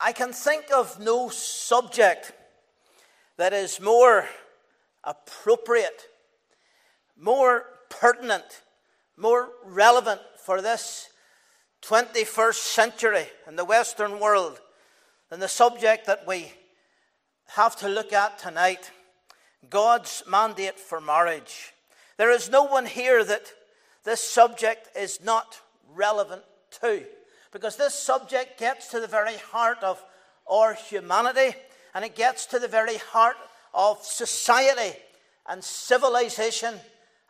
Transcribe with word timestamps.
I 0.00 0.12
can 0.12 0.32
think 0.32 0.66
of 0.72 1.00
no 1.00 1.28
subject 1.28 2.32
that 3.36 3.52
is 3.52 3.80
more 3.80 4.26
appropriate, 5.02 6.02
more 7.16 7.64
pertinent, 7.88 8.62
more 9.16 9.48
relevant 9.64 10.20
for 10.44 10.62
this 10.62 11.08
21st 11.82 12.54
century 12.54 13.26
in 13.48 13.56
the 13.56 13.64
Western 13.64 14.20
world 14.20 14.60
than 15.30 15.40
the 15.40 15.48
subject 15.48 16.06
that 16.06 16.26
we 16.26 16.52
have 17.56 17.74
to 17.76 17.88
look 17.88 18.12
at 18.12 18.38
tonight 18.38 18.92
God's 19.68 20.22
mandate 20.28 20.78
for 20.78 21.00
marriage. 21.00 21.72
There 22.18 22.30
is 22.30 22.48
no 22.48 22.62
one 22.62 22.86
here 22.86 23.24
that 23.24 23.52
this 24.04 24.20
subject 24.20 24.96
is 24.96 25.20
not 25.24 25.60
relevant 25.92 26.42
to, 26.82 27.04
because 27.52 27.76
this 27.76 27.94
subject 27.94 28.58
gets 28.58 28.88
to 28.88 29.00
the 29.00 29.06
very 29.06 29.36
heart 29.36 29.82
of 29.82 30.02
our 30.50 30.74
humanity 30.74 31.56
and 31.94 32.04
it 32.04 32.14
gets 32.14 32.46
to 32.46 32.58
the 32.58 32.68
very 32.68 32.96
heart 32.96 33.36
of 33.74 34.02
society 34.02 34.96
and 35.48 35.62
civilization 35.62 36.74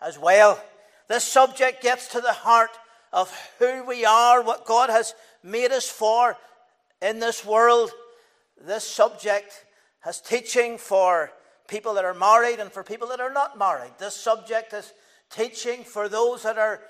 as 0.00 0.18
well. 0.18 0.62
This 1.08 1.24
subject 1.24 1.82
gets 1.82 2.08
to 2.08 2.20
the 2.20 2.32
heart 2.32 2.70
of 3.12 3.32
who 3.58 3.84
we 3.84 4.04
are, 4.04 4.42
what 4.42 4.66
God 4.66 4.90
has 4.90 5.14
made 5.42 5.72
us 5.72 5.88
for 5.88 6.36
in 7.00 7.20
this 7.20 7.44
world. 7.44 7.90
This 8.60 8.84
subject 8.84 9.64
has 10.00 10.20
teaching 10.20 10.78
for 10.78 11.32
people 11.68 11.94
that 11.94 12.04
are 12.04 12.14
married 12.14 12.60
and 12.60 12.70
for 12.70 12.82
people 12.82 13.08
that 13.08 13.20
are 13.20 13.32
not 13.32 13.58
married. 13.58 13.92
This 13.98 14.14
subject 14.14 14.72
is 14.72 14.92
teaching 15.30 15.84
for 15.84 16.08
those 16.08 16.42
that 16.42 16.58
are 16.58 16.80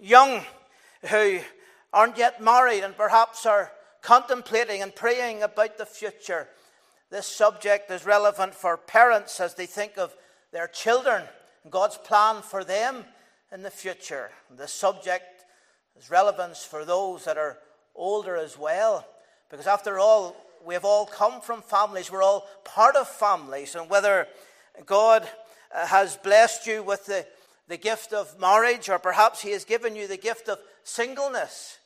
young 0.00 0.42
who 1.10 1.40
aren't 1.96 2.18
yet 2.18 2.42
married 2.42 2.84
and 2.84 2.94
perhaps 2.94 3.46
are 3.46 3.72
contemplating 4.02 4.82
and 4.82 4.94
praying 4.94 5.42
about 5.42 5.78
the 5.78 5.86
future. 5.86 6.46
This 7.10 7.26
subject 7.26 7.90
is 7.90 8.04
relevant 8.04 8.54
for 8.54 8.76
parents 8.76 9.40
as 9.40 9.54
they 9.54 9.64
think 9.64 9.96
of 9.96 10.14
their 10.52 10.66
children 10.66 11.22
and 11.62 11.72
God's 11.72 11.96
plan 11.96 12.42
for 12.42 12.64
them 12.64 13.06
in 13.50 13.62
the 13.62 13.70
future. 13.70 14.30
This 14.54 14.74
subject 14.74 15.46
is 15.98 16.10
relevance 16.10 16.66
for 16.66 16.84
those 16.84 17.24
that 17.24 17.38
are 17.38 17.56
older 17.94 18.36
as 18.36 18.58
well, 18.58 19.08
because 19.50 19.66
after 19.66 19.98
all, 19.98 20.36
we 20.66 20.74
have 20.74 20.84
all 20.84 21.06
come 21.06 21.40
from 21.40 21.62
families, 21.62 22.12
we're 22.12 22.22
all 22.22 22.46
part 22.62 22.94
of 22.94 23.08
families, 23.08 23.74
and 23.74 23.88
whether 23.88 24.28
God 24.84 25.26
uh, 25.74 25.86
has 25.86 26.18
blessed 26.18 26.66
you 26.66 26.82
with 26.82 27.06
the, 27.06 27.26
the 27.68 27.78
gift 27.78 28.12
of 28.12 28.38
marriage, 28.38 28.90
or 28.90 28.98
perhaps 28.98 29.40
He 29.40 29.52
has 29.52 29.64
given 29.64 29.96
you 29.96 30.06
the 30.06 30.18
gift 30.18 30.50
of 30.50 30.58
singleness, 30.84 31.78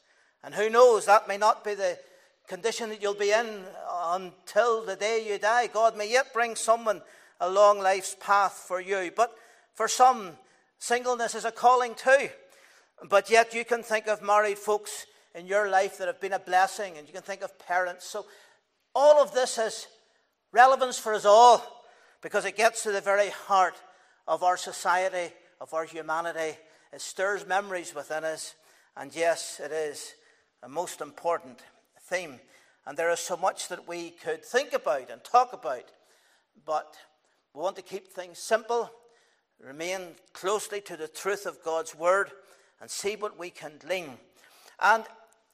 and 0.43 0.55
who 0.55 0.71
knows, 0.71 1.07
that 1.07 1.29
may 1.29 1.37
not 1.37 1.65
be 1.65 1.75
the 1.75 1.99
condition 2.49 2.89
that 2.89 3.01
you'll 3.01 3.15
be 3.15 3.31
in 3.31 3.65
until 4.07 4.85
the 4.85 4.97
day 4.97 5.27
you 5.27 5.39
die. 5.39 5.67
God 5.69 5.97
may 5.97 6.11
yet 6.11 6.33
bring 6.33 6.57
someone 6.57 7.03
along 7.41 7.81
life's 7.81 8.17
path 8.19 8.65
for 8.67 8.81
you. 8.81 9.11
But 9.15 9.35
for 9.75 9.87
some, 9.87 10.33
singleness 10.79 11.35
is 11.35 11.45
a 11.45 11.53
calling 11.53 11.95
too. 11.95 12.29
But 13.09 13.31
yet 13.31 13.55
you 13.55 13.65
can 13.65 13.83
think 13.83 14.09
of 14.09 14.23
married 14.23 14.59
folks 14.59 15.07
in 15.35 15.47
your 15.47 15.69
life 15.71 15.99
that 15.99 16.09
have 16.09 16.21
been 16.21 16.33
a 16.33 16.39
blessing, 16.39 16.99
and 16.99 17.07
you 17.07 17.13
can 17.13 17.23
think 17.23 17.43
of 17.43 17.59
parents. 17.59 18.05
So 18.05 18.27
all 18.95 19.23
of 19.23 19.33
this 19.33 19.57
has 19.57 19.87
relevance 20.53 20.99
for 20.99 21.15
us 21.15 21.25
all 21.25 21.65
because 22.21 22.45
it 22.45 22.57
gets 22.57 22.83
to 22.83 22.93
the 22.93 23.01
very 23.01 23.31
heart 23.31 23.75
of 24.27 24.43
our 24.43 24.57
society, 24.57 25.33
of 25.61 25.73
our 25.73 25.85
humanity. 25.85 26.59
It 26.93 27.01
stirs 27.01 27.47
memories 27.47 27.95
within 27.95 28.25
us. 28.25 28.55
And 28.97 29.15
yes, 29.15 29.61
it 29.63 29.71
is 29.71 30.15
a 30.63 30.69
most 30.69 31.01
important 31.01 31.61
theme. 32.01 32.41
And 32.87 32.97
there 32.97 33.11
is 33.11 33.21
so 33.21 33.37
much 33.37 33.69
that 33.69 33.87
we 33.87 34.11
could 34.11 34.45
think 34.45 34.73
about 34.73 35.11
and 35.11 35.23
talk 35.23 35.53
about. 35.53 35.85
But 36.65 36.95
we 37.55 37.63
want 37.63 37.77
to 37.77 37.83
keep 37.83 38.09
things 38.09 38.39
simple, 38.39 38.91
remain 39.63 40.15
closely 40.33 40.81
to 40.83 40.97
the 40.97 41.09
truth 41.09 41.47
of 41.47 41.63
God's 41.65 41.95
word, 41.95 42.31
and 42.81 42.91
see 42.91 43.17
what 43.17 43.39
we 43.39 43.51
can 43.51 43.73
glean. 43.79 44.19
And 44.81 45.05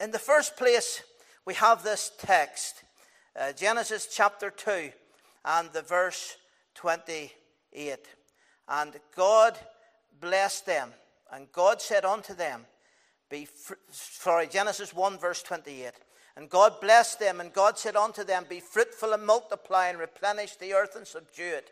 in 0.01 0.11
the 0.11 0.19
first 0.19 0.57
place, 0.57 1.03
we 1.45 1.55
have 1.55 1.83
this 1.83 2.13
text 2.19 2.83
uh, 3.39 3.53
Genesis 3.53 4.09
chapter 4.11 4.51
2 4.51 4.91
and 5.45 5.71
the 5.73 5.83
verse 5.83 6.37
28. 6.75 7.99
And 8.69 8.93
God 9.15 9.59
blessed 10.21 10.67
them, 10.67 10.91
and 11.31 11.53
God 11.53 11.83
said 11.83 12.05
unto 12.05 12.35
them, 12.35 12.65
be 13.31 13.45
fr- 13.45 13.75
sorry, 13.91 14.47
Genesis 14.47 14.95
1, 14.95 15.19
verse 15.19 15.43
28. 15.43 15.93
And 16.37 16.51
God 16.51 16.81
blessed 16.81 17.19
them, 17.19 17.41
and 17.41 17.53
God 17.53 17.79
said 17.79 17.97
unto 17.97 18.23
them, 18.23 18.45
Be 18.49 18.61
fruitful 18.61 19.13
and 19.13 19.27
multiply, 19.27 19.89
and 19.89 19.99
replenish 19.99 20.57
the 20.57 20.75
earth 20.75 20.95
and 20.95 21.07
subdue 21.07 21.43
it, 21.43 21.71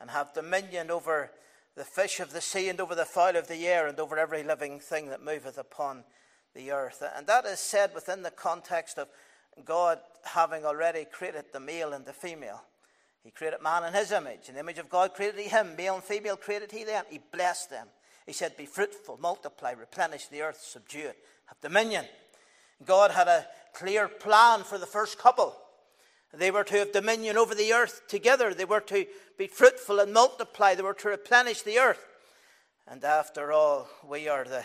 and 0.00 0.10
have 0.10 0.34
dominion 0.34 0.90
over 0.90 1.30
the 1.76 1.84
fish 1.84 2.20
of 2.20 2.32
the 2.32 2.40
sea, 2.40 2.68
and 2.68 2.80
over 2.80 2.94
the 2.94 3.04
fowl 3.04 3.36
of 3.36 3.48
the 3.48 3.66
air, 3.66 3.86
and 3.86 3.98
over 4.00 4.18
every 4.18 4.42
living 4.42 4.80
thing 4.80 5.08
that 5.08 5.24
moveth 5.24 5.56
upon 5.56 6.04
the 6.54 6.72
earth. 6.72 7.02
And 7.16 7.26
that 7.28 7.46
is 7.46 7.60
said 7.60 7.94
within 7.94 8.22
the 8.22 8.30
context 8.30 8.98
of 8.98 9.08
God 9.64 9.98
having 10.24 10.64
already 10.64 11.04
created 11.04 11.46
the 11.52 11.60
male 11.60 11.92
and 11.92 12.04
the 12.04 12.12
female. 12.12 12.62
He 13.22 13.30
created 13.30 13.62
man 13.62 13.84
in 13.84 13.94
his 13.94 14.10
image. 14.10 14.48
In 14.48 14.54
the 14.54 14.60
image 14.60 14.78
of 14.78 14.88
God 14.88 15.14
created 15.14 15.40
he 15.40 15.48
him. 15.48 15.76
Male 15.76 15.94
and 15.94 16.04
female 16.04 16.36
created 16.36 16.72
he 16.72 16.84
them. 16.84 17.04
He 17.08 17.20
blessed 17.32 17.70
them. 17.70 17.86
He 18.26 18.32
said, 18.32 18.56
Be 18.56 18.66
fruitful, 18.66 19.18
multiply, 19.20 19.72
replenish 19.72 20.26
the 20.28 20.42
earth, 20.42 20.60
subdue 20.62 21.08
it, 21.08 21.18
have 21.46 21.60
dominion. 21.60 22.04
God 22.84 23.10
had 23.10 23.28
a 23.28 23.46
clear 23.72 24.08
plan 24.08 24.64
for 24.64 24.78
the 24.78 24.86
first 24.86 25.18
couple. 25.18 25.56
They 26.32 26.50
were 26.50 26.64
to 26.64 26.78
have 26.78 26.92
dominion 26.92 27.36
over 27.36 27.54
the 27.54 27.72
earth 27.72 28.02
together. 28.08 28.54
They 28.54 28.64
were 28.64 28.80
to 28.80 29.06
be 29.36 29.46
fruitful 29.46 30.00
and 30.00 30.12
multiply. 30.12 30.74
They 30.74 30.82
were 30.82 30.94
to 30.94 31.08
replenish 31.08 31.62
the 31.62 31.78
earth. 31.78 32.06
And 32.88 33.04
after 33.04 33.52
all, 33.52 33.88
we 34.08 34.28
are 34.28 34.44
the 34.44 34.64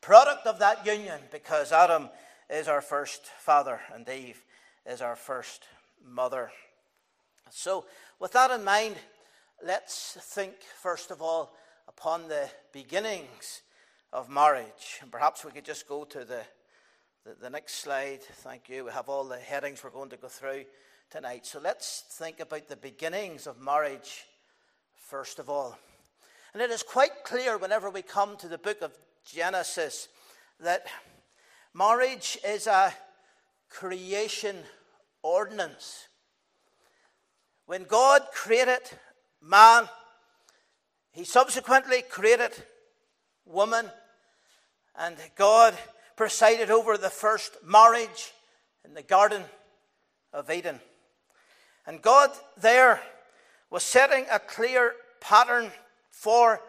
product 0.00 0.46
of 0.46 0.60
that 0.60 0.86
union 0.86 1.20
because 1.32 1.72
Adam 1.72 2.08
is 2.48 2.68
our 2.68 2.80
first 2.80 3.26
father 3.40 3.80
and 3.92 4.08
Eve 4.08 4.42
is 4.86 5.02
our 5.02 5.16
first 5.16 5.64
mother. 6.04 6.50
So, 7.50 7.84
with 8.20 8.32
that 8.32 8.50
in 8.50 8.64
mind, 8.64 8.96
let's 9.64 10.16
think 10.20 10.54
first 10.80 11.10
of 11.10 11.20
all 11.20 11.52
upon 11.88 12.28
the 12.28 12.48
beginnings 12.72 13.62
of 14.12 14.28
marriage. 14.28 14.98
And 15.00 15.10
perhaps 15.10 15.44
we 15.44 15.50
could 15.50 15.64
just 15.64 15.88
go 15.88 16.04
to 16.04 16.24
the, 16.24 16.42
the, 17.24 17.34
the, 17.40 17.50
next 17.50 17.76
slide. 17.76 18.22
Thank 18.22 18.68
you. 18.68 18.84
We 18.84 18.90
have 18.92 19.08
all 19.08 19.24
the 19.24 19.38
headings 19.38 19.82
we're 19.82 19.90
going 19.90 20.10
to 20.10 20.16
go 20.16 20.28
through 20.28 20.64
tonight. 21.10 21.46
So 21.46 21.58
let's 21.58 22.04
think 22.10 22.40
about 22.40 22.68
the 22.68 22.76
beginnings 22.76 23.46
of 23.46 23.60
marriage 23.60 24.26
first 24.94 25.38
of 25.38 25.48
all. 25.48 25.78
And 26.52 26.62
it 26.62 26.70
is 26.70 26.82
quite 26.82 27.24
clear 27.24 27.56
whenever 27.56 27.88
we 27.88 28.02
come 28.02 28.36
to 28.36 28.48
the 28.48 28.58
book 28.58 28.82
of 28.82 28.92
Genesis 29.24 30.08
that 30.60 30.86
marriage 31.72 32.38
is 32.46 32.66
a 32.66 32.92
creation 33.70 34.56
ordinance. 35.22 36.08
When 37.66 37.84
God 37.84 38.22
created 38.32 38.80
man, 39.42 39.88
he 41.12 41.24
subsequently 41.24 42.02
created 42.02 42.52
woman, 43.44 43.90
and 44.96 45.16
God 45.36 45.74
presided 46.16 46.70
over 46.70 46.96
the 46.96 47.10
first 47.10 47.56
marriage 47.64 48.32
in 48.84 48.94
the 48.94 49.02
Garden 49.02 49.42
of 50.32 50.50
Eden. 50.50 50.80
And 51.86 52.02
God 52.02 52.30
there 52.60 53.00
was 53.70 53.82
setting 53.82 54.26
a 54.30 54.38
clear 54.38 54.92
pattern 55.20 55.70
for 56.10 56.60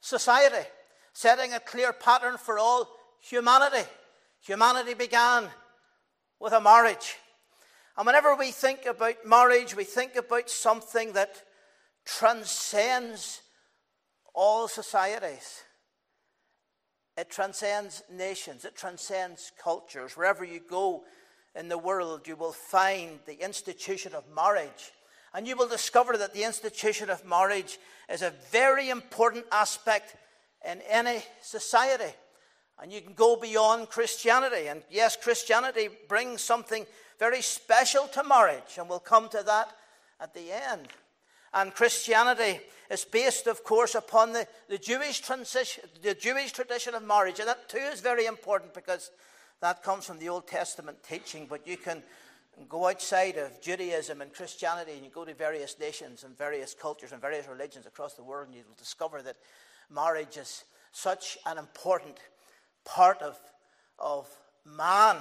society, 0.00 0.66
setting 1.12 1.52
a 1.52 1.60
clear 1.60 1.92
pattern 1.92 2.36
for 2.36 2.58
all 2.58 2.88
humanity. 3.20 3.88
Humanity 4.42 4.94
began 4.94 5.48
with 6.38 6.52
a 6.52 6.60
marriage. 6.60 7.16
And 7.96 8.06
whenever 8.06 8.36
we 8.36 8.52
think 8.52 8.86
about 8.86 9.26
marriage, 9.26 9.74
we 9.74 9.84
think 9.84 10.14
about 10.14 10.48
something 10.48 11.12
that 11.14 11.42
transcends 12.04 13.42
all 14.34 14.68
societies. 14.68 15.62
It 17.16 17.30
transcends 17.30 18.02
nations, 18.10 18.64
it 18.64 18.76
transcends 18.76 19.52
cultures. 19.62 20.16
Wherever 20.16 20.44
you 20.44 20.60
go 20.60 21.02
in 21.56 21.68
the 21.68 21.78
world, 21.78 22.28
you 22.28 22.36
will 22.36 22.52
find 22.52 23.18
the 23.26 23.44
institution 23.44 24.14
of 24.14 24.24
marriage. 24.34 24.92
And 25.34 25.46
you 25.46 25.56
will 25.56 25.68
discover 25.68 26.16
that 26.16 26.32
the 26.32 26.44
institution 26.44 27.10
of 27.10 27.24
marriage 27.26 27.78
is 28.08 28.22
a 28.22 28.32
very 28.50 28.88
important 28.88 29.44
aspect 29.52 30.16
in 30.64 30.80
any 30.88 31.22
society. 31.42 32.14
And 32.80 32.92
you 32.92 33.00
can 33.00 33.14
go 33.14 33.36
beyond 33.36 33.88
Christianity. 33.88 34.68
And 34.68 34.82
yes, 34.88 35.16
Christianity 35.16 35.88
brings 36.08 36.40
something 36.40 36.86
very 37.18 37.42
special 37.42 38.06
to 38.08 38.22
marriage, 38.22 38.78
and 38.78 38.88
we'll 38.88 39.00
come 39.00 39.28
to 39.30 39.42
that 39.44 39.74
at 40.20 40.34
the 40.34 40.52
end. 40.52 40.88
And 41.52 41.74
Christianity 41.74 42.60
is 42.90 43.04
based, 43.04 43.46
of 43.46 43.64
course, 43.64 43.94
upon 43.94 44.32
the, 44.32 44.46
the, 44.68 44.78
Jewish 44.78 45.20
transition, 45.20 45.84
the 46.02 46.14
Jewish 46.14 46.52
tradition 46.52 46.94
of 46.94 47.02
marriage. 47.02 47.38
And 47.38 47.48
that 47.48 47.68
too 47.68 47.78
is 47.78 48.00
very 48.00 48.26
important 48.26 48.74
because 48.74 49.10
that 49.60 49.82
comes 49.82 50.06
from 50.06 50.18
the 50.18 50.28
Old 50.28 50.46
Testament 50.46 50.98
teaching. 51.02 51.46
But 51.48 51.66
you 51.66 51.76
can 51.76 52.02
go 52.68 52.88
outside 52.88 53.36
of 53.36 53.60
Judaism 53.60 54.20
and 54.20 54.32
Christianity 54.32 54.92
and 54.92 55.04
you 55.04 55.10
go 55.10 55.24
to 55.24 55.34
various 55.34 55.78
nations 55.78 56.24
and 56.24 56.36
various 56.36 56.74
cultures 56.74 57.12
and 57.12 57.20
various 57.20 57.46
religions 57.48 57.86
across 57.86 58.14
the 58.14 58.22
world, 58.22 58.46
and 58.46 58.56
you 58.56 58.64
will 58.66 58.76
discover 58.76 59.22
that 59.22 59.36
marriage 59.90 60.36
is 60.36 60.64
such 60.92 61.38
an 61.46 61.58
important 61.58 62.16
part 62.84 63.22
of, 63.22 63.38
of 63.98 64.28
man, 64.64 65.16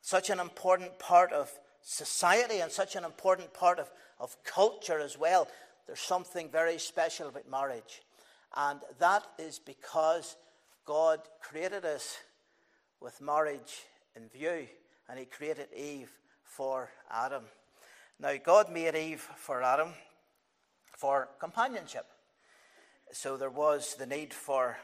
such 0.00 0.30
an 0.30 0.40
important 0.40 0.98
part 0.98 1.32
of 1.32 1.50
society, 1.82 2.60
and 2.60 2.70
such 2.70 2.96
an 2.96 3.04
important 3.04 3.52
part 3.52 3.78
of, 3.78 3.90
of 4.20 4.36
culture 4.44 5.00
as 5.00 5.18
well. 5.18 5.48
There's 5.86 5.98
something 5.98 6.48
very 6.50 6.78
special 6.78 7.28
about 7.28 7.50
marriage. 7.50 8.02
And 8.56 8.80
that 8.98 9.24
is 9.38 9.58
because 9.58 10.36
God 10.84 11.20
created 11.40 11.84
us 11.84 12.18
with 13.00 13.20
marriage 13.20 13.82
in 14.14 14.28
view, 14.28 14.66
and 15.08 15.18
He 15.18 15.24
created 15.24 15.68
Eve 15.76 16.10
for 16.44 16.90
Adam. 17.10 17.44
Now, 18.18 18.34
God 18.44 18.70
made 18.70 18.94
Eve 18.94 19.26
for 19.36 19.62
Adam 19.62 19.94
for 20.84 21.28
companionship. 21.38 22.06
So 23.12 23.36
there 23.36 23.50
was 23.50 23.94
the 23.94 24.06
need 24.06 24.34
for 24.34 24.76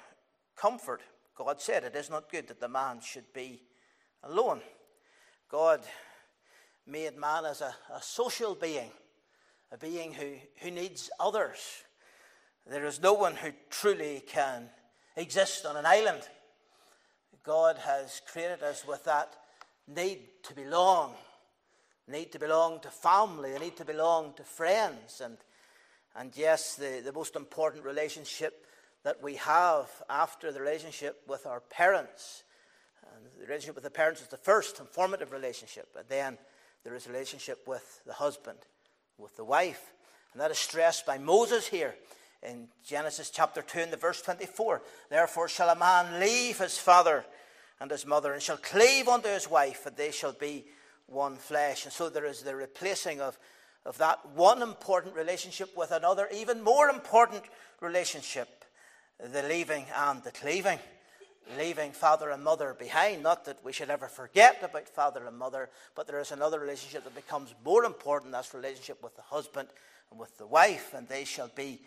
comfort. 0.56 1.02
God 1.36 1.60
said, 1.60 1.84
It 1.84 1.94
is 1.94 2.08
not 2.08 2.30
good 2.30 2.48
that 2.48 2.60
the 2.60 2.68
man 2.68 3.00
should 3.00 3.32
be 3.34 3.62
alone. 4.22 4.60
God 5.50 5.82
made 6.86 7.16
man 7.16 7.44
as 7.44 7.60
a, 7.60 7.74
a 7.94 8.00
social 8.00 8.54
being, 8.54 8.90
a 9.72 9.78
being 9.78 10.12
who, 10.12 10.34
who 10.62 10.70
needs 10.70 11.10
others. 11.18 11.82
There 12.66 12.86
is 12.86 13.00
no 13.00 13.12
one 13.12 13.36
who 13.36 13.50
truly 13.70 14.22
can 14.26 14.68
exist 15.16 15.64
on 15.66 15.76
an 15.76 15.86
island. 15.86 16.22
God 17.44 17.78
has 17.78 18.20
created 18.30 18.62
us 18.62 18.84
with 18.86 19.04
that 19.04 19.36
need 19.86 20.18
to 20.42 20.54
belong, 20.54 21.14
need 22.08 22.32
to 22.32 22.38
belong 22.38 22.80
to 22.80 22.88
family, 22.88 23.56
need 23.58 23.76
to 23.76 23.84
belong 23.84 24.32
to 24.34 24.42
friends. 24.42 25.20
And, 25.20 25.36
and 26.16 26.32
yes, 26.36 26.74
the, 26.74 27.02
the 27.04 27.12
most 27.12 27.36
important 27.36 27.84
relationship 27.84 28.66
that 29.04 29.22
we 29.22 29.36
have 29.36 29.88
after 30.10 30.50
the 30.50 30.60
relationship 30.60 31.22
with 31.28 31.46
our 31.46 31.60
parents. 31.60 32.42
And 33.14 33.24
the 33.38 33.46
relationship 33.46 33.76
with 33.76 33.84
the 33.84 33.90
parents 33.90 34.20
is 34.20 34.28
the 34.28 34.36
first 34.36 34.80
and 34.80 34.88
formative 34.88 35.30
relationship. 35.30 35.88
And 35.96 36.08
then 36.08 36.38
there 36.82 36.96
is 36.96 37.06
a 37.06 37.10
relationship 37.10 37.68
with 37.68 38.00
the 38.04 38.14
husband, 38.14 38.58
with 39.18 39.36
the 39.36 39.44
wife. 39.44 39.92
And 40.32 40.40
that 40.40 40.50
is 40.50 40.58
stressed 40.58 41.06
by 41.06 41.18
Moses 41.18 41.66
here 41.66 41.94
in 42.42 42.68
Genesis 42.84 43.30
chapter 43.30 43.62
2 43.62 43.80
and 43.80 43.92
the 43.92 43.96
verse 43.96 44.22
24. 44.22 44.82
Therefore 45.10 45.48
shall 45.48 45.70
a 45.70 45.76
man 45.76 46.20
leave 46.20 46.58
his 46.58 46.78
father 46.78 47.24
and 47.80 47.90
his 47.90 48.06
mother 48.06 48.32
and 48.32 48.42
shall 48.42 48.56
cleave 48.56 49.08
unto 49.08 49.28
his 49.28 49.50
wife, 49.50 49.86
and 49.86 49.96
they 49.96 50.10
shall 50.10 50.32
be 50.32 50.64
one 51.06 51.36
flesh. 51.36 51.84
And 51.84 51.92
so 51.92 52.08
there 52.08 52.26
is 52.26 52.42
the 52.42 52.54
replacing 52.54 53.20
of, 53.20 53.38
of 53.84 53.98
that 53.98 54.26
one 54.34 54.62
important 54.62 55.14
relationship 55.14 55.76
with 55.76 55.90
another, 55.90 56.28
even 56.32 56.62
more 56.62 56.88
important 56.88 57.44
relationship 57.80 58.64
the 59.32 59.42
leaving 59.42 59.86
and 59.96 60.22
the 60.22 60.30
cleaving. 60.30 60.78
Leaving 61.56 61.92
father 61.92 62.30
and 62.30 62.42
mother 62.42 62.74
behind. 62.76 63.22
Not 63.22 63.44
that 63.44 63.64
we 63.64 63.72
should 63.72 63.90
ever 63.90 64.08
forget 64.08 64.58
about 64.62 64.88
father 64.88 65.24
and 65.26 65.38
mother, 65.38 65.70
but 65.94 66.06
there 66.06 66.18
is 66.18 66.32
another 66.32 66.58
relationship 66.58 67.04
that 67.04 67.14
becomes 67.14 67.54
more 67.64 67.84
important. 67.84 68.32
That's 68.32 68.52
relationship 68.52 69.02
with 69.02 69.14
the 69.14 69.22
husband 69.22 69.68
and 70.10 70.18
with 70.18 70.36
the 70.38 70.46
wife, 70.46 70.92
and 70.92 71.08
they 71.08 71.24
shall 71.24 71.50
be 71.54 71.82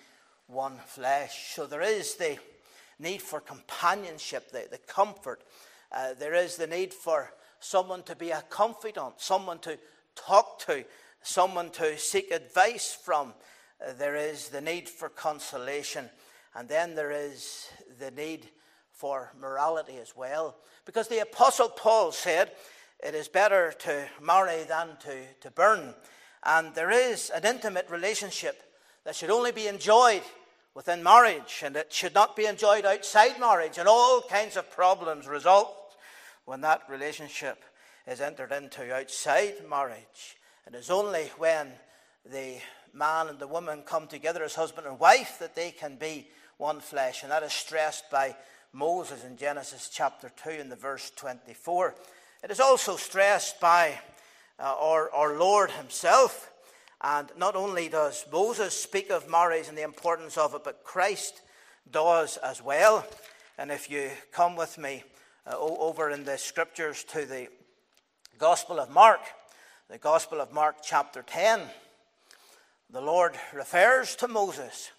one 0.48 0.78
flesh. 0.86 1.54
So 1.54 1.66
there 1.66 1.82
is 1.82 2.16
the 2.16 2.38
need 3.00 3.22
for 3.22 3.40
companionship, 3.40 4.52
the, 4.52 4.68
the 4.72 4.78
comfort. 4.78 5.44
Uh, 5.92 6.14
there 6.18 6.36
is 6.36 6.56
the 6.56 6.68
need 6.68 6.94
for 6.94 7.32
someone 7.60 8.04
to 8.04 8.16
be 8.16 8.32
a 8.32 8.44
confidant, 8.50 9.16
someone 9.18 9.60
to 9.60 9.78
talk 10.16 10.60
to, 10.60 10.86
someone 11.22 11.70
to 11.72 11.98
seek 11.98 12.32
advice 12.32 12.98
from. 13.00 13.34
Uh, 13.86 13.94
there 13.98 14.16
is 14.16 14.50
the 14.50 14.62
need 14.62 14.88
for 14.88 15.10
consolation. 15.10 16.10
And 16.56 16.68
then 16.68 16.96
there 16.96 17.12
is 17.12 17.70
the 18.00 18.12
need 18.12 18.50
for 19.00 19.31
morality 19.40 19.98
as 20.01 20.13
well. 20.13 20.57
Because 20.86 21.07
the 21.07 21.22
Apostle 21.22 21.69
Paul 21.69 22.12
said, 22.12 22.51
it 23.01 23.16
is 23.16 23.30
better 23.30 23.74
to 23.80 24.06
marry 24.22 24.63
than 24.63 24.90
to, 25.04 25.24
to 25.40 25.51
burn. 25.51 25.96
And 26.44 26.75
there 26.75 26.92
is 26.92 27.30
an 27.30 27.46
intimate 27.46 27.90
relationship 27.90 28.62
that 29.06 29.16
should 29.16 29.30
only 29.30 29.54
be 29.54 29.68
enjoyed 29.68 30.24
within 30.75 31.01
marriage, 31.01 31.62
and 31.63 31.78
it 31.78 31.94
should 31.94 32.13
not 32.13 32.36
be 32.36 32.46
enjoyed 32.46 32.86
outside 32.86 33.40
marriage. 33.40 33.78
And 33.78 33.88
all 33.88 34.22
kinds 34.22 34.57
of 34.57 34.69
problems 34.69 35.28
result 35.28 35.96
when 36.44 36.60
that 36.62 36.81
relationship 36.90 37.63
is 38.06 38.19
entered 38.19 38.51
into 38.51 38.94
outside 38.94 39.56
marriage. 39.69 40.36
It 40.68 40.75
is 40.75 40.90
only 40.90 41.31
when 41.38 41.72
the 42.30 42.57
man 42.94 43.30
and 43.30 43.40
the 43.40 43.48
woman 43.48 43.84
come 43.86 44.07
together 44.07 44.44
as 44.44 44.56
husband 44.56 44.88
and 44.88 45.00
wife 45.00 45.38
that 45.40 45.56
they 45.56 45.72
can 45.72 45.96
be 45.96 46.28
one 46.57 46.81
flesh. 46.81 47.24
And 47.24 47.31
that 47.31 47.44
is 47.44 47.54
stressed 47.54 48.12
by 48.12 48.36
Moses 48.71 49.24
in 49.24 49.38
Genesis 49.38 49.89
chapter 49.92 50.31
2 50.44 50.50
and 50.51 50.71
the 50.71 50.75
verse 50.75 51.12
24. 51.16 51.95
It 52.44 52.51
is 52.51 52.60
also 52.60 52.95
stressed 52.98 53.60
by 53.60 54.00
uh, 54.60 54.75
our, 54.80 55.12
our 55.12 55.38
Lord 55.38 55.71
Himself 55.71 56.51
and 57.01 57.31
not 57.38 57.56
only 57.56 57.88
does 57.88 58.25
Moses 58.31 58.77
speak 58.77 59.10
of 59.10 59.30
marriage 59.30 59.68
and 59.69 59.77
the 59.77 59.83
importance 59.83 60.38
of 60.38 60.54
it, 60.54 60.63
but 60.63 60.83
Christ 60.83 61.42
does 61.89 62.38
as 62.38 62.62
well. 62.62 63.06
And 63.57 63.71
if 63.71 63.89
you 63.89 64.10
come 64.31 64.56
with 64.56 64.77
me 64.77 65.04
uh, 65.48 65.57
over 65.57 66.10
in 66.10 66.25
the 66.25 66.38
scriptures 66.38 67.04
to 67.06 67.25
the 67.25 67.48
Gospel 68.38 68.80
of 68.80 68.89
Mark, 68.89 69.22
the 69.89 69.98
Gospel 69.98 70.42
of 70.42 70.51
Mark, 70.51 70.77
chapter 70.83 71.22
10, 71.22 71.62
the 72.92 73.01
Lord 73.01 73.33
refers 73.54 74.15
to 74.18 74.27
Moses. 74.27 74.92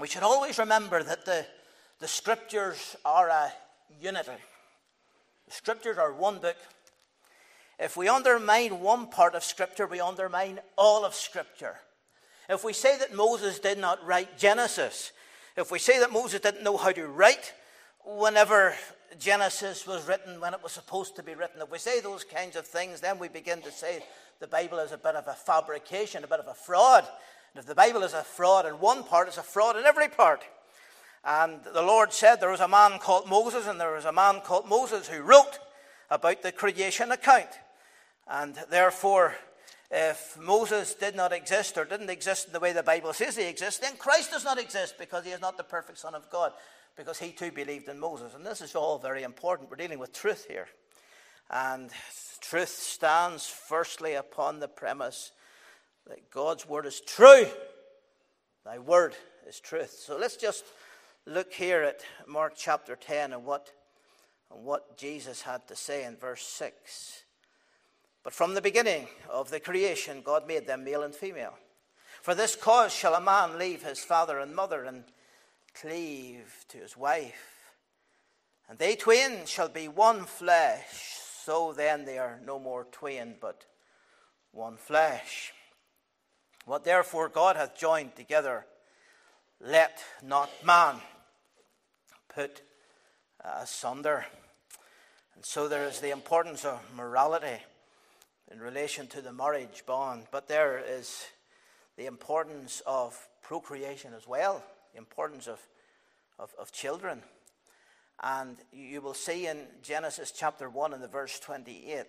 We 0.00 0.08
should 0.08 0.22
always 0.22 0.58
remember 0.58 1.02
that 1.02 1.24
the, 1.24 1.46
the 1.98 2.08
scriptures 2.08 2.96
are 3.04 3.28
a 3.28 3.52
unity. 4.00 4.30
The 5.46 5.52
scriptures 5.52 5.98
are 5.98 6.12
one 6.12 6.38
book 6.38 6.56
if 7.80 7.96
we 7.96 8.08
undermine 8.08 8.80
one 8.80 9.06
part 9.06 9.34
of 9.34 9.42
Scripture, 9.42 9.86
we 9.86 10.00
undermine 10.00 10.60
all 10.76 11.06
of 11.06 11.14
Scripture. 11.14 11.76
If 12.46 12.62
we 12.62 12.74
say 12.74 12.98
that 12.98 13.14
Moses 13.14 13.58
did 13.58 13.78
not 13.78 14.04
write 14.04 14.36
Genesis, 14.36 15.12
if 15.56 15.70
we 15.70 15.78
say 15.78 15.98
that 16.00 16.12
Moses 16.12 16.40
didn't 16.40 16.62
know 16.62 16.76
how 16.76 16.92
to 16.92 17.06
write 17.06 17.54
whenever 18.04 18.74
Genesis 19.18 19.86
was 19.86 20.06
written, 20.06 20.40
when 20.40 20.52
it 20.52 20.62
was 20.62 20.72
supposed 20.72 21.16
to 21.16 21.22
be 21.22 21.34
written, 21.34 21.62
if 21.62 21.72
we 21.72 21.78
say 21.78 22.00
those 22.00 22.22
kinds 22.22 22.54
of 22.54 22.66
things, 22.66 23.00
then 23.00 23.18
we 23.18 23.28
begin 23.28 23.62
to 23.62 23.72
say 23.72 24.04
the 24.40 24.46
Bible 24.46 24.78
is 24.80 24.92
a 24.92 24.98
bit 24.98 25.14
of 25.14 25.26
a 25.26 25.32
fabrication, 25.32 26.22
a 26.22 26.28
bit 26.28 26.40
of 26.40 26.48
a 26.48 26.54
fraud. 26.54 27.08
And 27.54 27.60
if 27.60 27.66
the 27.66 27.74
Bible 27.74 28.02
is 28.02 28.14
a 28.14 28.22
fraud 28.22 28.66
in 28.66 28.74
one 28.74 29.02
part, 29.04 29.28
it's 29.28 29.38
a 29.38 29.42
fraud 29.42 29.76
in 29.76 29.84
every 29.84 30.08
part. 30.08 30.44
And 31.24 31.60
the 31.74 31.82
Lord 31.82 32.12
said 32.12 32.36
there 32.36 32.50
was 32.50 32.60
a 32.60 32.68
man 32.68 32.98
called 32.98 33.28
Moses, 33.28 33.66
and 33.66 33.80
there 33.80 33.92
was 33.92 34.04
a 34.04 34.12
man 34.12 34.40
called 34.40 34.68
Moses 34.68 35.08
who 35.08 35.22
wrote 35.22 35.58
about 36.10 36.42
the 36.42 36.52
creation 36.52 37.12
account. 37.12 37.50
And 38.28 38.56
therefore, 38.70 39.34
if 39.90 40.38
Moses 40.40 40.94
did 40.94 41.16
not 41.16 41.32
exist 41.32 41.76
or 41.76 41.84
didn't 41.84 42.10
exist 42.10 42.46
in 42.46 42.52
the 42.52 42.60
way 42.60 42.72
the 42.72 42.82
Bible 42.82 43.12
says 43.12 43.36
he 43.36 43.48
exists, 43.48 43.80
then 43.80 43.96
Christ 43.96 44.30
does 44.30 44.44
not 44.44 44.58
exist 44.58 44.94
because 44.98 45.24
he 45.24 45.32
is 45.32 45.40
not 45.40 45.56
the 45.56 45.64
perfect 45.64 45.98
Son 45.98 46.14
of 46.14 46.30
God, 46.30 46.52
because 46.96 47.18
he 47.18 47.32
too 47.32 47.50
believed 47.50 47.88
in 47.88 47.98
Moses. 47.98 48.34
And 48.34 48.46
this 48.46 48.60
is 48.60 48.76
all 48.76 48.98
very 48.98 49.24
important. 49.24 49.68
We're 49.68 49.76
dealing 49.76 49.98
with 49.98 50.12
truth 50.12 50.46
here. 50.48 50.68
And 51.50 51.90
truth 52.40 52.68
stands 52.68 53.46
firstly 53.46 54.14
upon 54.14 54.60
the 54.60 54.68
premise 54.68 55.32
that 56.10 56.30
God's 56.32 56.68
word 56.68 56.86
is 56.86 57.00
true. 57.00 57.46
Thy 58.64 58.78
word 58.78 59.14
is 59.48 59.60
truth. 59.60 59.92
So 59.92 60.18
let's 60.18 60.36
just 60.36 60.64
look 61.24 61.52
here 61.52 61.82
at 61.82 62.00
Mark 62.26 62.54
chapter 62.56 62.96
10 62.96 63.32
and 63.32 63.44
what, 63.44 63.70
and 64.52 64.64
what 64.64 64.98
Jesus 64.98 65.42
had 65.42 65.68
to 65.68 65.76
say 65.76 66.04
in 66.04 66.16
verse 66.16 66.42
6. 66.42 67.22
But 68.24 68.32
from 68.32 68.54
the 68.54 68.60
beginning 68.60 69.06
of 69.30 69.50
the 69.50 69.60
creation, 69.60 70.22
God 70.24 70.48
made 70.48 70.66
them 70.66 70.84
male 70.84 71.04
and 71.04 71.14
female. 71.14 71.54
For 72.22 72.34
this 72.34 72.56
cause 72.56 72.92
shall 72.92 73.14
a 73.14 73.20
man 73.20 73.56
leave 73.56 73.84
his 73.84 74.00
father 74.00 74.40
and 74.40 74.54
mother 74.54 74.82
and 74.82 75.04
cleave 75.80 76.64
to 76.70 76.78
his 76.78 76.96
wife, 76.96 77.70
and 78.68 78.78
they 78.78 78.96
twain 78.96 79.46
shall 79.46 79.68
be 79.68 79.86
one 79.86 80.24
flesh. 80.24 81.18
So 81.44 81.72
then 81.72 82.04
they 82.04 82.18
are 82.18 82.40
no 82.44 82.58
more 82.58 82.86
twain, 82.90 83.36
but 83.40 83.64
one 84.50 84.76
flesh. 84.76 85.52
What 86.64 86.84
therefore 86.84 87.28
God 87.28 87.56
hath 87.56 87.76
joined 87.76 88.16
together, 88.16 88.66
let 89.60 89.98
not 90.22 90.50
man 90.64 90.96
put 92.34 92.62
uh, 93.44 93.60
asunder. 93.62 94.26
And 95.34 95.44
so 95.44 95.68
there 95.68 95.86
is 95.86 96.00
the 96.00 96.10
importance 96.10 96.64
of 96.64 96.80
morality 96.94 97.62
in 98.50 98.60
relation 98.60 99.06
to 99.08 99.20
the 99.20 99.32
marriage 99.32 99.84
bond, 99.86 100.26
but 100.30 100.48
there 100.48 100.82
is 100.86 101.24
the 101.96 102.06
importance 102.06 102.82
of 102.86 103.28
procreation 103.42 104.12
as 104.14 104.26
well, 104.26 104.62
the 104.92 104.98
importance 104.98 105.46
of, 105.46 105.60
of, 106.38 106.50
of 106.58 106.72
children. 106.72 107.22
And 108.22 108.56
you 108.72 109.00
will 109.00 109.14
see 109.14 109.46
in 109.46 109.66
Genesis 109.82 110.30
chapter 110.30 110.68
1 110.68 110.92
and 110.92 111.02
the 111.02 111.08
verse 111.08 111.38
28, 111.40 112.04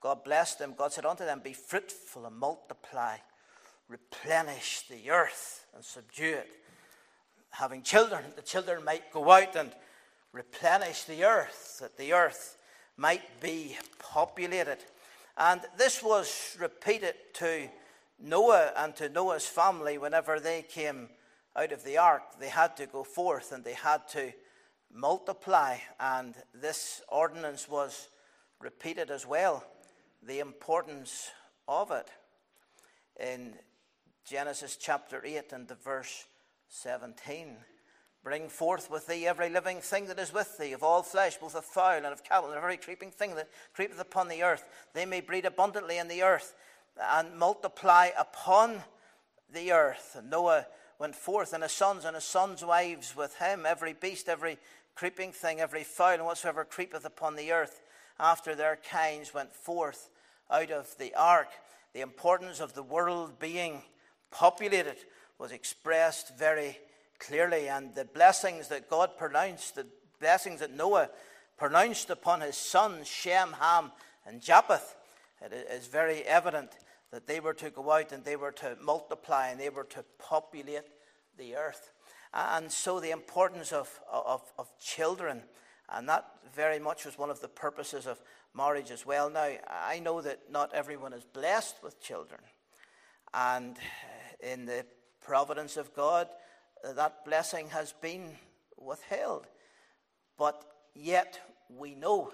God 0.00 0.24
blessed 0.24 0.58
them. 0.58 0.74
God 0.76 0.92
said 0.92 1.06
unto 1.06 1.24
them, 1.24 1.40
Be 1.42 1.52
fruitful 1.52 2.26
and 2.26 2.36
multiply, 2.36 3.16
replenish 3.92 4.84
the 4.88 5.10
earth 5.10 5.66
and 5.74 5.84
subdue 5.84 6.34
it. 6.36 6.48
Having 7.50 7.82
children, 7.82 8.24
the 8.34 8.42
children 8.42 8.82
might 8.82 9.12
go 9.12 9.30
out 9.30 9.54
and 9.54 9.70
replenish 10.32 11.04
the 11.04 11.24
earth, 11.24 11.78
that 11.80 11.98
the 11.98 12.14
earth 12.14 12.56
might 12.96 13.40
be 13.40 13.76
populated. 13.98 14.78
And 15.36 15.60
this 15.76 16.02
was 16.02 16.56
repeated 16.58 17.14
to 17.34 17.68
Noah 18.18 18.72
and 18.76 18.96
to 18.96 19.10
Noah's 19.10 19.46
family 19.46 19.98
whenever 19.98 20.40
they 20.40 20.62
came 20.62 21.10
out 21.54 21.72
of 21.72 21.84
the 21.84 21.98
ark. 21.98 22.22
They 22.40 22.48
had 22.48 22.76
to 22.78 22.86
go 22.86 23.04
forth 23.04 23.52
and 23.52 23.62
they 23.62 23.74
had 23.74 24.08
to 24.08 24.32
multiply. 24.90 25.76
And 26.00 26.34
this 26.54 27.02
ordinance 27.08 27.68
was 27.68 28.08
repeated 28.58 29.10
as 29.10 29.26
well, 29.26 29.64
the 30.22 30.38
importance 30.38 31.30
of 31.68 31.90
it. 31.90 32.08
In 33.20 33.52
Genesis 34.24 34.76
chapter 34.76 35.20
8 35.24 35.52
and 35.52 35.68
the 35.68 35.74
verse 35.74 36.26
17. 36.68 37.56
Bring 38.22 38.48
forth 38.48 38.88
with 38.88 39.08
thee 39.08 39.26
every 39.26 39.48
living 39.48 39.80
thing 39.80 40.06
that 40.06 40.18
is 40.18 40.32
with 40.32 40.56
thee, 40.56 40.72
of 40.72 40.84
all 40.84 41.02
flesh, 41.02 41.36
both 41.36 41.56
of 41.56 41.64
fowl 41.64 41.96
and 41.96 42.06
of 42.06 42.22
cattle, 42.22 42.50
and 42.50 42.56
every 42.56 42.76
creeping 42.76 43.10
thing 43.10 43.34
that 43.34 43.48
creepeth 43.74 44.00
upon 44.00 44.28
the 44.28 44.44
earth. 44.44 44.64
They 44.94 45.06
may 45.06 45.20
breed 45.20 45.44
abundantly 45.44 45.98
in 45.98 46.06
the 46.06 46.22
earth 46.22 46.54
and 46.96 47.36
multiply 47.36 48.10
upon 48.16 48.82
the 49.52 49.72
earth. 49.72 50.14
And 50.16 50.30
Noah 50.30 50.66
went 51.00 51.16
forth, 51.16 51.52
and 51.52 51.64
his 51.64 51.72
sons 51.72 52.04
and 52.04 52.14
his 52.14 52.24
sons' 52.24 52.64
wives 52.64 53.16
with 53.16 53.36
him, 53.38 53.66
every 53.66 53.92
beast, 53.92 54.28
every 54.28 54.58
creeping 54.94 55.32
thing, 55.32 55.58
every 55.58 55.82
fowl, 55.82 56.12
and 56.12 56.24
whatsoever 56.24 56.64
creepeth 56.64 57.04
upon 57.04 57.34
the 57.34 57.50
earth, 57.50 57.80
after 58.20 58.54
their 58.54 58.78
kinds 58.88 59.34
went 59.34 59.52
forth 59.52 60.10
out 60.48 60.70
of 60.70 60.96
the 60.98 61.12
ark. 61.16 61.48
The 61.92 62.02
importance 62.02 62.60
of 62.60 62.74
the 62.74 62.84
world 62.84 63.40
being 63.40 63.82
populated 64.32 64.96
was 65.38 65.52
expressed 65.52 66.36
very 66.38 66.78
clearly, 67.18 67.68
and 67.68 67.94
the 67.94 68.04
blessings 68.04 68.68
that 68.68 68.90
God 68.90 69.16
pronounced, 69.16 69.76
the 69.76 69.86
blessings 70.20 70.60
that 70.60 70.74
Noah 70.74 71.10
pronounced 71.56 72.10
upon 72.10 72.40
his 72.40 72.56
sons, 72.56 73.06
Shem, 73.06 73.52
Ham, 73.60 73.92
and 74.26 74.40
Japheth, 74.40 74.96
it 75.40 75.52
is 75.52 75.86
very 75.86 76.22
evident 76.22 76.70
that 77.10 77.26
they 77.26 77.40
were 77.40 77.54
to 77.54 77.70
go 77.70 77.90
out 77.92 78.12
and 78.12 78.24
they 78.24 78.36
were 78.36 78.52
to 78.52 78.76
multiply 78.80 79.48
and 79.48 79.60
they 79.60 79.68
were 79.68 79.84
to 79.84 80.04
populate 80.18 80.84
the 81.36 81.56
earth. 81.56 81.92
And 82.32 82.70
so 82.70 83.00
the 83.00 83.10
importance 83.10 83.72
of, 83.72 84.00
of, 84.10 84.42
of 84.58 84.68
children, 84.78 85.42
and 85.90 86.08
that 86.08 86.24
very 86.54 86.78
much 86.78 87.04
was 87.04 87.18
one 87.18 87.30
of 87.30 87.40
the 87.40 87.48
purposes 87.48 88.06
of 88.06 88.22
marriage 88.54 88.90
as 88.90 89.04
well. 89.04 89.28
Now, 89.28 89.50
I 89.68 90.00
know 90.00 90.20
that 90.22 90.50
not 90.50 90.72
everyone 90.72 91.12
is 91.12 91.24
blessed 91.24 91.76
with 91.82 92.00
children. 92.00 92.40
And 93.34 93.76
in 94.42 94.66
the 94.66 94.84
providence 95.20 95.76
of 95.76 95.94
God, 95.94 96.28
that 96.84 97.24
blessing 97.24 97.68
has 97.70 97.92
been 98.00 98.30
withheld. 98.76 99.46
But 100.36 100.64
yet 100.94 101.40
we 101.68 101.94
know 101.94 102.32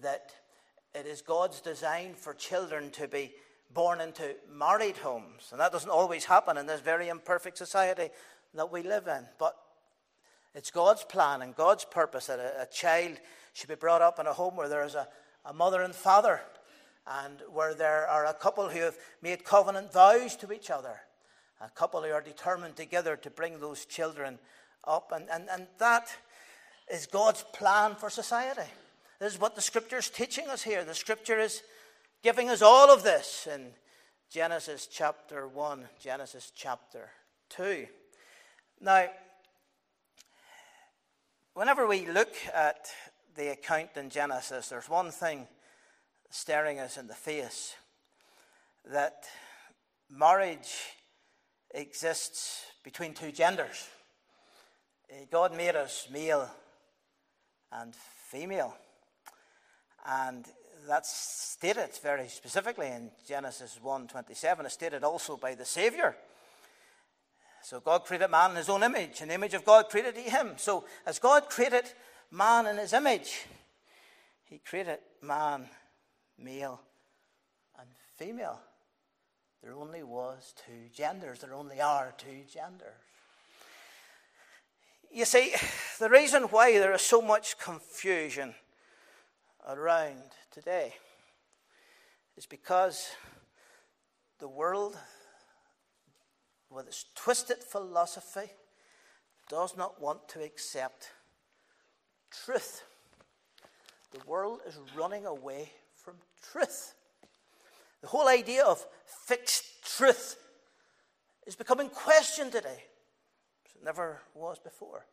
that 0.00 0.32
it 0.94 1.06
is 1.06 1.22
God's 1.22 1.60
design 1.60 2.14
for 2.14 2.34
children 2.34 2.90
to 2.92 3.08
be 3.08 3.32
born 3.72 4.00
into 4.00 4.34
married 4.50 4.96
homes. 4.96 5.48
And 5.50 5.60
that 5.60 5.72
doesn't 5.72 5.90
always 5.90 6.24
happen 6.24 6.56
in 6.56 6.66
this 6.66 6.80
very 6.80 7.08
imperfect 7.08 7.58
society 7.58 8.08
that 8.54 8.72
we 8.72 8.82
live 8.82 9.06
in. 9.08 9.24
But 9.38 9.56
it's 10.54 10.70
God's 10.70 11.04
plan 11.04 11.42
and 11.42 11.54
God's 11.54 11.84
purpose 11.84 12.26
that 12.26 12.38
a, 12.38 12.62
a 12.62 12.66
child 12.66 13.18
should 13.52 13.68
be 13.68 13.74
brought 13.74 14.02
up 14.02 14.18
in 14.18 14.26
a 14.26 14.32
home 14.32 14.56
where 14.56 14.68
there 14.68 14.84
is 14.84 14.94
a, 14.94 15.08
a 15.44 15.52
mother 15.52 15.82
and 15.82 15.94
father 15.94 16.40
and 17.06 17.42
where 17.52 17.74
there 17.74 18.06
are 18.06 18.26
a 18.26 18.34
couple 18.34 18.68
who 18.68 18.80
have 18.80 18.96
made 19.22 19.44
covenant 19.44 19.92
vows 19.92 20.36
to 20.36 20.52
each 20.52 20.70
other 20.70 21.00
a 21.60 21.68
couple 21.70 22.02
who 22.02 22.10
are 22.10 22.20
determined 22.20 22.76
together 22.76 23.16
to 23.16 23.30
bring 23.30 23.60
those 23.60 23.84
children 23.84 24.38
up. 24.86 25.12
And, 25.14 25.28
and, 25.30 25.48
and 25.50 25.66
that 25.78 26.08
is 26.90 27.06
God's 27.06 27.44
plan 27.52 27.94
for 27.94 28.10
society. 28.10 28.70
This 29.18 29.34
is 29.34 29.40
what 29.40 29.56
the 29.56 29.62
scripture 29.62 29.98
is 29.98 30.10
teaching 30.10 30.48
us 30.48 30.62
here. 30.62 30.84
The 30.84 30.94
scripture 30.94 31.38
is 31.38 31.62
giving 32.22 32.48
us 32.50 32.62
all 32.62 32.90
of 32.90 33.02
this 33.02 33.48
in 33.52 33.72
Genesis 34.30 34.86
chapter 34.86 35.48
1, 35.48 35.88
Genesis 36.00 36.52
chapter 36.54 37.10
2. 37.50 37.86
Now, 38.80 39.06
whenever 41.54 41.86
we 41.86 42.06
look 42.06 42.34
at 42.54 42.88
the 43.34 43.52
account 43.52 43.90
in 43.96 44.10
Genesis, 44.10 44.68
there's 44.68 44.88
one 44.88 45.10
thing 45.10 45.48
staring 46.30 46.78
us 46.78 46.96
in 46.96 47.06
the 47.06 47.14
face 47.14 47.74
that 48.84 49.24
marriage 50.10 50.97
exists 51.72 52.64
between 52.82 53.14
two 53.14 53.32
genders. 53.32 53.88
Eh, 55.10 55.24
God 55.30 55.56
made 55.56 55.76
us 55.76 56.08
male 56.10 56.50
and 57.72 57.94
female. 57.94 58.74
And 60.06 60.46
that's 60.86 61.10
stated 61.10 61.90
very 62.02 62.28
specifically 62.28 62.86
in 62.86 63.10
Genesis 63.26 63.78
1:27. 63.82 64.64
It's 64.64 64.74
stated 64.74 65.04
also 65.04 65.36
by 65.36 65.54
the 65.54 65.64
Savior. 65.64 66.16
So 67.62 67.80
God 67.80 68.04
created 68.04 68.30
man 68.30 68.52
in 68.52 68.56
his 68.56 68.68
own 68.68 68.82
image. 68.82 69.20
In 69.20 69.28
the 69.28 69.34
image 69.34 69.54
of 69.54 69.64
God 69.64 69.90
created 69.90 70.16
he 70.16 70.30
him. 70.30 70.56
So 70.56 70.84
as 71.04 71.18
God 71.18 71.50
created 71.50 71.84
man 72.30 72.66
in 72.66 72.78
his 72.78 72.92
image, 72.92 73.46
he 74.44 74.58
created 74.58 75.00
man 75.20 75.68
male 76.38 76.80
and 77.78 77.88
female. 78.16 78.60
There 79.62 79.74
only 79.74 80.02
was 80.02 80.54
two 80.66 80.88
genders. 80.94 81.40
There 81.40 81.54
only 81.54 81.80
are 81.80 82.14
two 82.16 82.44
genders. 82.52 82.94
You 85.10 85.24
see, 85.24 85.54
the 85.98 86.10
reason 86.10 86.44
why 86.44 86.72
there 86.72 86.92
is 86.92 87.02
so 87.02 87.20
much 87.20 87.58
confusion 87.58 88.54
around 89.66 90.22
today 90.50 90.94
is 92.36 92.46
because 92.46 93.08
the 94.38 94.48
world, 94.48 94.96
with 96.70 96.86
its 96.86 97.06
twisted 97.14 97.64
philosophy, 97.64 98.52
does 99.48 99.76
not 99.76 100.00
want 100.00 100.28
to 100.28 100.42
accept 100.42 101.08
truth. 102.30 102.82
The 104.12 104.20
world 104.26 104.60
is 104.66 104.78
running 104.94 105.26
away 105.26 105.72
from 105.94 106.16
truth. 106.52 106.94
The 108.00 108.08
whole 108.08 108.28
idea 108.28 108.64
of 108.64 108.84
fixed 109.04 109.84
truth 109.96 110.36
is 111.46 111.56
becoming 111.56 111.88
questioned 111.88 112.52
today. 112.52 112.84
It 113.74 113.84
never 113.84 114.20
was 114.34 114.58
before. 114.58 115.06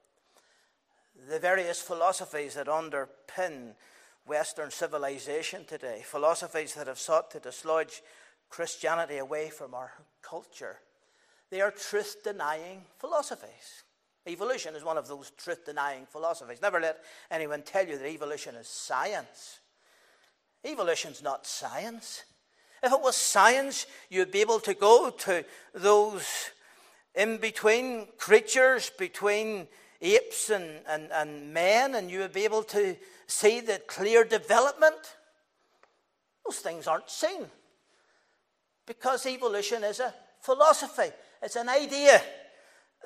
The 1.30 1.39
various 1.39 1.82
philosophies 1.82 2.56
that 2.56 2.68
underpin 2.68 3.74
Western 4.25 4.72
civilization 4.72 5.65
today, 5.65 6.01
philosophies 6.04 6.74
that 6.75 6.88
have 6.88 7.00
sought 7.00 7.32
to 7.32 7.39
dislodge 7.39 8.01
Christianity 8.50 9.18
away 9.18 9.50
from 9.50 9.74
our 9.74 9.92
culture, 10.22 10.80
they 11.50 11.62
are 11.62 11.72
truth 11.72 12.18
denying 12.24 12.82
philosophies. 13.00 13.84
Evolution 14.27 14.75
is 14.75 14.84
one 14.84 14.98
of 14.98 15.08
those 15.08 15.32
truth 15.38 15.65
denying 15.65 16.06
philosophies. 16.06 16.62
Never 16.62 16.80
let 16.80 16.98
anyone 17.30 17.62
tell 17.62 17.88
you 17.88 17.98
that 17.98 18.10
evolution 18.10 18.56
is 18.56 18.68
science. 18.68 19.60
Evolution's 20.63 21.22
not 21.22 21.46
science. 21.46 22.24
If 22.84 22.91
it 22.91 23.01
was 23.01 23.15
science, 23.15 23.88
you'd 24.10 24.32
be 24.32 24.41
able 24.41 24.60
to 24.62 24.74
go 24.74 25.10
to 25.10 25.46
those 25.74 26.25
in 27.15 27.38
between 27.38 28.08
creatures, 28.17 28.91
between 28.98 29.67
apes 30.01 30.50
and, 30.50 30.82
and, 30.88 31.12
and 31.12 31.53
men, 31.53 31.96
and 31.96 32.12
you 32.12 32.20
would 32.20 32.34
be 32.34 32.44
able 32.44 32.63
to 32.63 32.96
see 33.27 33.60
the 33.60 33.79
clear 33.88 34.24
development. 34.24 35.15
Those 36.46 36.60
things 36.60 36.88
aren't 36.88 37.10
seen 37.10 37.46
because 38.86 39.25
evolution 39.25 39.84
is 39.84 40.00
a 40.00 40.13
philosophy, 40.41 41.12
it's 41.41 41.55
an 41.55 41.70
idea 41.70 42.22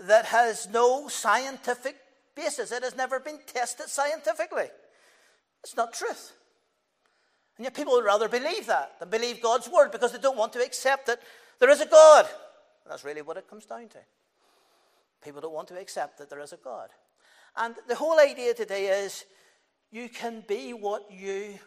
that 0.03 0.25
has 0.25 0.67
no 0.69 1.07
scientific 1.07 1.95
basis. 2.35 2.71
It 2.71 2.83
has 2.83 2.95
never 2.95 3.19
been 3.19 3.39
tested 3.45 3.87
scientifically. 3.87 4.69
It's 5.63 5.75
not 5.75 5.93
truth. 5.93 6.33
And 7.59 7.65
yet 7.65 7.73
people 7.73 7.91
would 7.91 8.05
rather 8.05 8.29
believe 8.29 8.67
that 8.67 8.97
than 9.01 9.09
believe 9.09 9.41
God's 9.41 9.67
word 9.67 9.91
because 9.91 10.13
they 10.13 10.17
don't 10.17 10.37
want 10.37 10.53
to 10.53 10.63
accept 10.63 11.07
that 11.07 11.19
there 11.59 11.69
is 11.69 11.81
a 11.81 11.85
God. 11.85 12.23
And 12.25 12.89
that's 12.89 13.03
really 13.03 13.21
what 13.21 13.35
it 13.35 13.49
comes 13.49 13.65
down 13.65 13.89
to. 13.89 13.97
People 15.21 15.41
don't 15.41 15.53
want 15.53 15.67
to 15.67 15.77
accept 15.77 16.19
that 16.19 16.29
there 16.29 16.39
is 16.39 16.53
a 16.53 16.57
God. 16.57 16.87
And 17.57 17.75
the 17.89 17.95
whole 17.95 18.17
idea 18.17 18.53
today 18.53 19.03
is 19.03 19.25
you 19.91 20.07
can 20.07 20.41
be 20.47 20.71
what 20.71 21.11
you 21.11 21.59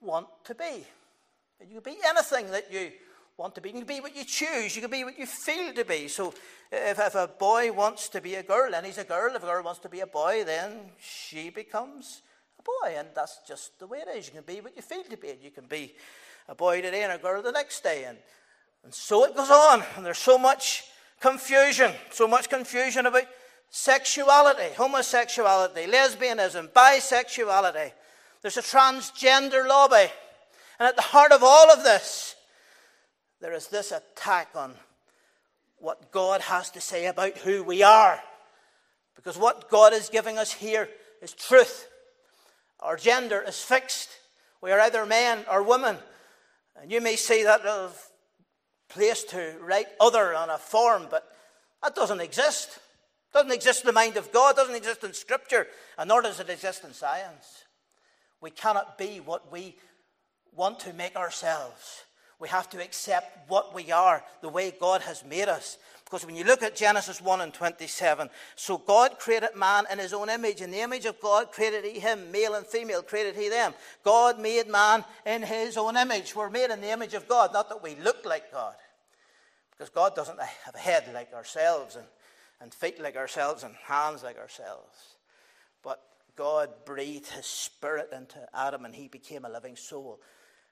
want 0.00 0.26
to 0.44 0.54
be. 0.54 0.86
You 1.68 1.82
can 1.82 1.92
be 1.92 1.98
anything 2.02 2.50
that 2.52 2.72
you 2.72 2.90
want 3.36 3.54
to 3.56 3.60
be. 3.60 3.68
You 3.68 3.74
can 3.74 3.84
be 3.84 4.00
what 4.00 4.16
you 4.16 4.24
choose. 4.24 4.74
You 4.74 4.80
can 4.80 4.90
be 4.90 5.04
what 5.04 5.18
you 5.18 5.26
feel 5.26 5.74
to 5.74 5.84
be. 5.84 6.08
So 6.08 6.32
if, 6.72 6.98
if 6.98 7.14
a 7.14 7.28
boy 7.28 7.72
wants 7.72 8.08
to 8.08 8.22
be 8.22 8.36
a 8.36 8.42
girl, 8.42 8.70
then 8.70 8.86
he's 8.86 8.96
a 8.96 9.04
girl. 9.04 9.36
If 9.36 9.42
a 9.42 9.46
girl 9.46 9.64
wants 9.64 9.80
to 9.80 9.90
be 9.90 10.00
a 10.00 10.06
boy, 10.06 10.44
then 10.46 10.92
she 10.98 11.50
becomes 11.50 12.22
a 12.60 12.62
boy, 12.62 12.94
and 12.98 13.08
that's 13.14 13.38
just 13.46 13.78
the 13.78 13.86
way 13.86 13.98
it 13.98 14.08
is. 14.16 14.26
You 14.26 14.34
can 14.34 14.42
be 14.42 14.60
what 14.60 14.76
you 14.76 14.82
feel 14.82 15.02
to 15.04 15.16
be. 15.16 15.30
and 15.30 15.42
You 15.42 15.50
can 15.50 15.66
be 15.66 15.94
a 16.48 16.54
boy 16.54 16.82
today 16.82 17.02
and 17.02 17.12
a 17.12 17.18
girl 17.18 17.42
the 17.42 17.52
next 17.52 17.82
day, 17.82 18.04
and, 18.04 18.18
and 18.84 18.92
so 18.92 19.24
it 19.24 19.34
goes 19.34 19.50
on. 19.50 19.82
And 19.96 20.04
there's 20.04 20.18
so 20.18 20.38
much 20.38 20.84
confusion, 21.20 21.92
so 22.10 22.28
much 22.28 22.48
confusion 22.48 23.06
about 23.06 23.24
sexuality, 23.70 24.74
homosexuality, 24.76 25.86
lesbianism, 25.86 26.68
bisexuality. 26.70 27.92
There's 28.42 28.56
a 28.56 28.62
transgender 28.62 29.66
lobby. 29.66 30.10
And 30.78 30.88
at 30.88 30.96
the 30.96 31.02
heart 31.02 31.32
of 31.32 31.42
all 31.42 31.70
of 31.70 31.84
this, 31.84 32.34
there 33.40 33.52
is 33.52 33.68
this 33.68 33.92
attack 33.92 34.48
on 34.54 34.74
what 35.78 36.10
God 36.10 36.42
has 36.42 36.70
to 36.72 36.80
say 36.80 37.06
about 37.06 37.38
who 37.38 37.62
we 37.62 37.82
are. 37.82 38.20
Because 39.14 39.38
what 39.38 39.70
God 39.70 39.92
is 39.92 40.08
giving 40.08 40.36
us 40.36 40.52
here 40.52 40.88
is 41.22 41.32
truth. 41.32 41.86
Our 42.80 42.96
gender 42.96 43.44
is 43.46 43.62
fixed. 43.62 44.08
We 44.62 44.72
are 44.72 44.80
either 44.80 45.06
men 45.06 45.44
or 45.50 45.62
women. 45.62 45.96
And 46.80 46.90
you 46.90 47.00
may 47.00 47.16
see 47.16 47.42
that 47.44 47.60
as 47.60 47.68
a 47.68 48.92
place 48.92 49.24
to 49.24 49.56
write 49.60 49.88
other 50.00 50.34
on 50.34 50.50
a 50.50 50.58
form, 50.58 51.06
but 51.10 51.26
that 51.82 51.94
doesn't 51.94 52.20
exist. 52.20 52.78
It 53.30 53.34
doesn't 53.34 53.52
exist 53.52 53.82
in 53.82 53.86
the 53.86 53.92
mind 53.92 54.16
of 54.16 54.32
God, 54.32 54.50
it 54.50 54.56
doesn't 54.56 54.74
exist 54.74 55.04
in 55.04 55.12
Scripture, 55.12 55.66
and 55.98 56.08
nor 56.08 56.22
does 56.22 56.40
it 56.40 56.50
exist 56.50 56.84
in 56.84 56.92
science. 56.92 57.64
We 58.40 58.50
cannot 58.50 58.98
be 58.98 59.20
what 59.20 59.52
we 59.52 59.76
want 60.52 60.80
to 60.80 60.92
make 60.92 61.16
ourselves. 61.16 62.04
We 62.38 62.48
have 62.48 62.70
to 62.70 62.82
accept 62.82 63.50
what 63.50 63.74
we 63.74 63.92
are, 63.92 64.24
the 64.40 64.48
way 64.48 64.72
God 64.78 65.02
has 65.02 65.24
made 65.24 65.48
us. 65.48 65.76
Because 66.10 66.26
when 66.26 66.34
you 66.34 66.42
look 66.42 66.64
at 66.64 66.74
Genesis 66.74 67.20
1 67.20 67.40
and 67.40 67.54
27, 67.54 68.28
so 68.56 68.78
God 68.78 69.20
created 69.20 69.50
man 69.54 69.84
in 69.92 70.00
his 70.00 70.12
own 70.12 70.28
image. 70.28 70.60
In 70.60 70.72
the 70.72 70.80
image 70.80 71.06
of 71.06 71.20
God 71.20 71.52
created 71.52 71.84
he 71.84 72.00
him, 72.00 72.32
male 72.32 72.54
and 72.54 72.66
female 72.66 73.00
created 73.00 73.36
he 73.36 73.48
them. 73.48 73.74
God 74.02 74.40
made 74.40 74.66
man 74.66 75.04
in 75.24 75.42
his 75.42 75.76
own 75.76 75.96
image. 75.96 76.34
We're 76.34 76.50
made 76.50 76.70
in 76.70 76.80
the 76.80 76.90
image 76.90 77.14
of 77.14 77.28
God, 77.28 77.52
not 77.52 77.68
that 77.68 77.80
we 77.80 77.94
look 77.94 78.26
like 78.26 78.50
God. 78.50 78.74
Because 79.70 79.88
God 79.88 80.16
doesn't 80.16 80.40
have 80.40 80.74
a 80.74 80.78
head 80.78 81.08
like 81.14 81.32
ourselves, 81.32 81.94
and, 81.94 82.06
and 82.60 82.74
feet 82.74 83.00
like 83.00 83.14
ourselves, 83.14 83.62
and 83.62 83.76
hands 83.84 84.24
like 84.24 84.36
ourselves. 84.36 85.14
But 85.84 86.02
God 86.34 86.70
breathed 86.84 87.28
his 87.28 87.46
spirit 87.46 88.08
into 88.12 88.38
Adam, 88.52 88.84
and 88.84 88.96
he 88.96 89.06
became 89.06 89.44
a 89.44 89.48
living 89.48 89.76
soul. 89.76 90.18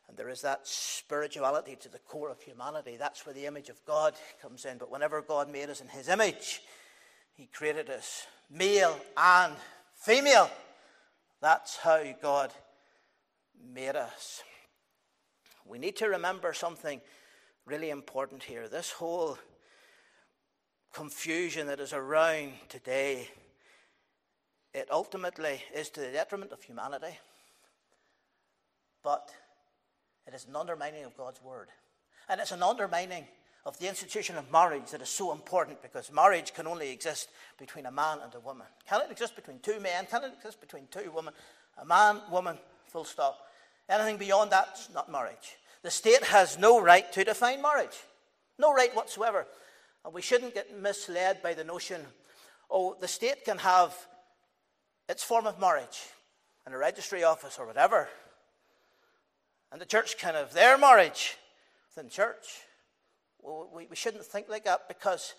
And 0.09 0.17
there 0.17 0.29
is 0.31 0.41
that 0.43 0.67
spirituality 0.67 1.77
to 1.77 1.89
the 1.89 1.99
core 1.99 2.31
of 2.31 2.41
humanity. 2.41 2.97
That's 2.99 3.27
where 3.27 3.35
the 3.35 3.47
image 3.47 3.69
of 3.69 3.85
God 3.85 4.15
comes 4.41 4.65
in. 4.65 4.79
But 4.79 4.91
whenever 4.91 5.21
God 5.21 5.53
made 5.53 5.69
us 5.69 5.81
in 5.81 5.89
his 5.89 6.09
image, 6.09 6.63
he 7.35 7.47
created 7.47 7.91
us 7.91 8.27
male 8.51 8.99
and 9.17 9.55
female. 9.95 10.51
That's 11.41 11.77
how 11.77 12.03
God 12.21 12.53
made 13.73 13.97
us. 13.97 14.43
We 15.67 15.79
need 15.79 15.97
to 15.97 16.09
remember 16.09 16.53
something 16.55 17.01
really 17.67 17.91
important 17.91 18.43
here. 18.43 18.69
This 18.69 18.91
whole 18.91 19.39
confusion 20.95 21.67
that 21.67 21.81
is 21.81 21.93
around 21.93 22.53
today, 22.71 23.29
it 24.73 24.89
ultimately 24.91 25.63
is 25.75 25.91
to 25.91 26.01
the 26.01 26.11
detriment 26.11 26.53
of 26.53 26.63
humanity. 26.63 27.19
But 29.05 29.31
it 30.29 30.35
is 30.35 30.45
an 30.47 30.57
undermining 30.57 31.05
of 31.05 31.17
God's 31.17 31.43
word. 31.43 31.69
And 32.29 32.39
it's 32.39 32.53
an 32.53 32.63
undermining 32.63 33.27
of 33.65 33.79
the 33.79 33.89
institution 33.89 34.37
of 34.37 34.53
marriage 34.53 34.91
that 34.91 35.01
is 35.01 35.09
so 35.09 35.33
important 35.33 35.81
because 35.81 36.13
marriage 36.13 36.53
can 36.53 36.67
only 36.67 36.91
exist 36.91 37.31
between 37.59 37.87
a 37.87 37.91
man 37.91 38.19
and 38.23 38.35
a 38.35 38.41
woman. 38.41 38.67
Can 38.87 39.01
it 39.01 39.11
exist 39.11 39.35
between 39.35 39.59
two 39.61 39.81
men? 39.81 40.05
Can 40.05 40.25
it 40.25 40.33
exist 40.37 40.61
between 40.61 40.87
two 40.91 41.11
women? 41.15 41.33
A 41.79 41.87
man, 41.87 42.21
woman, 42.31 42.59
full 42.85 43.05
stop. 43.05 43.39
Anything 43.89 44.19
beyond 44.19 44.51
that's 44.51 44.91
not 44.93 45.11
marriage. 45.11 45.57
The 45.83 45.91
state 45.91 46.25
has 46.25 46.59
no 46.59 46.79
right 46.79 47.11
to 47.13 47.25
define 47.25 47.63
marriage. 47.63 47.97
No 48.59 48.75
right 48.75 48.95
whatsoever. 48.95 49.47
And 50.05 50.13
we 50.13 50.21
shouldn't 50.21 50.55
get 50.55 50.79
misled 50.79 51.43
by 51.43 51.55
the 51.55 51.65
notion, 51.65 52.03
oh, 52.71 52.97
the 53.01 53.09
state 53.09 53.47
can 53.47 53.57
have 53.59 53.95
its 55.09 55.25
form 55.25 55.47
of 55.47 55.59
marriage 55.59 56.01
in 56.67 56.75
a 56.75 56.79
registry 56.79 57.25
office 57.25 57.59
or 57.59 57.67
whatever, 57.67 58.09
and 59.71 59.81
the 59.81 59.87
church 59.87 60.19
can 60.19 60.35
have 60.35 60.53
their 60.53 60.79
marriage 60.79 61.37
within 61.95 62.11
church. 62.11 62.63
Well, 63.41 63.69
we, 63.75 63.87
we 63.87 63.97
shouldn't 63.97 64.25
think 64.25 64.49
like 64.49 64.65
that 64.65 64.89
because 64.89 65.35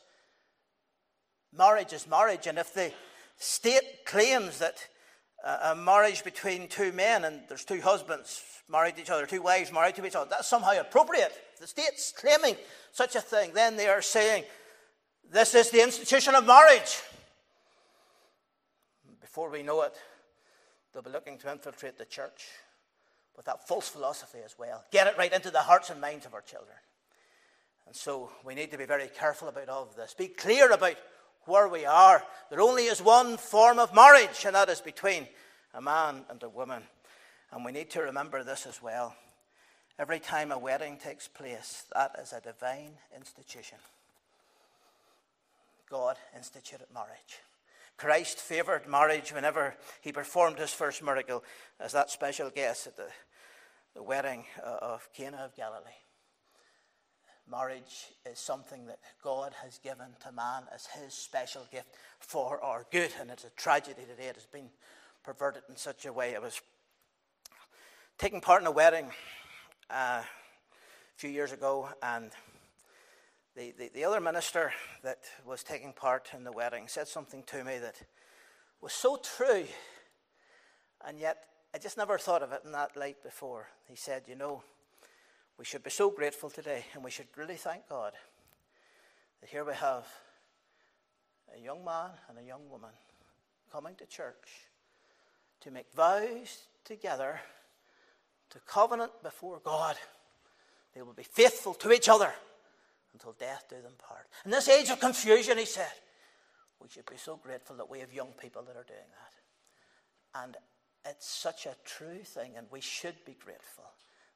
marriage 1.56 1.94
is 1.94 2.08
marriage. 2.08 2.48
And 2.48 2.58
if 2.58 2.74
the 2.74 2.92
state 3.38 4.06
claims 4.06 4.60
that 4.60 4.78
a 5.63 5.76
marriage 5.76 6.24
between 6.24 6.68
two 6.68 6.92
men 6.92 7.24
and 7.24 7.42
there's 7.48 7.63
two 7.63 7.82
husbands 7.82 8.44
married 8.68 8.96
to 8.96 9.02
each 9.02 9.10
other, 9.10 9.26
two 9.26 9.42
wives 9.42 9.72
married 9.72 9.96
to 9.96 10.06
each 10.06 10.15
other, 10.15 10.30
that's 10.30 10.48
somehow 10.48 10.80
appropriate. 10.80 11.32
If 11.54 11.60
the 11.60 11.68
state's 11.68 12.13
claiming 12.15 12.56
such 12.92 13.15
a 13.15 13.22
thing, 13.22 13.52
then 13.54 13.78
they 13.78 13.88
are 13.88 14.02
saying 14.02 14.44
this 15.32 15.56
is 15.56 15.70
the 15.70 15.82
institution 15.82 16.36
of 16.36 16.46
marriage. 16.46 17.02
Before 19.22 19.50
we 19.50 19.63
know 19.63 19.82
it, 19.84 19.94
they'll 20.94 21.04
be 21.04 21.10
looking 21.10 21.38
to 21.39 21.52
infiltrate 21.52 21.98
the 21.98 22.06
church 22.06 22.48
with 23.39 23.45
that 23.45 23.65
false 23.65 23.88
philosophy 23.88 24.39
as 24.43 24.60
well. 24.60 24.84
Get 24.91 25.08
it 25.08 25.17
right 25.17 25.32
into 25.32 25.49
the 25.49 25.62
hearts 25.62 25.89
and 25.89 26.02
minds 26.02 26.25
of 26.25 26.34
our 26.34 26.41
children. 26.41 26.75
And 27.88 27.95
so 27.95 28.30
we 28.43 28.54
need 28.54 28.69
to 28.71 28.78
be 28.78 28.84
very 28.84 29.08
careful 29.08 29.47
about 29.47 29.69
all 29.69 29.84
of 29.84 29.95
this. 29.95 30.13
Be 30.13 30.28
clear 30.28 30.69
about 30.73 30.97
where 31.45 31.69
we 31.69 31.86
are. 31.86 32.21
There 32.49 32.60
only 32.60 32.84
is 32.84 33.02
one 33.02 33.38
form 33.38 33.80
of 33.80 33.95
marriage, 33.95 34.43
and 34.45 34.56
that 34.56 34.67
is 34.67 34.82
between 34.82 35.25
a 35.73 35.82
man 35.82 36.25
and 36.30 36.43
a 36.43 36.49
woman. 36.49 36.84
And 37.54 37.63
we 37.63 37.71
need 37.71 37.89
to 37.91 38.02
remember 38.02 38.43
this 38.43 38.67
as 38.67 38.84
well. 38.84 39.15
Every 39.97 40.19
time 40.19 40.52
a 40.52 40.60
wedding 40.60 40.97
takes 40.97 41.30
place, 41.30 41.86
that 41.95 42.17
is 42.21 42.34
a 42.34 42.41
divine 42.41 42.91
institution. 43.15 43.78
God 45.89 46.17
instituted 46.36 46.88
marriage. 46.93 47.39
Christ 47.95 48.39
favored 48.39 48.86
marriage 48.86 49.32
whenever 49.32 49.75
he 50.02 50.12
performed 50.12 50.60
his 50.60 50.73
first 50.73 51.02
miracle 51.02 51.41
as 51.80 51.93
that 51.93 52.10
special 52.10 52.49
guest 52.49 52.86
at 52.86 52.97
the 52.97 53.08
the 53.93 54.04
wedding 54.04 54.45
uh, 54.63 54.78
of 54.82 55.10
Cana 55.13 55.38
of 55.38 55.56
Galilee. 55.56 55.89
Marriage 57.49 58.13
is 58.32 58.38
something 58.38 58.86
that 58.86 58.99
God 59.23 59.54
has 59.63 59.80
given 59.80 60.08
to 60.23 60.32
man 60.32 60.63
as 60.73 60.86
his 60.86 61.13
special 61.13 61.65
gift 61.71 61.88
for 62.19 62.63
our 62.63 62.86
good, 62.91 63.12
and 63.19 63.32
it's 63.32 63.43
a 63.43 63.49
tragedy 63.52 64.02
today. 64.02 64.28
It 64.28 64.36
has 64.36 64.45
been 64.45 64.69
perverted 65.23 65.63
in 65.67 65.75
such 65.75 66.06
a 66.06 66.13
way. 66.13 66.36
I 66.36 66.39
was 66.39 66.62
taking 68.19 68.39
part 68.39 68.62
in 68.62 68.67
a 68.67 68.71
wedding 68.71 69.08
uh, 69.89 70.21
a 70.21 70.25
few 71.15 71.32
years 71.32 71.52
ago, 71.52 71.89
and 72.04 72.30
the, 73.56 73.73
the, 73.78 73.89
the 73.95 74.04
other 74.06 74.21
minister 74.21 74.71
that 75.04 75.19
was 75.43 75.63
taking 75.63 75.91
part 75.91 76.30
in 76.36 76.43
the 76.43 76.52
wedding 76.52 76.88
said 76.88 77.08
something 77.08 77.43
to 77.47 77.63
me 77.63 77.80
that 77.80 77.95
was 78.80 78.93
so 78.93 79.17
true, 79.17 79.65
and 81.06 81.17
yet 81.19 81.45
I 81.73 81.77
just 81.77 81.97
never 81.97 82.17
thought 82.17 82.43
of 82.43 82.51
it 82.51 82.62
in 82.65 82.71
that 82.71 82.97
light 82.97 83.21
before. 83.23 83.67
He 83.88 83.95
said, 83.95 84.23
You 84.27 84.36
know, 84.36 84.63
we 85.58 85.65
should 85.65 85.84
be 85.84 85.89
so 85.89 86.10
grateful 86.10 86.49
today, 86.49 86.86
and 86.93 87.03
we 87.03 87.12
should 87.12 87.27
really 87.36 87.55
thank 87.55 87.88
God 87.88 88.13
that 89.41 89.49
here 89.49 89.63
we 89.63 89.73
have 89.73 90.08
a 91.55 91.60
young 91.60 91.84
man 91.84 92.12
and 92.27 92.38
a 92.39 92.43
young 92.43 92.69
woman 92.69 92.91
coming 93.71 93.95
to 93.95 94.05
church 94.05 94.67
to 95.62 95.71
make 95.71 95.91
vows 95.93 96.63
together 96.86 97.39
to 98.49 98.60
covenant 98.65 99.12
before 99.21 99.60
God. 99.63 99.95
They 100.95 101.01
will 101.01 101.13
be 101.13 101.23
faithful 101.23 101.73
to 101.75 101.91
each 101.91 102.10
other 102.10 102.34
until 103.13 103.34
death 103.34 103.65
do 103.69 103.75
them 103.82 103.93
part. 103.97 104.27
In 104.45 104.51
this 104.51 104.67
age 104.67 104.89
of 104.89 104.99
confusion, 104.99 105.58
he 105.58 105.65
said, 105.65 105.91
we 106.82 106.88
should 106.89 107.05
be 107.05 107.17
so 107.17 107.36
grateful 107.36 107.75
that 107.75 107.89
we 107.89 107.99
have 107.99 108.13
young 108.13 108.32
people 108.39 108.62
that 108.63 108.75
are 108.75 108.86
doing 108.86 108.99
that. 108.99 110.43
And 110.43 110.58
it's 111.06 111.30
such 111.30 111.66
a 111.66 111.76
true 111.86 112.24
thing, 112.24 112.54
and 112.58 112.68
we 112.72 112.82
should 112.82 113.16
be 113.26 113.38
grateful 113.44 113.86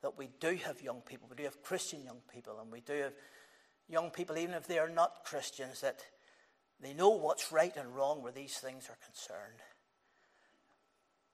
that 0.02 0.18
we 0.18 0.30
do 0.40 0.58
have 0.66 0.82
young 0.82 1.02
people. 1.02 1.28
We 1.30 1.38
do 1.38 1.44
have 1.44 1.64
Christian 1.64 2.04
young 2.04 2.22
people, 2.32 2.60
and 2.62 2.72
we 2.72 2.82
do 2.82 2.94
have 2.94 3.14
young 3.90 4.10
people, 4.12 4.38
even 4.38 4.54
if 4.54 4.68
they 4.68 4.80
are 4.80 4.90
not 4.90 5.24
Christians, 5.24 5.82
that 5.82 6.00
they 6.82 6.94
know 6.94 7.10
what's 7.10 7.52
right 7.52 7.76
and 7.76 7.96
wrong 7.96 8.22
where 8.22 8.32
these 8.32 8.58
things 8.58 8.90
are 8.90 8.98
concerned. 9.06 9.60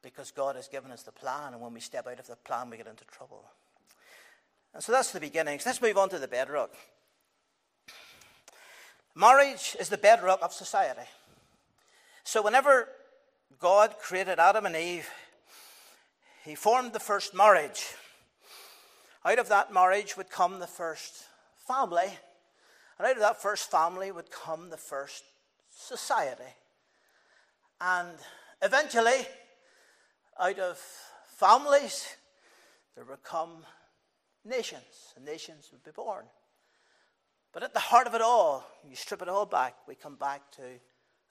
Because 0.01 0.31
God 0.31 0.55
has 0.55 0.67
given 0.67 0.91
us 0.91 1.03
the 1.03 1.11
plan, 1.11 1.53
and 1.53 1.61
when 1.61 1.73
we 1.73 1.79
step 1.79 2.07
out 2.07 2.19
of 2.19 2.27
the 2.27 2.35
plan, 2.35 2.69
we 2.69 2.77
get 2.77 2.87
into 2.87 3.05
trouble. 3.05 3.43
And 4.73 4.83
so 4.83 4.91
that's 4.91 5.11
the 5.11 5.19
beginnings. 5.19 5.65
Let's 5.65 5.81
move 5.81 5.97
on 5.97 6.09
to 6.09 6.19
the 6.19 6.27
bedrock. 6.27 6.73
Marriage 9.15 9.75
is 9.79 9.89
the 9.89 9.97
bedrock 9.97 10.39
of 10.41 10.53
society. 10.53 11.07
So, 12.23 12.43
whenever 12.43 12.87
God 13.59 13.99
created 13.99 14.39
Adam 14.39 14.65
and 14.65 14.75
Eve, 14.75 15.09
He 16.45 16.55
formed 16.55 16.93
the 16.93 16.99
first 16.99 17.35
marriage. 17.35 17.93
Out 19.25 19.37
of 19.37 19.49
that 19.49 19.73
marriage 19.73 20.15
would 20.15 20.29
come 20.29 20.59
the 20.59 20.67
first 20.67 21.25
family, 21.67 22.07
and 22.97 23.05
out 23.05 23.15
of 23.15 23.19
that 23.19 23.41
first 23.41 23.69
family 23.69 24.13
would 24.13 24.31
come 24.31 24.69
the 24.69 24.77
first 24.77 25.25
society. 25.69 26.55
And 27.81 28.17
eventually, 28.61 29.27
out 30.39 30.59
of 30.59 30.77
families, 31.37 32.15
there 32.95 33.03
would 33.03 33.23
come 33.23 33.65
nations, 34.45 35.13
and 35.17 35.25
nations 35.25 35.67
would 35.73 35.83
be 35.83 35.91
born. 35.91 36.23
But 37.51 37.63
at 37.63 37.73
the 37.73 37.79
heart 37.79 38.07
of 38.07 38.15
it 38.15 38.21
all, 38.21 38.65
you 38.89 38.95
strip 38.95 39.21
it 39.21 39.27
all 39.27 39.45
back, 39.45 39.75
we 39.85 39.95
come 39.95 40.15
back 40.15 40.49
to 40.51 40.63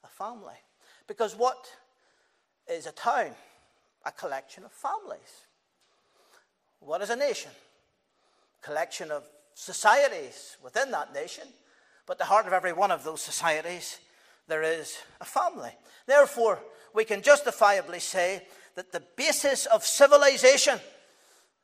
a 0.03 0.07
family. 0.07 0.57
Because 1.07 1.35
what 1.35 1.65
is 2.69 2.85
a 2.85 2.91
town? 2.91 3.31
A 4.05 4.11
collection 4.11 4.63
of 4.63 4.71
families. 4.71 5.45
What 6.79 7.01
is 7.01 7.09
a 7.09 7.15
nation? 7.15 7.51
Collection 8.61 9.11
of 9.11 9.23
societies 9.53 10.57
within 10.63 10.91
that 10.91 11.13
nation. 11.13 11.47
But 12.05 12.17
the 12.17 12.25
heart 12.25 12.47
of 12.47 12.53
every 12.53 12.73
one 12.73 12.91
of 12.91 13.03
those 13.03 13.21
societies, 13.21 13.99
there 14.47 14.63
is 14.63 14.97
a 15.19 15.25
family. 15.25 15.71
Therefore, 16.05 16.59
we 16.93 17.05
can 17.05 17.21
justifiably 17.21 17.99
say 17.99 18.43
that 18.75 18.91
the 18.91 19.03
basis 19.15 19.65
of 19.65 19.85
civilization 19.85 20.79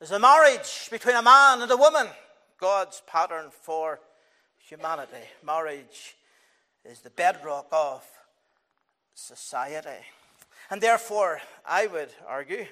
is 0.01 0.11
a 0.11 0.19
marriage 0.19 0.89
between 0.91 1.15
a 1.15 1.21
man 1.21 1.61
and 1.61 1.71
a 1.71 1.77
woman, 1.77 2.07
God's 2.59 3.01
pattern 3.07 3.45
for 3.61 3.99
humanity. 4.59 5.25
Marriage 5.43 6.15
is 6.83 6.99
the 6.99 7.09
bedrock 7.09 7.67
of 7.71 8.03
society. 9.13 10.03
And 10.69 10.81
therefore, 10.81 11.41
I 11.65 11.87
would 11.87 12.09
argue, 12.27 12.65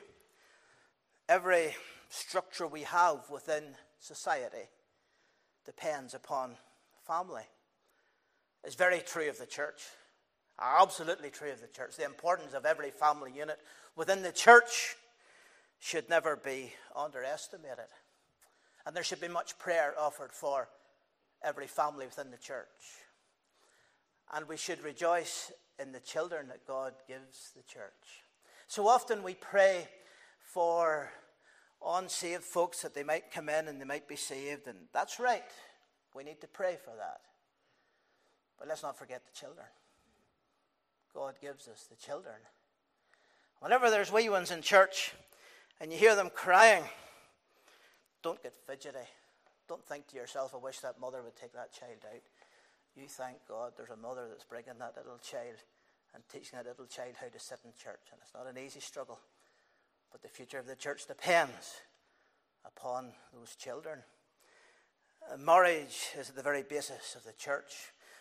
every 1.29 1.75
structure 2.09 2.67
we 2.67 2.81
have 2.81 3.29
within 3.29 3.63
society 3.99 4.69
depends 5.65 6.13
upon 6.13 6.55
family. 7.07 7.43
It's 8.63 8.75
very 8.75 8.99
true 8.99 9.29
of 9.29 9.37
the 9.37 9.45
church. 9.45 9.81
Absolutely 10.59 11.29
true 11.29 11.51
of 11.51 11.61
the 11.61 11.67
church. 11.67 11.97
The 11.97 12.05
importance 12.05 12.53
of 12.53 12.65
every 12.65 12.91
family 12.91 13.31
unit 13.35 13.59
within 13.95 14.21
the 14.21 14.31
church 14.31 14.95
should 15.79 16.09
never 16.09 16.35
be 16.35 16.73
underestimated. 16.95 17.89
And 18.85 18.95
there 18.95 19.03
should 19.03 19.21
be 19.21 19.27
much 19.27 19.57
prayer 19.59 19.93
offered 19.99 20.31
for 20.31 20.69
every 21.43 21.67
family 21.67 22.05
within 22.05 22.31
the 22.31 22.37
church. 22.37 22.67
And 24.35 24.47
we 24.47 24.57
should 24.57 24.83
rejoice 24.83 25.51
in 25.79 25.91
the 25.91 25.99
children 25.99 26.47
that 26.47 26.65
God 26.65 26.93
gives 27.07 27.51
the 27.55 27.63
church. 27.63 28.23
So 28.67 28.87
often 28.87 29.21
we 29.21 29.35
pray 29.35 29.87
for 30.39 31.11
unsaved 31.85 32.43
folks 32.43 32.81
that 32.81 32.95
they 32.95 33.03
might 33.03 33.31
come 33.31 33.49
in 33.49 33.67
and 33.67 33.79
they 33.79 33.85
might 33.85 34.07
be 34.07 34.15
saved, 34.15 34.67
and 34.67 34.77
that's 34.93 35.19
right. 35.19 35.43
We 36.15 36.23
need 36.23 36.41
to 36.41 36.47
pray 36.47 36.77
for 36.83 36.95
that. 36.97 37.21
But 38.57 38.67
let's 38.67 38.83
not 38.83 38.97
forget 38.97 39.23
the 39.25 39.37
children. 39.37 39.67
God 41.13 41.35
gives 41.41 41.67
us 41.67 41.85
the 41.89 41.95
children. 41.95 42.35
Whenever 43.59 43.89
there's 43.89 44.11
wee 44.11 44.29
ones 44.29 44.51
in 44.51 44.61
church 44.61 45.13
and 45.79 45.91
you 45.91 45.97
hear 45.97 46.15
them 46.15 46.29
crying, 46.33 46.83
don't 48.23 48.41
get 48.41 48.55
fidgety. 48.67 48.97
Don't 49.67 49.85
think 49.85 50.07
to 50.07 50.15
yourself, 50.15 50.53
I 50.53 50.57
wish 50.57 50.79
that 50.79 50.99
mother 50.99 51.21
would 51.21 51.35
take 51.35 51.53
that 51.53 51.73
child 51.73 51.99
out. 52.11 52.21
You 52.95 53.07
thank 53.07 53.37
God 53.47 53.73
there's 53.75 53.89
a 53.89 53.97
mother 53.97 54.27
that's 54.29 54.43
bringing 54.43 54.77
that 54.79 54.95
little 54.95 55.17
child 55.17 55.57
and 56.13 56.23
teaching 56.31 56.57
that 56.57 56.67
little 56.67 56.85
child 56.85 57.15
how 57.19 57.27
to 57.27 57.39
sit 57.39 57.59
in 57.65 57.71
church. 57.71 58.11
And 58.11 58.19
it's 58.21 58.33
not 58.33 58.47
an 58.47 58.63
easy 58.63 58.79
struggle. 58.79 59.19
But 60.11 60.21
the 60.21 60.27
future 60.27 60.59
of 60.59 60.67
the 60.67 60.75
church 60.75 61.07
depends 61.07 61.81
upon 62.65 63.13
those 63.33 63.55
children. 63.55 63.99
Uh, 65.31 65.37
marriage 65.37 66.09
is 66.17 66.29
at 66.29 66.35
the 66.35 66.43
very 66.43 66.61
basis 66.61 67.15
of 67.15 67.23
the 67.23 67.33
church. 67.33 67.73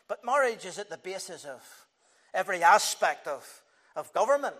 But 0.08 0.24
marriage 0.24 0.64
is 0.64 0.78
at 0.78 0.88
the 0.88 0.96
basis 0.96 1.44
of 1.44 1.60
every 2.32 2.62
aspect 2.62 3.26
of, 3.26 3.62
of 3.94 4.12
government, 4.14 4.56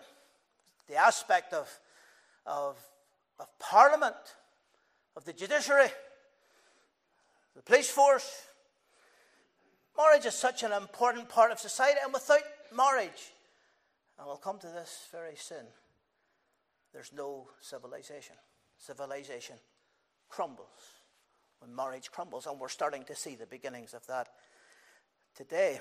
the 0.88 0.96
aspect 0.96 1.54
of, 1.54 1.70
of, 2.44 2.76
of 3.40 3.46
parliament, 3.58 4.14
of 5.16 5.24
the 5.24 5.32
judiciary, 5.32 5.88
the 7.56 7.62
police 7.62 7.90
force. 7.90 8.46
Marriage 9.96 10.26
is 10.26 10.34
such 10.34 10.62
an 10.62 10.72
important 10.72 11.28
part 11.28 11.52
of 11.52 11.58
society, 11.58 11.98
and 12.02 12.12
without 12.12 12.42
marriage, 12.74 13.32
and 14.18 14.26
we'll 14.26 14.36
come 14.36 14.58
to 14.58 14.68
this 14.68 15.08
very 15.12 15.36
soon, 15.36 15.66
there's 16.92 17.12
no 17.12 17.48
civilization. 17.60 18.36
Civilization 18.78 19.56
crumbles 20.28 20.68
when 21.60 21.74
marriage 21.74 22.10
crumbles, 22.10 22.46
and 22.46 22.58
we're 22.58 22.68
starting 22.68 23.04
to 23.04 23.14
see 23.14 23.34
the 23.34 23.46
beginnings 23.46 23.94
of 23.94 24.06
that 24.06 24.28
today. 25.36 25.80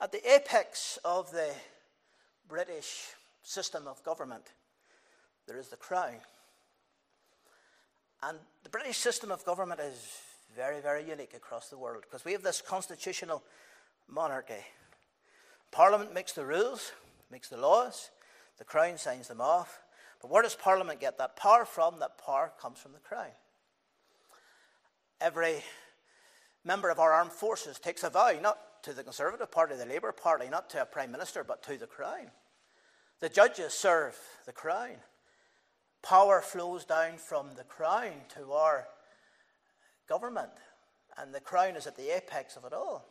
At 0.00 0.10
the 0.10 0.34
apex 0.34 0.98
of 1.04 1.30
the 1.30 1.50
British 2.48 3.10
system 3.42 3.86
of 3.86 4.02
government, 4.02 4.44
there 5.46 5.58
is 5.58 5.68
the 5.68 5.76
crown. 5.76 6.16
And 8.22 8.38
the 8.62 8.70
British 8.70 8.96
system 8.96 9.30
of 9.30 9.44
government 9.44 9.80
is 9.80 10.20
very, 10.56 10.80
very 10.80 11.08
unique 11.08 11.34
across 11.34 11.68
the 11.68 11.78
world 11.78 12.02
because 12.02 12.24
we 12.24 12.32
have 12.32 12.42
this 12.42 12.60
constitutional 12.60 13.42
monarchy. 14.08 14.64
Parliament 15.70 16.12
makes 16.12 16.32
the 16.32 16.44
rules, 16.44 16.92
makes 17.30 17.48
the 17.48 17.56
laws, 17.56 18.10
the 18.58 18.64
crown 18.64 18.98
signs 18.98 19.28
them 19.28 19.40
off. 19.40 19.80
But 20.20 20.30
where 20.30 20.42
does 20.42 20.54
Parliament 20.54 21.00
get 21.00 21.18
that 21.18 21.36
power 21.36 21.64
from? 21.64 21.98
That 21.98 22.18
power 22.18 22.52
comes 22.60 22.78
from 22.78 22.92
the 22.92 22.98
crown. 22.98 23.32
Every 25.20 25.62
member 26.64 26.90
of 26.90 26.98
our 26.98 27.12
armed 27.12 27.32
forces 27.32 27.78
takes 27.78 28.04
a 28.04 28.10
vow, 28.10 28.32
not 28.40 28.58
to 28.82 28.92
the 28.92 29.02
Conservative 29.02 29.50
Party, 29.50 29.76
the 29.76 29.86
Labour 29.86 30.12
Party, 30.12 30.48
not 30.48 30.68
to 30.70 30.82
a 30.82 30.84
Prime 30.84 31.10
Minister, 31.10 31.44
but 31.44 31.62
to 31.64 31.76
the 31.76 31.86
Crown. 31.86 32.30
The 33.20 33.28
judges 33.28 33.72
serve 33.72 34.16
the 34.46 34.52
Crown. 34.52 34.96
Power 36.02 36.40
flows 36.40 36.84
down 36.84 37.18
from 37.18 37.50
the 37.56 37.64
Crown 37.64 38.12
to 38.34 38.52
our 38.52 38.88
government, 40.08 40.50
and 41.18 41.34
the 41.34 41.40
Crown 41.40 41.76
is 41.76 41.86
at 41.86 41.96
the 41.96 42.14
apex 42.16 42.56
of 42.56 42.64
it 42.64 42.72
all. 42.72 43.06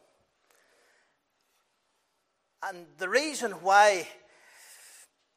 And 2.64 2.86
the 2.98 3.10
reason 3.10 3.52
why, 3.52 4.08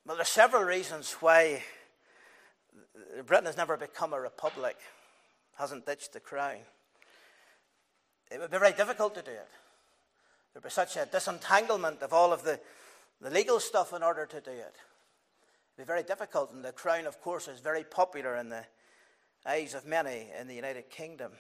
well, 0.07 0.17
there's 0.17 0.29
several 0.29 0.63
reasons 0.63 1.13
why 1.21 1.63
Britain 3.27 3.47
has 3.47 3.57
never 3.57 3.77
become 3.77 4.13
a 4.13 4.21
republic, 4.21 4.77
hasn't 5.57 5.87
ditched 5.87 6.13
the 6.13 6.21
crown. 6.21 6.59
It 8.31 8.41
would 8.41 8.51
be 8.51 8.59
very 8.59 8.73
difficult 8.73 9.15
to 9.15 9.23
do 9.23 9.31
it. 9.31 9.49
There'd 10.53 10.65
be 10.65 10.71
such 10.71 10.97
a 10.97 11.07
disentanglement 11.07 12.03
of 12.03 12.13
all 12.13 12.33
of 12.33 12.43
the, 12.43 12.61
the 13.21 13.31
legal 13.31 13.59
stuff 13.59 13.93
in 13.93 14.03
order 14.03 14.27
to 14.27 14.41
do 14.41 14.51
it. 14.51 14.75
It'd 15.77 15.79
be 15.79 15.85
very 15.85 16.03
difficult, 16.03 16.53
and 16.53 16.65
the 16.65 16.73
crown, 16.73 17.07
of 17.07 17.21
course, 17.21 17.49
is 17.49 17.61
very 17.61 17.85
popular 17.85 18.37
in 18.37 18.51
the 18.51 18.65
eyes 19.47 19.75
of 19.75 19.87
many 19.87 20.29
in 20.39 20.49
the 20.49 20.55
United 20.55 20.91
Kingdom. 20.91 21.33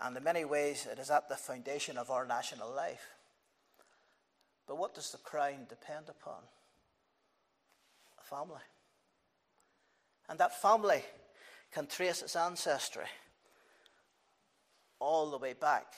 And 0.00 0.16
in 0.16 0.22
many 0.22 0.44
ways, 0.44 0.86
it 0.90 0.98
is 0.98 1.10
at 1.10 1.28
the 1.28 1.36
foundation 1.36 1.98
of 1.98 2.10
our 2.10 2.24
national 2.24 2.72
life. 2.72 3.06
But 4.66 4.78
what 4.78 4.94
does 4.94 5.10
the 5.10 5.18
crown 5.18 5.66
depend 5.68 6.08
upon? 6.08 6.42
A 8.20 8.22
family. 8.22 8.60
And 10.28 10.38
that 10.38 10.60
family 10.60 11.02
can 11.72 11.86
trace 11.86 12.22
its 12.22 12.36
ancestry 12.36 13.06
all 15.00 15.30
the 15.30 15.38
way 15.38 15.54
back 15.54 15.94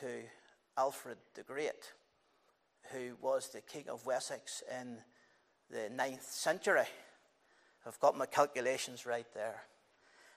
to 0.00 0.06
Alfred 0.76 1.18
the 1.34 1.42
Great, 1.42 1.92
who 2.92 3.16
was 3.20 3.48
the 3.48 3.60
King 3.60 3.84
of 3.88 4.06
Wessex 4.06 4.62
in 4.80 4.98
the 5.70 5.90
ninth 5.90 6.24
century. 6.24 6.86
I've 7.88 8.00
got 8.00 8.16
my 8.16 8.26
calculations 8.26 9.06
right 9.06 9.26
there. 9.34 9.62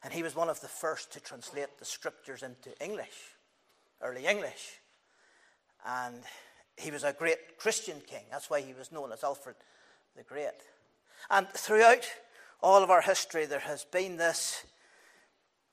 And 0.03 0.13
he 0.13 0.23
was 0.23 0.35
one 0.35 0.49
of 0.49 0.61
the 0.61 0.67
first 0.67 1.11
to 1.13 1.19
translate 1.19 1.77
the 1.77 1.85
scriptures 1.85 2.41
into 2.41 2.71
English, 2.83 3.35
early 4.01 4.25
English. 4.25 4.79
And 5.85 6.23
he 6.77 6.89
was 6.89 7.03
a 7.03 7.13
great 7.13 7.57
Christian 7.59 8.01
king. 8.07 8.23
That's 8.31 8.49
why 8.49 8.61
he 8.61 8.73
was 8.73 8.91
known 8.91 9.11
as 9.11 9.23
Alfred 9.23 9.55
the 10.15 10.23
Great. 10.23 10.49
And 11.29 11.47
throughout 11.49 12.05
all 12.63 12.83
of 12.83 12.89
our 12.89 13.01
history, 13.01 13.45
there 13.45 13.59
has 13.59 13.83
been 13.83 14.17
this 14.17 14.63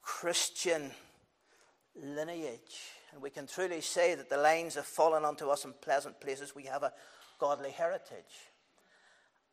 Christian 0.01 0.91
lineage. 1.95 2.91
And 3.13 3.21
we 3.21 3.29
can 3.29 3.47
truly 3.47 3.81
say 3.81 4.15
that 4.15 4.29
the 4.29 4.37
lines 4.37 4.75
have 4.75 4.85
fallen 4.85 5.25
onto 5.25 5.49
us 5.49 5.65
in 5.65 5.73
pleasant 5.81 6.21
places. 6.21 6.53
We 6.53 6.63
have 6.63 6.83
a 6.83 6.93
godly 7.39 7.71
heritage. 7.71 8.48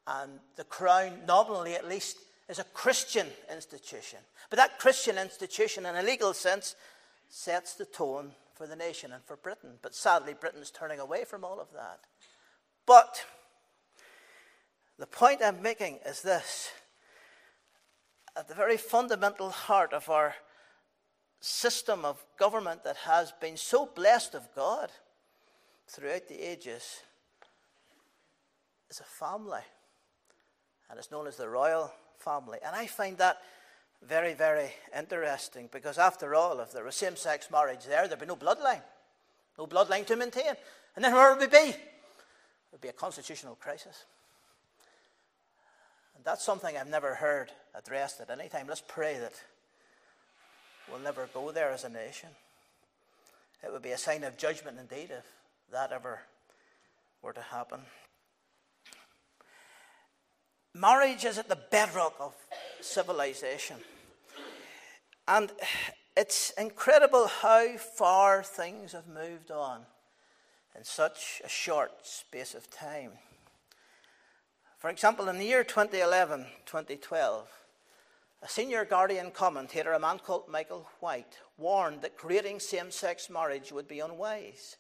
And 0.07 0.39
the 0.57 0.65
crown, 0.65 1.21
nominally 1.27 1.75
at 1.75 1.89
least, 1.89 2.19
is 2.49 2.59
a 2.59 2.65
Christian 2.65 3.27
institution. 3.53 4.21
But 4.51 4.59
that 4.59 4.79
Christian 4.79 5.19
institution, 5.19 5.85
in 5.87 5.97
a 5.97 6.03
legal 6.03 6.33
sense, 6.33 6.77
sets 7.29 7.75
the 7.75 7.87
tone 7.87 8.33
for 8.55 8.67
the 8.67 8.77
nation 8.77 9.13
and 9.13 9.23
for 9.25 9.37
Britain. 9.37 9.79
But 9.83 9.95
sadly, 9.95 10.35
Britain's 10.35 10.71
turning 10.71 11.01
away 11.01 11.25
from 11.25 11.45
all 11.45 11.61
of 11.61 11.73
that. 11.73 12.01
But 12.87 13.25
the 14.99 15.07
point 15.07 15.41
I'm 15.43 15.61
making 15.61 15.99
is 16.07 16.23
this 16.23 16.71
at 18.37 18.49
the 18.49 18.55
very 18.55 18.77
fundamental 18.77 19.51
heart 19.51 19.93
of 19.93 20.09
our 20.09 20.35
system 21.41 22.05
of 22.05 22.25
government 22.39 22.85
that 22.85 22.97
has 22.97 23.33
been 23.41 23.57
so 23.57 23.87
blessed 23.87 24.35
of 24.35 24.49
God 24.55 24.91
throughout 25.89 26.29
the 26.29 26.41
ages 26.41 27.01
is 28.91 29.01
a 29.01 29.05
family. 29.05 29.61
And 30.89 30.99
it's 30.99 31.11
known 31.11 31.27
as 31.27 31.37
the 31.37 31.49
royal 31.49 31.93
family. 32.19 32.59
And 32.65 32.75
I 32.75 32.87
find 32.87 33.19
that 33.19 33.39
very, 34.03 34.35
very 34.35 34.71
interesting 34.97 35.69
because, 35.73 35.99
after 35.99 36.35
all, 36.35 36.61
if 36.61 36.73
there 36.73 36.85
was 36.85 36.95
same 36.95 37.17
sex 37.17 37.51
marriage 37.51 37.85
there, 37.85 38.07
there'd 38.07 38.21
be 38.21 38.27
no 38.27 38.37
bloodline. 38.37 38.83
No 39.59 39.67
bloodline 39.67 40.07
to 40.07 40.17
maintain. 40.17 40.55
And 40.95 41.05
then 41.05 41.13
where 41.13 41.31
would 41.31 41.41
we 41.41 41.47
be? 41.47 41.71
It 41.71 41.81
would 42.73 42.81
be 42.81 42.89
a 42.89 42.93
constitutional 42.93 43.55
crisis. 43.57 44.05
And 46.15 46.25
that's 46.25 46.45
something 46.45 46.77
I've 46.77 46.89
never 46.89 47.15
heard 47.15 47.51
addressed 47.75 48.21
at 48.21 48.31
any 48.31 48.49
time. 48.49 48.67
Let's 48.69 48.83
pray 48.87 49.19
that 49.19 49.33
we'll 50.91 51.01
never 51.01 51.29
go 51.33 51.51
there 51.53 51.71
as 51.71 51.85
a 51.85 51.89
nation. 51.89 52.29
It 53.65 53.73
would 53.73 53.83
be 53.83 53.93
a 53.93 53.99
sign 53.99 54.25
of 54.25 54.37
judgment 54.37 54.79
indeed 54.79 55.11
if 55.11 55.25
that 55.73 55.91
ever 55.91 56.21
were 57.23 57.33
to 57.33 57.41
happen. 57.41 57.81
Marriage 60.79 61.25
is 61.25 61.39
at 61.39 61.49
the 61.49 61.59
bedrock 61.71 62.15
of 62.21 62.35
civilization. 62.83 63.77
And 65.27 65.51
it's 66.15 66.51
incredible 66.59 67.29
how 67.29 67.79
far 67.79 68.43
things 68.43 68.93
have 68.93 69.09
moved 69.09 69.51
on 69.51 69.87
in 70.77 70.85
such 70.85 71.41
a 71.43 71.49
short 71.49 71.93
space 72.03 72.55
of 72.55 72.71
time. 72.71 73.13
For 74.79 74.91
example, 74.91 75.31
in 75.31 75.39
the 75.39 75.47
year 75.47 75.65
2011 75.65 76.45
2012, 76.67 77.49
a 78.43 78.49
senior 78.49 78.85
Guardian 78.85 79.31
commentator, 79.31 79.95
a 79.95 79.99
man 79.99 80.19
called 80.19 80.47
Michael 80.47 80.87
White, 81.01 81.39
warned 81.57 82.03
that 82.03 82.19
creating 82.19 82.61
same 82.61 82.91
sex 82.91 83.31
marriage 83.31 83.73
would 83.73 83.89
be 83.89 84.01
unwise. 84.01 84.77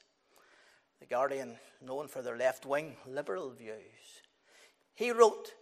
The 1.00 1.06
Guardian, 1.06 1.56
known 1.80 2.06
for 2.06 2.20
their 2.20 2.36
left 2.36 2.66
wing 2.66 2.96
liberal 3.06 3.48
views, 3.48 4.20
he 4.94 5.10
wrote, 5.10 5.54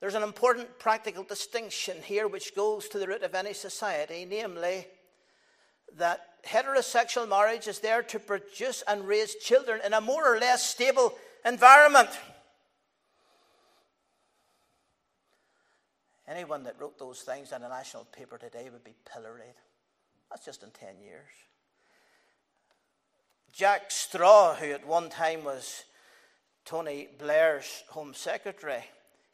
There's 0.00 0.14
an 0.14 0.22
important 0.22 0.78
practical 0.78 1.24
distinction 1.24 1.96
here 2.02 2.28
which 2.28 2.54
goes 2.54 2.88
to 2.88 2.98
the 2.98 3.06
root 3.06 3.22
of 3.22 3.34
any 3.34 3.52
society, 3.52 4.26
namely, 4.28 4.86
that 5.96 6.20
heterosexual 6.46 7.28
marriage 7.28 7.66
is 7.66 7.80
there 7.80 8.02
to 8.04 8.18
produce 8.20 8.82
and 8.86 9.08
raise 9.08 9.34
children 9.36 9.80
in 9.84 9.94
a 9.94 10.00
more 10.00 10.34
or 10.34 10.38
less 10.38 10.64
stable 10.64 11.14
environment. 11.44 12.10
Anyone 16.28 16.62
that 16.64 16.76
wrote 16.78 16.98
those 16.98 17.20
things 17.20 17.52
in 17.52 17.62
a 17.62 17.68
national 17.68 18.04
paper 18.04 18.38
today 18.38 18.68
would 18.70 18.84
be 18.84 18.94
pilloried. 19.10 19.54
That's 20.30 20.44
just 20.44 20.62
in 20.62 20.70
10 20.70 21.00
years. 21.00 21.30
Jack 23.50 23.90
Straw, 23.90 24.54
who 24.54 24.66
at 24.66 24.86
one 24.86 25.08
time 25.08 25.42
was 25.42 25.84
Tony 26.66 27.08
Blair's 27.18 27.82
Home 27.88 28.12
Secretary, 28.12 28.84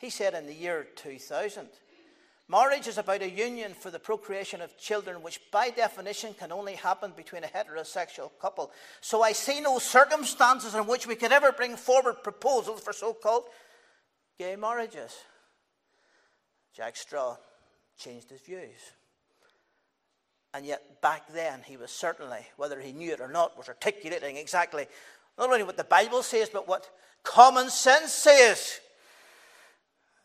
he 0.05 0.11
said 0.11 0.35
in 0.35 0.47
the 0.47 0.55
year 0.55 0.87
2000 0.97 1.67
Marriage 2.47 2.87
is 2.87 2.99
about 2.99 3.23
a 3.23 3.31
union 3.31 3.73
for 3.73 3.91
the 3.91 3.99
procreation 3.99 4.61
of 4.61 4.77
children, 4.77 5.23
which 5.23 5.41
by 5.51 5.71
definition 5.71 6.35
can 6.35 6.53
only 6.53 6.75
happen 6.75 7.11
between 7.17 7.43
a 7.43 7.47
heterosexual 7.47 8.31
couple. 8.39 8.71
So 9.01 9.23
I 9.23 9.33
see 9.33 9.63
no 9.63 9.79
circumstances 9.79 10.75
in 10.75 10.87
which 10.87 11.07
we 11.07 11.15
could 11.15 11.33
ever 11.33 11.53
bring 11.53 11.75
forward 11.75 12.23
proposals 12.23 12.81
for 12.81 12.93
so 12.93 13.15
called 13.15 13.45
gay 14.39 14.57
marriages. 14.57 15.17
Jack 16.77 16.97
Straw 16.97 17.39
changed 17.97 18.29
his 18.29 18.43
views. 18.43 18.93
And 20.53 20.67
yet, 20.67 21.01
back 21.01 21.33
then, 21.33 21.63
he 21.65 21.79
was 21.79 21.91
certainly, 21.91 22.47
whether 22.59 22.79
he 22.79 22.93
knew 22.93 23.15
it 23.15 23.21
or 23.23 23.29
not, 23.29 23.57
was 23.57 23.69
articulating 23.69 24.37
exactly 24.37 24.87
not 25.39 25.51
only 25.51 25.65
what 25.65 25.79
the 25.79 25.85
Bible 25.85 26.23
says, 26.23 26.51
but 26.53 26.69
what 26.69 26.91
common 27.23 27.71
sense 27.71 28.13
says. 28.13 28.81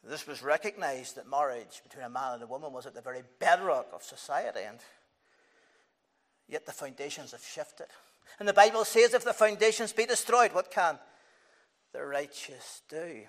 This 0.03 0.25
was 0.25 0.41
recognized 0.41 1.15
that 1.15 1.29
marriage 1.29 1.81
between 1.83 2.05
a 2.05 2.09
man 2.09 2.33
and 2.35 2.43
a 2.43 2.47
woman 2.47 2.71
was 2.71 2.85
at 2.85 2.93
the 2.93 3.01
very 3.01 3.21
bedrock 3.39 3.87
of 3.93 4.03
society, 4.03 4.61
and 4.67 4.79
yet 6.47 6.65
the 6.65 6.71
foundations 6.71 7.31
have 7.31 7.43
shifted. 7.43 7.87
And 8.39 8.47
the 8.47 8.53
Bible 8.53 8.85
says, 8.85 9.13
if 9.13 9.25
the 9.25 9.33
foundations 9.33 9.91
be 9.91 10.05
destroyed, 10.05 10.53
what 10.53 10.71
can 10.71 10.97
the 11.91 12.03
righteous 12.03 12.81
do? 12.87 13.23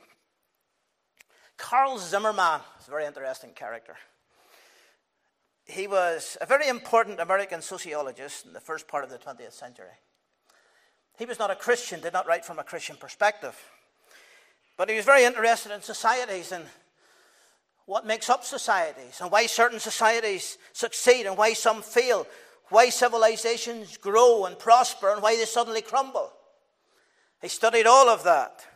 Carle 1.56 1.98
Zimmerman 1.98 2.60
is 2.80 2.88
a 2.88 2.90
very 2.90 3.04
interesting 3.04 3.50
character. 3.50 3.96
He 5.64 5.86
was 5.86 6.36
a 6.40 6.46
very 6.46 6.68
important 6.68 7.20
American 7.20 7.62
sociologist 7.62 8.46
in 8.46 8.52
the 8.52 8.60
first 8.60 8.88
part 8.88 9.04
of 9.04 9.10
the 9.10 9.18
20th 9.18 9.52
century. 9.52 9.98
He 11.18 11.26
was 11.26 11.38
not 11.38 11.50
a 11.50 11.54
Christian, 11.54 12.00
did 12.00 12.12
not 12.12 12.26
write 12.26 12.44
from 12.44 12.58
a 12.58 12.64
Christian 12.64 12.96
perspective. 12.96 13.56
But 14.80 14.88
he 14.88 14.96
was 14.96 15.04
very 15.04 15.24
interested 15.24 15.72
in 15.72 15.82
societies 15.82 16.52
and 16.52 16.64
what 17.84 18.06
makes 18.06 18.30
up 18.30 18.44
societies 18.44 19.20
and 19.20 19.30
why 19.30 19.44
certain 19.44 19.78
societies 19.78 20.56
succeed 20.72 21.26
and 21.26 21.36
why 21.36 21.52
some 21.52 21.82
fail, 21.82 22.26
why 22.70 22.88
civilizations 22.88 23.98
grow 23.98 24.46
and 24.46 24.58
prosper 24.58 25.12
and 25.12 25.22
why 25.22 25.36
they 25.36 25.44
suddenly 25.44 25.82
crumble. 25.82 26.32
He 27.42 27.48
studied 27.48 27.86
all 27.86 28.08
of 28.08 28.24
that. 28.24 28.66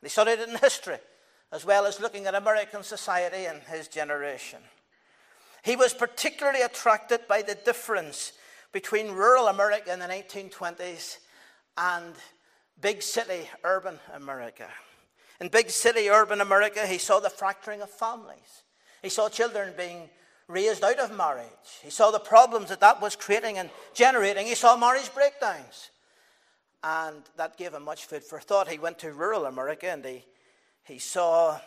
He 0.00 0.08
studied 0.08 0.38
it 0.38 0.48
in 0.50 0.54
history 0.54 0.98
as 1.50 1.64
well 1.64 1.84
as 1.84 1.98
looking 1.98 2.26
at 2.26 2.36
American 2.36 2.84
society 2.84 3.46
and 3.46 3.60
his 3.62 3.88
generation. 3.88 4.60
He 5.64 5.74
was 5.74 5.92
particularly 5.92 6.62
attracted 6.62 7.26
by 7.26 7.42
the 7.42 7.56
difference 7.56 8.34
between 8.70 9.10
rural 9.10 9.48
America 9.48 9.92
in 9.92 9.98
the 9.98 10.06
1920s 10.06 11.16
and 11.76 12.14
big 12.80 13.02
city 13.02 13.48
urban 13.64 13.98
America. 14.14 14.68
In 15.40 15.48
big 15.48 15.70
city 15.70 16.08
urban 16.08 16.40
America, 16.40 16.86
he 16.86 16.98
saw 16.98 17.20
the 17.20 17.30
fracturing 17.30 17.82
of 17.82 17.90
families. 17.90 18.64
He 19.02 19.08
saw 19.08 19.28
children 19.28 19.72
being 19.76 20.10
raised 20.48 20.84
out 20.84 20.98
of 20.98 21.16
marriage. 21.16 21.46
He 21.82 21.90
saw 21.90 22.10
the 22.10 22.18
problems 22.18 22.68
that 22.68 22.80
that 22.80 23.00
was 23.00 23.16
creating 23.16 23.58
and 23.58 23.70
generating. 23.94 24.46
He 24.46 24.54
saw 24.54 24.76
marriage 24.76 25.12
breakdowns. 25.14 25.90
And 26.82 27.22
that 27.36 27.56
gave 27.56 27.72
him 27.72 27.84
much 27.84 28.06
food 28.06 28.24
for 28.24 28.40
thought. 28.40 28.68
He 28.68 28.78
went 28.78 28.98
to 29.00 29.12
rural 29.12 29.46
America 29.46 29.90
and 29.90 30.04
he 30.04 30.24
he 30.90 30.98
saw 30.98 31.60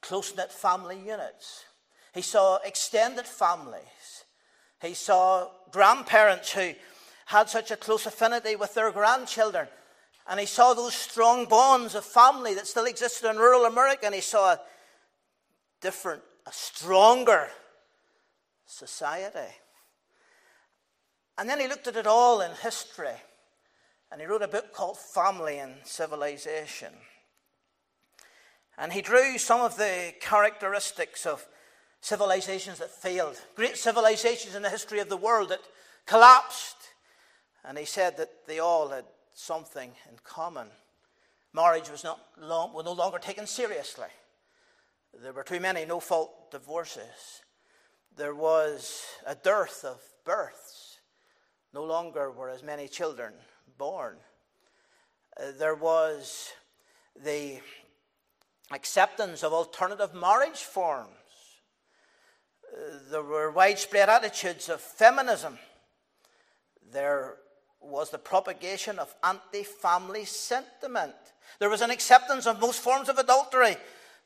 close 0.00 0.34
knit 0.36 0.50
family 0.50 0.98
units. 0.98 1.64
He 2.12 2.22
saw 2.22 2.58
extended 2.64 3.26
families. 3.26 4.24
He 4.82 4.94
saw 4.94 5.48
grandparents 5.70 6.52
who 6.52 6.72
had 7.26 7.48
such 7.48 7.70
a 7.70 7.76
close 7.76 8.06
affinity 8.06 8.56
with 8.56 8.74
their 8.74 8.90
grandchildren. 8.90 9.68
And 10.26 10.40
he 10.40 10.46
saw 10.46 10.72
those 10.72 10.94
strong 10.94 11.44
bonds 11.44 11.94
of 11.94 12.04
family 12.04 12.54
that 12.54 12.66
still 12.66 12.86
existed 12.86 13.28
in 13.28 13.36
rural 13.36 13.66
America. 13.66 14.06
And 14.06 14.14
he 14.14 14.20
saw 14.20 14.52
a 14.52 14.60
different, 15.80 16.22
a 16.46 16.52
stronger 16.52 17.48
society. 18.66 19.52
And 21.36 21.48
then 21.48 21.60
he 21.60 21.68
looked 21.68 21.86
at 21.86 21.96
it 21.96 22.06
all 22.06 22.40
in 22.40 22.50
history. 22.62 23.16
And 24.10 24.20
he 24.20 24.26
wrote 24.26 24.42
a 24.42 24.48
book 24.48 24.72
called 24.72 24.96
Family 24.96 25.58
and 25.58 25.74
Civilization. 25.84 26.92
And 28.78 28.92
he 28.92 29.02
drew 29.02 29.38
some 29.38 29.60
of 29.60 29.76
the 29.76 30.14
characteristics 30.20 31.26
of 31.26 31.46
civilizations 32.00 32.78
that 32.78 32.90
failed, 32.90 33.40
great 33.56 33.76
civilizations 33.76 34.54
in 34.54 34.62
the 34.62 34.70
history 34.70 35.00
of 35.00 35.08
the 35.08 35.16
world 35.16 35.50
that 35.50 35.60
collapsed. 36.06 36.76
And 37.64 37.78
he 37.78 37.84
said 37.84 38.16
that 38.16 38.46
they 38.46 38.58
all 38.58 38.88
had 38.88 39.04
something 39.34 39.90
in 40.08 40.16
common. 40.22 40.68
Marriage 41.52 41.90
was, 41.90 42.02
not 42.02 42.20
long, 42.40 42.72
was 42.72 42.84
no 42.84 42.92
longer 42.92 43.18
taken 43.18 43.46
seriously. 43.46 44.08
There 45.22 45.32
were 45.32 45.44
too 45.44 45.60
many 45.60 45.84
no 45.84 46.00
fault 46.00 46.50
divorces. 46.50 47.42
There 48.16 48.34
was 48.34 49.04
a 49.26 49.34
dearth 49.34 49.84
of 49.84 50.00
births. 50.24 50.98
No 51.72 51.84
longer 51.84 52.30
were 52.30 52.48
as 52.48 52.62
many 52.62 52.88
children 52.88 53.32
born. 53.76 54.16
Uh, 55.36 55.46
there 55.58 55.74
was 55.74 56.52
the 57.22 57.58
acceptance 58.70 59.42
of 59.42 59.52
alternative 59.52 60.14
marriage 60.14 60.62
forms. 60.62 61.10
Uh, 62.72 62.98
there 63.10 63.22
were 63.22 63.50
widespread 63.50 64.08
attitudes 64.08 64.68
of 64.68 64.80
feminism. 64.80 65.58
There 66.92 67.36
was 67.84 68.10
the 68.10 68.18
propagation 68.18 68.98
of 68.98 69.14
anti 69.22 69.62
family 69.62 70.24
sentiment. 70.24 71.14
There 71.58 71.70
was 71.70 71.82
an 71.82 71.90
acceptance 71.90 72.46
of 72.46 72.60
most 72.60 72.80
forms 72.80 73.08
of 73.08 73.18
adultery. 73.18 73.76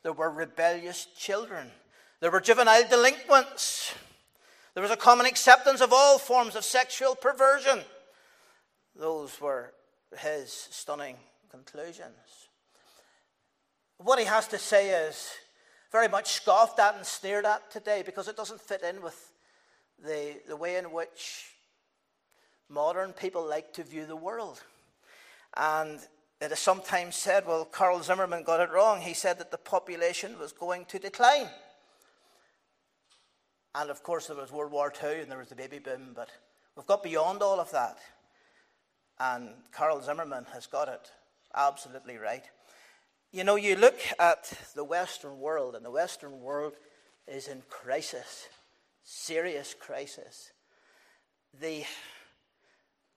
There 0.03 0.12
were 0.12 0.31
rebellious 0.31 1.07
children. 1.16 1.71
There 2.21 2.31
were 2.31 2.40
juvenile 2.40 2.88
delinquents. 2.88 3.94
There 4.75 4.83
was 4.83 4.92
a 4.92 4.97
common 4.97 5.27
acceptance 5.27 5.81
of 5.81 5.92
all 5.92 6.18
forms 6.18 6.55
of 6.55 6.64
sexual 6.64 7.14
perversion. 7.14 7.81
Those 8.97 9.40
were 9.40 9.73
his 10.16 10.53
stunning 10.53 11.16
conclusions 11.51 12.49
what 13.99 14.18
he 14.18 14.25
has 14.25 14.47
to 14.49 14.59
say 14.59 14.90
is 14.90 15.33
very 15.90 16.09
much 16.09 16.33
scoffed 16.33 16.79
at 16.79 16.97
and 16.97 17.05
sneered 17.05 17.44
at 17.44 17.71
today 17.71 18.03
because 18.05 18.29
it 18.29 18.37
doesn't 18.37 18.61
fit 18.61 18.83
in 18.83 19.03
with 19.03 19.33
the, 20.05 20.37
the 20.47 20.57
way 20.57 20.77
in 20.77 20.92
which 20.92 21.53
modern 22.68 23.12
people 23.12 23.46
like 23.46 23.72
to 23.74 23.83
view 23.83 24.07
the 24.07 24.16
world. 24.16 24.62
And 25.57 25.98
it 26.40 26.52
is 26.52 26.59
sometimes 26.59 27.16
said, 27.16 27.46
well, 27.46 27.64
Carle 27.64 28.02
Zimmerman 28.02 28.44
got 28.44 28.61
it 28.61 28.70
wrong. 28.70 29.00
He 29.00 29.14
said 29.14 29.38
that 29.38 29.50
the 29.50 29.59
population 29.59 30.38
was 30.38 30.52
going 30.52 30.85
to 30.87 30.98
decline. 30.98 31.48
And 33.74 33.90
of 33.90 34.02
course, 34.02 34.26
there 34.26 34.37
was 34.37 34.52
World 34.52 34.72
War 34.72 34.92
II 35.02 35.20
and 35.20 35.31
there 35.31 35.38
was 35.38 35.48
the 35.48 35.57
baby 35.57 35.78
boom, 35.78 36.12
but 36.14 36.28
we've 36.76 36.87
got 36.87 37.02
beyond 37.02 37.42
all 37.42 37.61
of 37.61 37.70
that. 37.72 37.98
And 39.18 39.50
Carle 39.72 40.02
Zimmerman 40.02 40.46
has 40.52 40.66
got 40.66 40.88
it 40.88 41.11
absolutely 41.54 42.16
right. 42.16 42.44
You 43.33 43.44
know, 43.44 43.57
you 43.57 43.76
look 43.76 43.98
at 44.18 44.52
the 44.74 44.85
Western 44.85 45.38
world, 45.38 45.74
and 45.74 45.85
the 45.85 45.90
Western 45.90 46.40
world 46.40 46.74
is 47.26 47.48
in 47.48 47.62
crisis, 47.68 48.48
serious 49.04 49.74
crisis. 49.78 50.52
The 51.61 51.85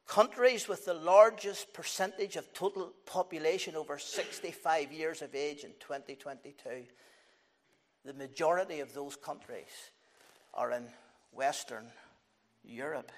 countries 0.07 0.67
with 0.67 0.85
the 0.85 0.93
largest 0.93 1.73
percentage 1.73 2.35
of 2.35 2.53
total 2.53 2.91
population 3.05 3.75
over 3.75 3.97
65 3.97 4.91
years 4.91 5.21
of 5.21 5.33
age 5.35 5.63
in 5.63 5.71
2022, 5.79 6.85
the 8.03 8.13
majority 8.13 8.79
of 8.79 8.93
those 8.93 9.15
countries 9.15 9.91
are 10.53 10.71
in 10.71 10.83
Western 11.31 11.85
Europe. 12.63 13.11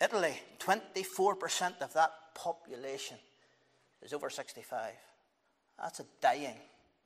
Italy, 0.00 0.40
24% 0.60 1.82
of 1.82 1.92
that 1.94 2.12
population 2.34 3.16
is 4.02 4.12
over 4.12 4.30
65. 4.30 4.92
That's 5.78 6.00
a 6.00 6.04
dying 6.20 6.56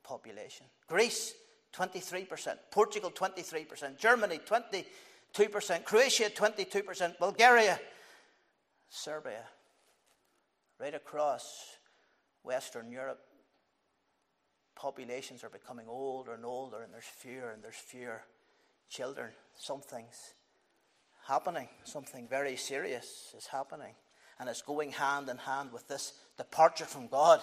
population. 0.02 0.66
Greece, 0.86 1.34
23%. 1.74 2.56
Portugal, 2.70 3.10
23%. 3.10 3.98
Germany, 3.98 4.40
22%. 5.34 5.84
Croatia, 5.84 6.30
22%. 6.30 7.18
Bulgaria, 7.18 7.80
Serbia. 8.92 9.44
Right 10.78 10.94
across 10.94 11.78
Western 12.42 12.90
Europe, 12.90 13.20
populations 14.76 15.42
are 15.42 15.48
becoming 15.48 15.86
older 15.88 16.34
and 16.34 16.44
older, 16.44 16.82
and 16.82 16.92
there's 16.92 17.04
fewer 17.04 17.50
and 17.50 17.62
there's 17.62 17.74
fewer 17.74 18.22
children. 18.90 19.30
Something's 19.56 20.34
happening. 21.26 21.68
Something 21.84 22.28
very 22.28 22.56
serious 22.56 23.34
is 23.36 23.46
happening. 23.46 23.94
And 24.38 24.48
it's 24.48 24.62
going 24.62 24.92
hand 24.92 25.28
in 25.28 25.38
hand 25.38 25.72
with 25.72 25.88
this 25.88 26.12
departure 26.36 26.84
from 26.84 27.06
God, 27.06 27.40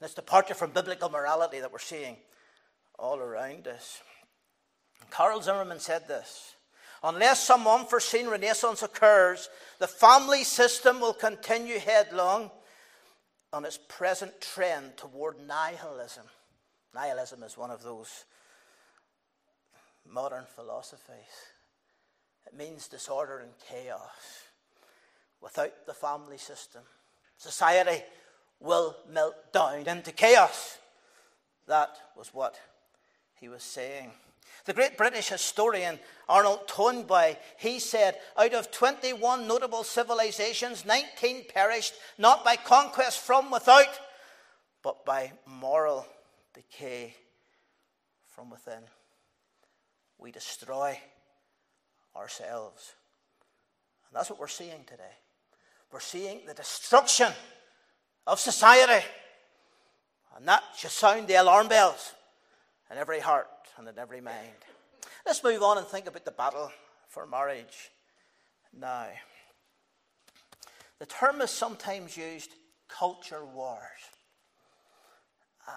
this 0.00 0.14
departure 0.14 0.54
from 0.54 0.72
biblical 0.72 1.10
morality 1.10 1.60
that 1.60 1.72
we're 1.72 1.78
seeing 1.78 2.16
all 2.98 3.18
around 3.18 3.68
us. 3.68 4.00
Carle 5.10 5.42
Zimmerman 5.42 5.78
said 5.78 6.08
this 6.08 6.54
Unless 7.04 7.46
some 7.46 7.66
unforeseen 7.66 8.28
renaissance 8.28 8.82
occurs, 8.82 9.48
the 9.78 9.88
family 9.88 10.44
system 10.44 11.00
will 11.00 11.14
continue 11.14 11.78
headlong 11.78 12.50
on 13.52 13.64
its 13.64 13.78
present 13.88 14.40
trend 14.40 14.96
toward 14.96 15.36
nihilism. 15.46 16.24
Nihilism 16.94 17.42
is 17.42 17.58
one 17.58 17.70
of 17.70 17.82
those 17.82 18.24
modern 20.08 20.44
philosophies. 20.54 21.50
It 22.46 22.56
means 22.56 22.88
disorder 22.88 23.38
and 23.38 23.52
chaos. 23.68 24.46
Without 25.40 25.86
the 25.86 25.94
family 25.94 26.38
system, 26.38 26.82
society 27.36 28.04
will 28.60 28.96
melt 29.10 29.52
down 29.52 29.86
into 29.88 30.12
chaos. 30.12 30.78
That 31.66 31.96
was 32.16 32.32
what 32.32 32.54
he 33.40 33.48
was 33.48 33.64
saying. 33.64 34.12
The 34.64 34.72
great 34.72 34.96
British 34.96 35.28
historian 35.28 35.98
Arnold 36.28 36.68
Toynbee, 36.68 37.36
he 37.58 37.78
said, 37.78 38.18
out 38.38 38.54
of 38.54 38.70
21 38.70 39.46
notable 39.48 39.82
civilizations, 39.82 40.86
19 40.86 41.44
perished 41.52 41.94
not 42.16 42.44
by 42.44 42.56
conquest 42.56 43.18
from 43.20 43.50
without, 43.50 43.98
but 44.82 45.04
by 45.04 45.32
moral 45.46 46.06
decay 46.54 47.14
from 48.28 48.50
within. 48.50 48.82
We 50.18 50.30
destroy 50.30 50.98
ourselves. 52.14 52.92
And 54.08 54.16
that's 54.16 54.30
what 54.30 54.38
we're 54.38 54.46
seeing 54.46 54.84
today. 54.86 55.02
We're 55.90 56.00
seeing 56.00 56.46
the 56.46 56.54
destruction 56.54 57.32
of 58.26 58.38
society. 58.38 59.04
And 60.36 60.46
that 60.46 60.62
should 60.76 60.90
sound 60.90 61.26
the 61.26 61.34
alarm 61.34 61.68
bells 61.68 62.12
in 62.90 62.96
every 62.96 63.20
heart 63.20 63.48
and 63.76 63.88
in 63.88 63.98
every 63.98 64.20
mind. 64.20 64.64
Let's 65.24 65.42
move 65.42 65.62
on 65.62 65.78
and 65.78 65.86
think 65.86 66.06
about 66.06 66.24
the 66.24 66.30
battle 66.30 66.70
for 67.08 67.26
marriage 67.26 67.90
now. 68.72 69.08
The 70.98 71.06
term 71.06 71.40
is 71.40 71.50
sometimes 71.50 72.16
used 72.16 72.50
culture 72.88 73.44
wars. 73.44 73.80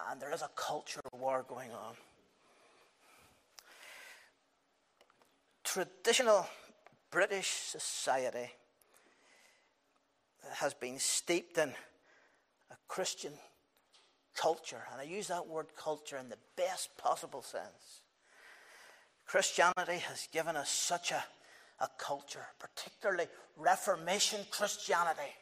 And 0.10 0.19
there 0.19 0.34
is 0.34 0.41
a 0.41 0.49
culture 0.55 1.01
war 1.13 1.45
going 1.47 1.71
on. 1.71 1.95
Traditional 5.63 6.47
British 7.12 7.47
society 7.47 8.51
has 10.53 10.73
been 10.73 10.99
steeped 10.99 11.58
in 11.58 11.69
a 11.69 12.75
Christian 12.88 13.34
culture, 14.36 14.84
and 14.91 15.02
I 15.02 15.04
use 15.04 15.28
that 15.28 15.48
word 15.48 15.67
culture 15.78 16.17
in 16.17 16.30
the 16.30 16.38
best 16.56 16.95
possible 16.98 17.41
sense. 17.41 18.02
Christianity 19.26 20.00
has 20.08 20.28
given 20.32 20.56
us 20.56 20.69
such 20.69 21.12
a, 21.12 21.24
a 21.80 21.88
culture, 21.98 22.45
particularly 22.60 23.28
Reformation 23.58 24.41
Christianity, 24.52 25.34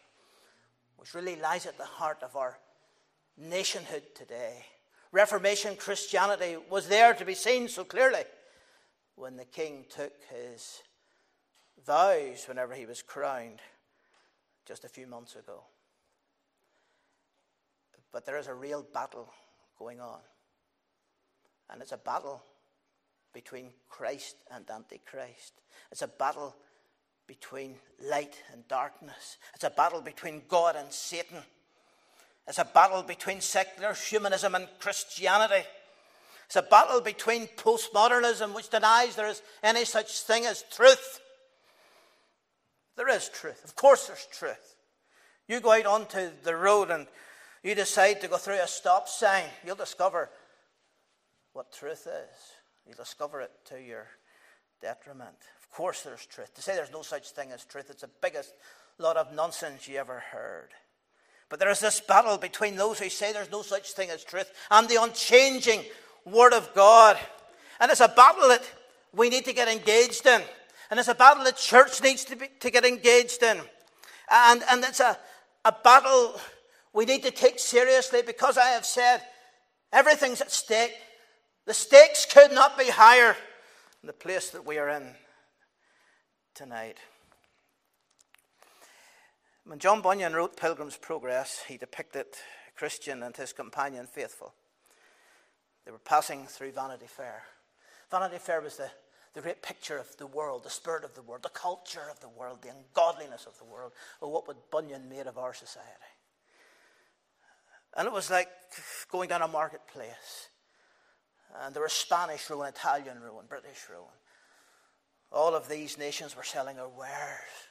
which 0.98 1.14
really 1.14 1.36
lies 1.36 1.66
at 1.66 1.78
the 1.78 1.86
heart 1.86 2.20
of 2.24 2.36
our 2.36 2.58
nationhood 3.38 4.04
today. 4.16 4.66
Reformation 5.12 5.76
Christianity 5.76 6.58
was 6.70 6.88
there 6.88 7.14
to 7.14 7.26
be 7.26 7.36
seen 7.36 7.68
so 7.68 7.84
clearly 7.84 8.24
when 9.16 9.36
the 9.36 9.46
king 9.46 9.86
took 9.90 10.14
his 10.30 10.82
vows 11.86 12.46
whenever 12.48 12.74
he 12.74 12.86
was 12.86 13.02
crowned 13.02 13.60
just 14.66 14.86
a 14.86 14.90
few 14.90 15.06
months 15.06 15.36
ago. 15.36 15.64
But 18.14 18.26
there 18.26 18.38
is 18.38 18.48
a 18.48 18.54
real 18.54 18.86
battle 18.94 19.28
going 19.78 20.00
on. 20.00 20.20
And 21.70 21.82
it's 21.82 21.92
a 21.92 21.98
battle 21.98 22.44
between 23.34 23.72
Christ 23.90 24.36
and 24.52 24.70
Antichrist. 24.70 25.54
It's 25.92 26.04
a 26.04 26.08
battle 26.08 26.56
between 27.28 27.76
light 28.10 28.36
and 28.52 28.68
darkness. 28.68 29.38
It's 29.56 29.64
a 29.64 29.72
battle 29.72 30.02
between 30.02 30.44
God 30.48 30.76
and 30.76 30.92
Satan. 30.92 31.40
It's 32.48 32.60
a 32.60 32.66
battle 32.66 33.02
between 33.02 33.42
secular 33.42 33.94
humanism 33.94 34.54
and 34.54 34.68
Christianity. 34.80 35.66
It's 36.46 36.56
a 36.56 36.62
battle 36.62 37.02
between 37.02 37.48
postmodernism, 37.48 38.54
which 38.54 38.70
denies 38.70 39.16
there 39.16 39.28
is 39.28 39.42
any 39.64 39.86
such 39.86 40.20
thing 40.22 40.46
as 40.46 40.64
truth. 40.72 41.20
There 42.96 43.10
is 43.10 43.30
truth. 43.30 43.64
Of 43.64 43.76
course, 43.76 44.08
there's 44.08 44.28
truth. 44.32 44.76
You 45.48 45.62
go 45.62 45.72
out 45.72 45.86
onto 45.86 46.30
the 46.44 46.56
road 46.56 46.92
and 46.92 47.08
you 47.64 47.76
decide 47.76 48.22
to 48.22 48.28
go 48.28 48.38
through 48.38 48.62
a 48.62 48.68
stop 48.68 49.08
sign, 49.08 49.46
you'll 49.66 49.76
discover 49.76 50.30
what 51.54 51.72
truth 51.72 52.08
is. 52.08 52.40
You'll 52.86 52.98
discover 52.98 53.42
it 53.42 53.52
to 53.66 53.82
your 53.82 54.08
detriment. 54.82 55.38
Of 55.62 55.72
course, 55.72 56.02
there's 56.02 56.26
truth. 56.26 56.54
To 56.56 56.62
say 56.62 56.76
there's 56.76 56.92
no 56.92 57.02
such 57.02 57.32
thing 57.32 57.52
as 57.52 57.64
truth, 57.64 57.90
it's 57.90 58.02
the 58.02 58.10
biggest 58.22 58.54
lot 59.00 59.18
of 59.18 59.34
nonsense 59.34 59.88
you 59.88 59.98
ever 59.98 60.20
heard. 60.20 60.70
But 61.50 61.60
there 61.60 61.70
is 61.70 61.80
this 61.80 62.02
battle 62.02 62.38
between 62.38 62.76
those 62.76 63.00
who 63.00 63.10
say 63.10 63.32
there's 63.32 63.52
no 63.52 63.62
such 63.62 63.94
thing 63.94 64.10
as 64.10 64.24
truth 64.24 64.52
and 64.72 64.90
the 64.90 65.02
unchanging 65.02 65.84
Word 66.26 66.54
of 66.54 66.74
God. 66.74 67.18
And 67.80 67.92
it's 67.92 68.02
a 68.02 68.08
battle 68.08 68.48
that 68.50 68.64
we 69.14 69.30
need 69.30 69.46
to 69.46 69.54
get 69.54 69.68
engaged 69.68 70.26
in. 70.26 70.42
And 70.90 71.00
it's 71.00 71.10
a 71.10 71.16
battle 71.16 71.44
the 71.44 71.52
church 71.52 72.02
needs 72.02 72.26
to, 72.26 72.36
be, 72.36 72.48
to 72.60 72.72
get 72.72 72.86
engaged 72.86 73.44
in. 73.44 73.58
And, 74.32 74.64
and 74.70 74.84
it's 74.84 75.00
a, 75.00 75.18
a 75.66 75.72
battle 75.84 76.40
we 76.94 77.06
need 77.06 77.24
to 77.24 77.32
take 77.32 77.60
seriously 77.60 78.22
because 78.26 78.58
I 78.58 78.68
have 78.70 78.86
said 78.86 79.22
everything's 79.92 80.42
at 80.42 80.52
stake. 80.52 80.94
The 81.66 81.74
stakes 81.74 82.26
could 82.26 82.52
not 82.52 82.78
be 82.78 82.90
higher 82.90 83.36
in 84.02 84.08
the 84.08 84.14
place 84.14 84.52
that 84.52 84.66
we 84.66 84.78
are 84.78 84.90
in 84.90 85.16
tonight. 86.54 86.98
When 89.66 89.80
John 89.80 90.02
Bunyan 90.02 90.34
wrote 90.34 90.58
Pilgrim's 90.58 90.98
Progress, 90.98 91.64
he 91.68 91.78
depicted 91.78 92.26
Christian 92.76 93.24
and 93.24 93.36
his 93.36 93.54
companion 93.54 94.08
faithful. 94.08 94.54
They 95.86 95.92
were 95.92 96.00
passing 96.00 96.46
through 96.48 96.74
Vanity 96.74 97.08
Fair. 97.08 97.44
Vanity 98.12 98.38
Fair 98.40 98.62
was 98.62 98.78
the, 98.78 98.92
the 99.34 99.42
great 99.42 99.62
picture 99.62 99.98
of 99.98 100.16
the 100.18 100.28
world, 100.28 100.64
the 100.64 100.70
spirit 100.70 101.04
of 101.04 101.16
the 101.16 101.22
world, 101.22 101.44
the 101.44 101.50
culture 101.50 102.10
of 102.12 102.20
the 102.20 102.30
world, 102.30 102.60
the 102.62 102.70
ungodliness 102.70 103.46
of 103.46 103.58
the 103.58 103.64
world. 103.64 103.94
Well, 104.22 104.32
what 104.32 104.48
would 104.48 104.58
Bunyan 104.70 105.10
made 105.10 105.28
of 105.28 105.38
our 105.38 105.54
society? 105.54 105.88
And 107.96 108.08
it 108.08 108.14
was 108.14 108.30
like 108.30 108.50
going 109.12 109.30
down 109.30 109.42
a 109.42 109.48
marketplace. 109.48 110.50
And 111.62 111.74
there 111.76 111.84
was 111.84 111.94
Spanish 111.94 112.50
ruin, 112.50 112.68
Italian 112.70 113.20
ruin, 113.20 113.46
British 113.48 113.88
ruin. 113.90 114.10
All 115.32 115.56
of 115.56 115.70
these 115.70 115.98
nations 115.98 116.36
were 116.36 116.44
selling 116.44 116.78
their 116.78 116.88
wares. 116.88 117.70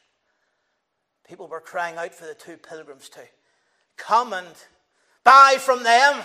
People 1.29 1.49
were 1.49 1.61
crying 1.61 1.97
out 1.97 2.15
for 2.15 2.27
the 2.27 2.35
two 2.35 2.57
pilgrims 2.57 3.09
to 3.11 3.21
come 3.97 4.33
and 4.33 4.47
buy 5.25 5.57
from 5.59 5.83
them. 5.83 6.23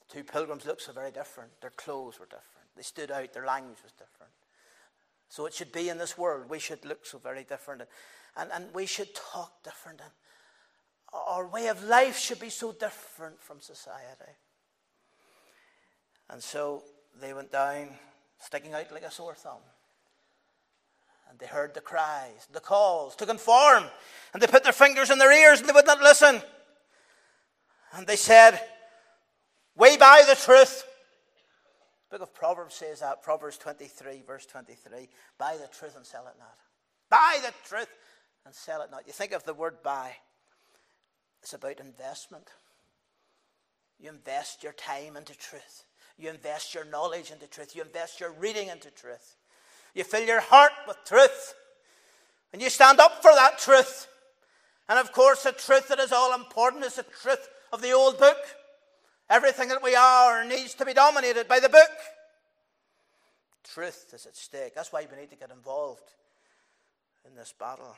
The 0.00 0.14
two 0.14 0.24
pilgrims 0.24 0.66
looked 0.66 0.82
so 0.82 0.92
very 0.92 1.10
different. 1.10 1.50
Their 1.60 1.70
clothes 1.70 2.18
were 2.18 2.26
different. 2.26 2.68
They 2.76 2.82
stood 2.82 3.10
out. 3.10 3.32
Their 3.32 3.46
language 3.46 3.78
was 3.82 3.92
different. 3.92 4.32
So 5.28 5.46
it 5.46 5.54
should 5.54 5.72
be 5.72 5.88
in 5.88 5.98
this 5.98 6.16
world. 6.16 6.48
We 6.48 6.58
should 6.58 6.84
look 6.84 7.04
so 7.04 7.18
very 7.18 7.44
different. 7.44 7.82
And, 8.36 8.50
and 8.52 8.72
we 8.74 8.86
should 8.86 9.14
talk 9.14 9.62
different. 9.62 10.00
And 10.00 10.10
our 11.12 11.46
way 11.46 11.68
of 11.68 11.84
life 11.84 12.18
should 12.18 12.40
be 12.40 12.50
so 12.50 12.72
different 12.72 13.40
from 13.40 13.60
society. 13.60 14.32
And 16.30 16.42
so 16.42 16.82
they 17.20 17.32
went 17.32 17.52
down, 17.52 17.88
sticking 18.38 18.74
out 18.74 18.92
like 18.92 19.02
a 19.02 19.10
sore 19.10 19.34
thumb. 19.34 19.62
And 21.30 21.38
they 21.38 21.46
heard 21.46 21.74
the 21.74 21.80
cries, 21.80 22.46
the 22.52 22.60
calls 22.60 23.16
to 23.16 23.26
conform. 23.26 23.84
And 24.32 24.42
they 24.42 24.46
put 24.46 24.64
their 24.64 24.72
fingers 24.72 25.10
in 25.10 25.18
their 25.18 25.32
ears 25.32 25.60
and 25.60 25.68
they 25.68 25.72
would 25.72 25.86
not 25.86 26.00
listen. 26.00 26.40
And 27.94 28.06
they 28.06 28.16
said, 28.16 28.60
We 29.76 29.96
buy 29.96 30.24
the 30.26 30.34
truth. 30.34 30.84
The 32.10 32.18
book 32.18 32.28
of 32.28 32.34
Proverbs 32.34 32.74
says 32.74 33.00
that, 33.00 33.22
Proverbs 33.22 33.58
23, 33.58 34.22
verse 34.26 34.46
23. 34.46 35.08
Buy 35.36 35.56
the 35.58 35.68
truth 35.68 35.96
and 35.96 36.06
sell 36.06 36.26
it 36.26 36.38
not. 36.38 36.56
Buy 37.10 37.38
the 37.42 37.52
truth 37.68 37.88
and 38.46 38.54
sell 38.54 38.80
it 38.82 38.90
not. 38.90 39.06
You 39.06 39.12
think 39.12 39.32
of 39.32 39.44
the 39.44 39.52
word 39.52 39.82
buy, 39.82 40.12
it's 41.42 41.52
about 41.52 41.80
investment. 41.80 42.48
You 43.98 44.10
invest 44.10 44.62
your 44.62 44.72
time 44.72 45.16
into 45.16 45.36
truth. 45.36 45.84
You 46.16 46.30
invest 46.30 46.74
your 46.74 46.84
knowledge 46.84 47.30
into 47.30 47.46
truth. 47.46 47.74
You 47.74 47.82
invest 47.82 48.20
your 48.20 48.32
reading 48.32 48.68
into 48.68 48.90
truth. 48.90 49.36
You 49.94 50.04
fill 50.04 50.26
your 50.26 50.40
heart 50.40 50.72
with 50.86 50.96
truth. 51.04 51.54
And 52.52 52.62
you 52.62 52.70
stand 52.70 53.00
up 53.00 53.22
for 53.22 53.32
that 53.34 53.58
truth. 53.58 54.08
And 54.88 54.98
of 54.98 55.12
course, 55.12 55.42
the 55.42 55.52
truth 55.52 55.88
that 55.88 55.98
is 55.98 56.12
all 56.12 56.34
important 56.34 56.84
is 56.84 56.96
the 56.96 57.04
truth 57.22 57.48
of 57.72 57.82
the 57.82 57.92
old 57.92 58.18
book. 58.18 58.38
Everything 59.30 59.68
that 59.68 59.82
we 59.82 59.94
are 59.94 60.44
needs 60.44 60.74
to 60.74 60.86
be 60.86 60.94
dominated 60.94 61.46
by 61.46 61.60
the 61.60 61.68
book. 61.68 61.90
Truth 63.64 64.12
is 64.14 64.26
at 64.26 64.36
stake. 64.36 64.74
That's 64.74 64.92
why 64.92 65.06
we 65.10 65.18
need 65.18 65.30
to 65.30 65.36
get 65.36 65.50
involved 65.50 66.10
in 67.28 67.36
this 67.36 67.52
battle. 67.58 67.96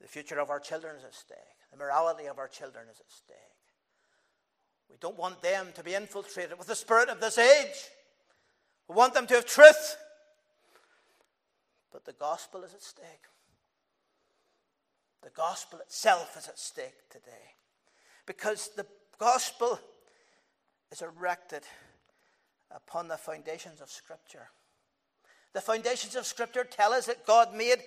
The 0.00 0.08
future 0.08 0.38
of 0.38 0.50
our 0.50 0.60
children 0.60 0.96
is 0.96 1.04
at 1.04 1.14
stake. 1.14 1.38
The 1.70 1.76
morality 1.76 2.26
of 2.26 2.38
our 2.38 2.48
children 2.48 2.86
is 2.90 3.00
at 3.00 3.10
stake. 3.10 3.36
We 4.90 4.96
don't 5.00 5.18
want 5.18 5.42
them 5.42 5.68
to 5.74 5.84
be 5.84 5.94
infiltrated 5.94 6.58
with 6.58 6.66
the 6.66 6.74
spirit 6.74 7.08
of 7.08 7.20
this 7.20 7.38
age. 7.38 7.90
We 8.88 8.96
want 8.96 9.14
them 9.14 9.26
to 9.28 9.34
have 9.34 9.46
truth. 9.46 9.96
But 11.92 12.04
the 12.04 12.12
gospel 12.12 12.64
is 12.64 12.74
at 12.74 12.82
stake. 12.82 13.06
The 15.22 15.30
gospel 15.30 15.78
itself 15.80 16.36
is 16.36 16.48
at 16.48 16.58
stake 16.58 17.08
today. 17.10 17.54
Because 18.26 18.70
the 18.76 18.86
gospel 19.18 19.78
is 20.90 21.02
erected 21.02 21.62
upon 22.70 23.08
the 23.08 23.16
foundations 23.16 23.80
of 23.80 23.90
Scripture. 23.90 24.48
The 25.52 25.60
foundations 25.60 26.16
of 26.16 26.26
Scripture 26.26 26.64
tell 26.64 26.92
us 26.92 27.06
that 27.06 27.26
God 27.26 27.54
made 27.54 27.78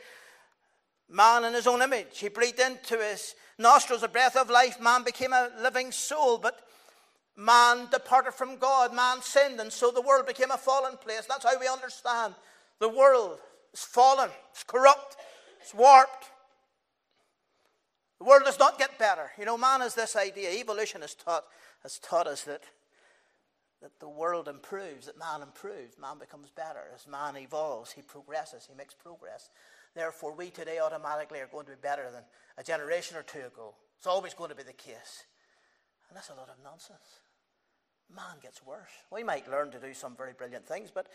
man 1.14 1.46
in 1.46 1.54
his 1.54 1.68
own 1.68 1.82
image. 1.82 2.20
He 2.20 2.28
breathed 2.28 2.60
into 2.60 2.98
his 2.98 3.36
nostrils 3.58 4.04
a 4.04 4.08
breath 4.08 4.36
of 4.36 4.50
life. 4.50 4.82
Man 4.82 5.04
became 5.04 5.32
a 5.32 5.50
living 5.62 5.92
soul, 5.92 6.40
but 6.40 6.60
man 7.38 7.88
departed 7.92 8.34
from 8.34 8.58
God. 8.58 8.94
Man 8.94 9.22
sinned, 9.22 9.60
and 9.60 9.72
so 9.72 9.92
the 9.92 10.02
world 10.02 10.26
became 10.26 10.52
a 10.52 10.58
fallen 10.58 10.98
place. 10.98 11.26
That's 11.30 11.46
how 11.46 11.60
we 11.60 11.68
understand 11.68 12.34
the 12.80 12.90
world 12.90 13.38
is 13.74 13.84
fallen, 13.84 14.30
it's 14.52 14.64
corrupt, 14.64 15.16
it's 15.62 15.74
warped. 15.74 16.32
The 18.20 18.26
world 18.26 18.44
does 18.46 18.60
not 18.60 18.80
get 18.80 18.98
better. 18.98 19.32
You 19.38 19.46
know, 19.46 19.58
man 19.58 19.82
has 19.82 19.96
this 19.96 20.16
idea. 20.16 20.50
Evolution 20.52 21.02
has 21.02 21.14
taught, 21.14 21.44
has 21.82 22.00
taught 22.00 22.26
us 22.26 22.44
that, 22.44 22.62
that 23.82 24.00
the 24.00 24.08
world 24.08 24.48
improves, 24.48 25.08
that 25.08 25.18
man 25.20 25.42
improves, 25.42 25.98
man 26.00 26.18
becomes 26.20 26.50
better. 26.50 26.84
As 26.96 27.06
man 27.08 27.36
evolves, 27.36 27.92
he 27.92 28.02
progresses, 28.02 28.68
he 28.70 28.78
makes 28.78 28.94
progress. 28.94 29.50
Therefore, 29.96 30.36
we 30.36 30.50
today 30.50 30.80
automatically 30.80 31.40
are 31.40 31.50
going 31.52 31.66
to 31.66 31.72
be 31.72 31.78
better 31.82 32.10
than 32.12 32.24
a 32.58 32.64
generation 32.64 33.18
or 33.18 33.24
two 33.24 33.46
ago. 33.46 33.76
It's 33.98 34.08
always 34.08 34.34
going 34.34 34.50
to 34.50 34.56
be 34.56 34.64
the 34.64 34.74
case. 34.74 35.26
And 36.10 36.18
that's 36.18 36.30
a 36.30 36.36
lot 36.36 36.50
of 36.50 36.64
nonsense. 36.64 37.22
Man 38.14 38.38
gets 38.42 38.66
worse. 38.66 38.92
We 39.12 39.24
might 39.24 39.50
learn 39.50 39.72
to 39.72 39.80
do 39.80 39.94
some 39.94 40.16
very 40.16 40.34
brilliant 40.34 40.68
things, 40.68 40.92
but 40.94 41.08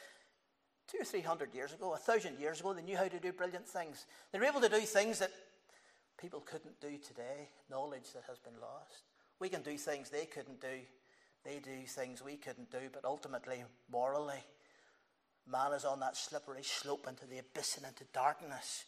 two 0.91 0.99
or 1.01 1.05
three 1.05 1.21
hundred 1.21 1.55
years 1.55 1.73
ago, 1.73 1.93
a 1.93 1.99
thousand 1.99 2.39
years 2.41 2.61
ago, 2.61 2.73
they 2.73 2.83
knew 2.83 2.97
how 2.97 3.09
to 3.09 3.21
do 3.21 3.33
brilliant 3.33 3.69
things. 3.69 4.07
They 4.33 4.39
were 4.39 4.47
able 4.47 4.61
to 4.61 4.69
do 4.69 4.81
things 4.81 5.19
that 5.19 5.31
people 6.21 6.41
couldn't 6.41 6.81
do 6.81 6.99
today, 6.99 7.51
knowledge 7.71 8.13
that 8.15 8.25
has 8.29 8.39
been 8.39 8.61
lost. 8.61 9.05
We 9.39 9.49
can 9.49 9.63
do 9.63 9.77
things 9.77 10.11
they 10.11 10.27
couldn't 10.27 10.61
do. 10.61 10.81
They 11.45 11.61
do 11.61 11.87
things 11.87 12.23
we 12.23 12.37
couldn't 12.37 12.71
do, 12.71 12.91
but 12.93 13.05
ultimately, 13.05 13.63
morally, 13.91 14.43
Man 15.51 15.73
is 15.73 15.85
on 15.85 16.01
that 16.01 16.17
slippery 16.17 16.63
slope 16.63 17.07
into 17.09 17.27
the 17.27 17.39
abyss 17.39 17.79
and 17.79 17.87
into 17.87 18.05
darkness. 18.13 18.85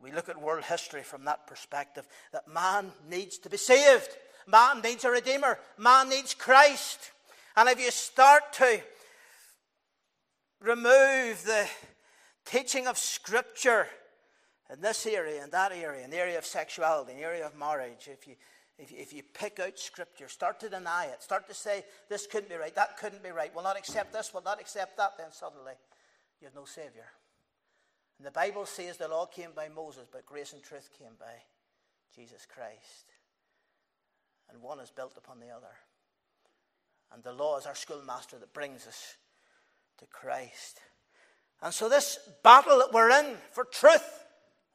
We 0.00 0.12
look 0.12 0.28
at 0.28 0.40
world 0.40 0.64
history 0.64 1.02
from 1.02 1.24
that 1.24 1.46
perspective 1.46 2.06
that 2.32 2.46
man 2.48 2.92
needs 3.08 3.38
to 3.38 3.50
be 3.50 3.56
saved. 3.56 4.08
Man 4.46 4.80
needs 4.82 5.04
a 5.04 5.10
redeemer. 5.10 5.58
Man 5.78 6.08
needs 6.08 6.34
Christ. 6.34 7.10
And 7.56 7.68
if 7.68 7.80
you 7.80 7.90
start 7.90 8.52
to 8.54 8.80
remove 10.60 11.44
the 11.44 11.68
teaching 12.44 12.86
of 12.86 12.96
Scripture 12.96 13.88
in 14.72 14.80
this 14.80 15.06
area, 15.06 15.42
in 15.42 15.50
that 15.50 15.72
area, 15.72 16.04
in 16.04 16.10
the 16.10 16.18
area 16.18 16.38
of 16.38 16.46
sexuality, 16.46 17.12
in 17.12 17.18
the 17.18 17.24
area 17.24 17.46
of 17.46 17.56
marriage, 17.56 18.08
if 18.08 18.26
you 18.26 18.36
if 18.78 18.90
you, 18.90 18.98
if 18.98 19.12
you 19.12 19.22
pick 19.34 19.60
out 19.60 19.78
scripture, 19.78 20.28
start 20.28 20.60
to 20.60 20.68
deny 20.68 21.06
it, 21.06 21.22
start 21.22 21.46
to 21.48 21.54
say, 21.54 21.84
this 22.08 22.26
couldn't 22.26 22.48
be 22.48 22.56
right, 22.56 22.74
that 22.74 22.96
couldn't 22.96 23.22
be 23.22 23.30
right, 23.30 23.52
We'll 23.54 23.64
not 23.64 23.78
accept 23.78 24.12
this, 24.12 24.32
We'll 24.32 24.42
not 24.42 24.60
accept 24.60 24.96
that, 24.96 25.12
then 25.18 25.30
suddenly 25.30 25.74
you 26.40 26.46
have 26.46 26.54
no 26.54 26.64
Savior. 26.64 27.06
And 28.18 28.26
the 28.26 28.30
Bible 28.30 28.66
says 28.66 28.96
the 28.96 29.08
law 29.08 29.26
came 29.26 29.50
by 29.54 29.68
Moses, 29.68 30.06
but 30.10 30.26
grace 30.26 30.52
and 30.52 30.62
truth 30.62 30.90
came 30.98 31.14
by 31.18 31.32
Jesus 32.14 32.46
Christ. 32.46 33.12
And 34.50 34.62
one 34.62 34.80
is 34.80 34.90
built 34.90 35.16
upon 35.16 35.40
the 35.40 35.50
other. 35.50 35.74
And 37.12 37.22
the 37.22 37.32
law 37.32 37.58
is 37.58 37.66
our 37.66 37.74
schoolmaster 37.74 38.38
that 38.38 38.52
brings 38.52 38.86
us 38.86 39.16
to 39.98 40.06
Christ. 40.06 40.80
And 41.62 41.72
so, 41.72 41.88
this 41.88 42.18
battle 42.42 42.78
that 42.78 42.92
we're 42.92 43.10
in 43.10 43.36
for 43.52 43.64
truth, 43.64 44.24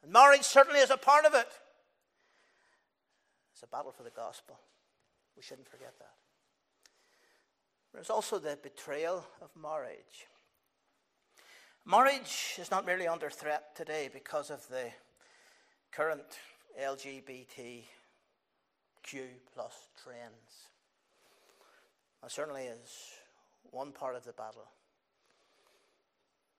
and 0.03 0.11
marriage 0.11 0.43
certainly 0.43 0.79
is 0.79 0.89
a 0.89 0.97
part 0.97 1.25
of 1.25 1.33
it. 1.33 1.47
It's 3.57 3.63
a 3.63 3.75
battle 3.75 3.91
for 3.91 4.03
the 4.03 4.11
gospel. 4.11 4.59
We 5.35 5.41
shouldn't 5.41 5.67
forget 5.67 5.95
that. 5.97 6.13
There's 7.91 8.11
also 8.11 8.37
the 8.37 8.55
betrayal 8.61 9.25
of 9.41 9.49
marriage. 9.59 10.27
Marriage 11.83 12.53
is 12.59 12.69
not 12.69 12.85
merely 12.85 13.07
under 13.07 13.31
threat 13.31 13.75
today 13.75 14.11
because 14.13 14.51
of 14.51 14.67
the 14.67 14.91
current 15.91 16.37
LGBTQ 16.79 17.85
plus 19.55 19.73
trends. 20.03 20.67
That 22.21 22.31
certainly 22.31 22.65
is 22.65 22.91
one 23.71 23.91
part 23.91 24.15
of 24.15 24.23
the 24.23 24.33
battle. 24.33 24.69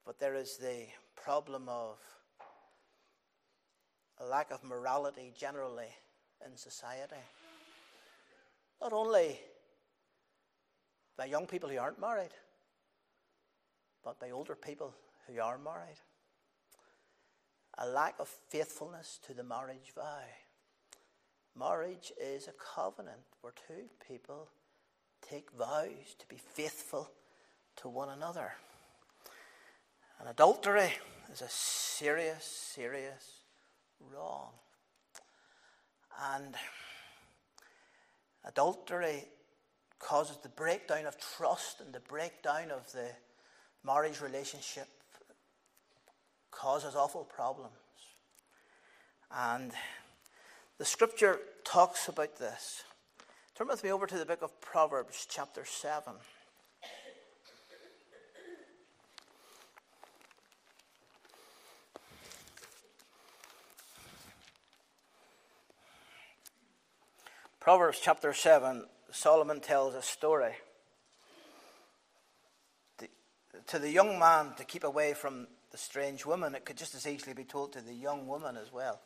But 0.04 0.18
there 0.18 0.34
is 0.34 0.56
the 0.56 0.86
problem 1.14 1.68
of 1.68 1.98
a 4.18 4.26
lack 4.26 4.50
of 4.50 4.64
morality 4.64 5.32
generally 5.38 5.94
in 6.44 6.56
society. 6.56 7.16
Not 8.80 8.92
only 8.92 9.38
by 11.16 11.26
young 11.26 11.46
people 11.46 11.68
who 11.68 11.78
aren't 11.78 12.00
married, 12.00 12.30
but 14.04 14.20
by 14.20 14.30
older 14.30 14.54
people 14.54 14.94
who 15.26 15.40
are 15.40 15.58
married. 15.58 15.98
A 17.78 17.86
lack 17.86 18.14
of 18.18 18.28
faithfulness 18.28 19.18
to 19.26 19.34
the 19.34 19.44
marriage 19.44 19.92
vow. 19.94 20.22
Marriage 21.56 22.12
is 22.20 22.48
a 22.48 22.52
covenant 22.74 23.20
where 23.40 23.52
two 23.66 23.88
people 24.06 24.48
take 25.28 25.50
vows 25.52 26.14
to 26.18 26.26
be 26.28 26.36
faithful 26.36 27.10
to 27.76 27.88
one 27.88 28.10
another. 28.10 28.52
And 30.20 30.28
adultery 30.28 30.92
is 31.32 31.42
a 31.42 31.48
serious, 31.48 32.44
serious 32.44 33.42
wrong. 34.00 34.50
And 36.20 36.54
adultery 38.44 39.24
causes 39.98 40.38
the 40.42 40.48
breakdown 40.48 41.06
of 41.06 41.16
trust 41.36 41.80
and 41.80 41.92
the 41.92 42.00
breakdown 42.00 42.70
of 42.70 42.90
the 42.92 43.08
marriage 43.84 44.20
relationship, 44.20 44.88
causes 46.50 46.94
awful 46.94 47.24
problems. 47.24 47.72
And 49.30 49.72
the 50.78 50.84
scripture 50.84 51.38
talks 51.64 52.08
about 52.08 52.38
this. 52.38 52.82
Turn 53.54 53.68
with 53.68 53.84
me 53.84 53.92
over 53.92 54.06
to 54.06 54.18
the 54.18 54.26
book 54.26 54.42
of 54.42 54.60
Proverbs, 54.60 55.26
chapter 55.28 55.64
7. 55.64 56.14
Proverbs 67.68 68.00
chapter 68.02 68.32
7, 68.32 68.86
Solomon 69.10 69.60
tells 69.60 69.94
a 69.94 70.00
story 70.00 70.54
to 73.66 73.78
the 73.78 73.90
young 73.90 74.18
man 74.18 74.54
to 74.56 74.64
keep 74.64 74.84
away 74.84 75.12
from 75.12 75.48
the 75.70 75.76
strange 75.76 76.24
woman. 76.24 76.54
It 76.54 76.64
could 76.64 76.78
just 76.78 76.94
as 76.94 77.06
easily 77.06 77.34
be 77.34 77.44
told 77.44 77.74
to 77.74 77.82
the 77.82 77.92
young 77.92 78.26
woman 78.26 78.56
as 78.56 78.72
well. 78.72 79.02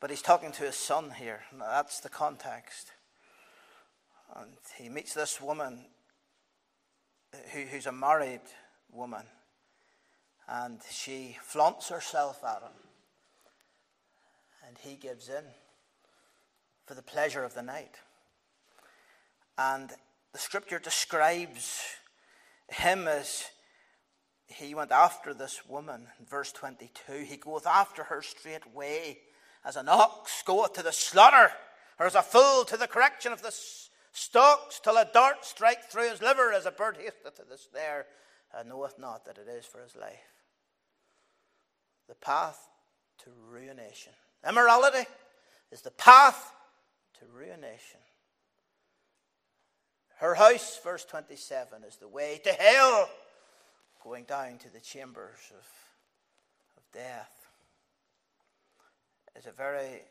But 0.00 0.10
he's 0.10 0.20
talking 0.20 0.52
to 0.52 0.64
his 0.64 0.74
son 0.74 1.10
here. 1.12 1.44
That's 1.58 2.00
the 2.00 2.10
context. 2.10 2.92
And 4.34 4.50
he 4.76 4.90
meets 4.90 5.14
this 5.14 5.40
woman 5.40 5.86
who, 7.54 7.60
who's 7.62 7.86
a 7.86 7.90
married 7.90 8.42
woman. 8.92 9.24
And 10.46 10.80
she 10.90 11.38
flaunts 11.40 11.88
herself 11.88 12.44
at 12.44 12.60
him. 12.60 12.76
And 14.68 14.76
he 14.76 14.96
gives 14.96 15.30
in 15.30 15.44
for 16.86 16.94
the 16.94 17.02
pleasure 17.02 17.44
of 17.44 17.54
the 17.54 17.62
night. 17.62 17.96
And 19.58 19.90
the 20.32 20.38
scripture 20.38 20.78
describes 20.78 21.82
him 22.68 23.08
as 23.08 23.44
he 24.46 24.74
went 24.74 24.92
after 24.92 25.34
this 25.34 25.66
woman. 25.66 26.06
In 26.18 26.26
verse 26.26 26.52
22, 26.52 27.24
he 27.24 27.36
goeth 27.36 27.66
after 27.66 28.04
her 28.04 28.22
straightway, 28.22 29.18
as 29.64 29.76
an 29.76 29.88
ox 29.88 30.42
goeth 30.46 30.74
to 30.74 30.82
the 30.82 30.92
slaughter, 30.92 31.50
or 31.98 32.06
as 32.06 32.14
a 32.14 32.22
fool 32.22 32.64
to 32.64 32.76
the 32.76 32.86
correction 32.86 33.32
of 33.32 33.42
the 33.42 33.54
stocks, 34.12 34.78
till 34.78 34.96
a 34.96 35.08
dart 35.12 35.44
strike 35.44 35.90
through 35.90 36.10
his 36.10 36.22
liver, 36.22 36.52
as 36.52 36.66
a 36.66 36.70
bird 36.70 36.96
hasteth 36.96 37.36
to 37.36 37.42
the 37.48 37.58
snare, 37.58 38.06
and 38.54 38.68
knoweth 38.68 38.98
not 38.98 39.24
that 39.24 39.38
it 39.38 39.48
is 39.48 39.66
for 39.66 39.82
his 39.82 39.96
life. 39.96 40.12
The 42.08 42.14
path 42.14 42.68
to 43.24 43.30
ruination. 43.50 44.12
Immorality 44.48 45.08
is 45.72 45.82
the 45.82 45.90
path 45.90 46.52
to 47.18 47.26
ruination. 47.32 48.00
Her 50.16 50.34
house, 50.34 50.78
verse 50.82 51.04
27, 51.04 51.84
is 51.84 51.96
the 51.96 52.08
way 52.08 52.40
to 52.44 52.52
hell, 52.52 53.08
going 54.02 54.24
down 54.24 54.58
to 54.58 54.72
the 54.72 54.80
chambers 54.80 55.38
of, 55.50 55.66
of 56.76 56.82
death. 56.92 57.32
It's 59.34 59.46
a 59.46 59.52
very 59.52 60.02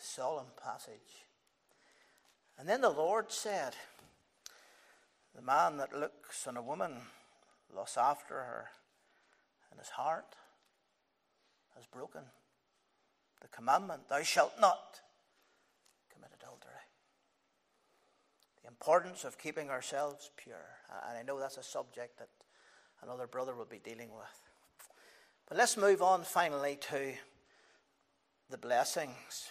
solemn 0.00 0.46
passage. 0.62 1.24
And 2.58 2.68
then 2.68 2.80
the 2.80 2.88
Lord 2.88 3.30
said, 3.30 3.74
The 5.34 5.42
man 5.42 5.76
that 5.76 5.98
looks 5.98 6.46
on 6.46 6.56
a 6.56 6.62
woman 6.62 6.92
lusts 7.74 7.98
after 7.98 8.34
her, 8.34 8.70
and 9.70 9.78
his 9.78 9.90
heart 9.90 10.34
has 11.74 11.84
broken 11.86 12.22
the 13.42 13.48
commandment, 13.48 14.08
Thou 14.08 14.22
shalt 14.22 14.54
not 14.58 15.00
the 18.55 18.55
importance 18.66 19.24
of 19.24 19.38
keeping 19.38 19.70
ourselves 19.70 20.30
pure. 20.36 20.66
Uh, 20.90 21.10
and 21.10 21.18
I 21.18 21.22
know 21.22 21.38
that's 21.38 21.56
a 21.56 21.62
subject 21.62 22.18
that 22.18 22.28
another 23.02 23.26
brother 23.26 23.54
will 23.54 23.64
be 23.66 23.78
dealing 23.78 24.10
with. 24.12 24.40
But 25.48 25.58
let's 25.58 25.76
move 25.76 26.02
on 26.02 26.22
finally 26.22 26.78
to 26.90 27.12
the 28.50 28.58
blessings. 28.58 29.50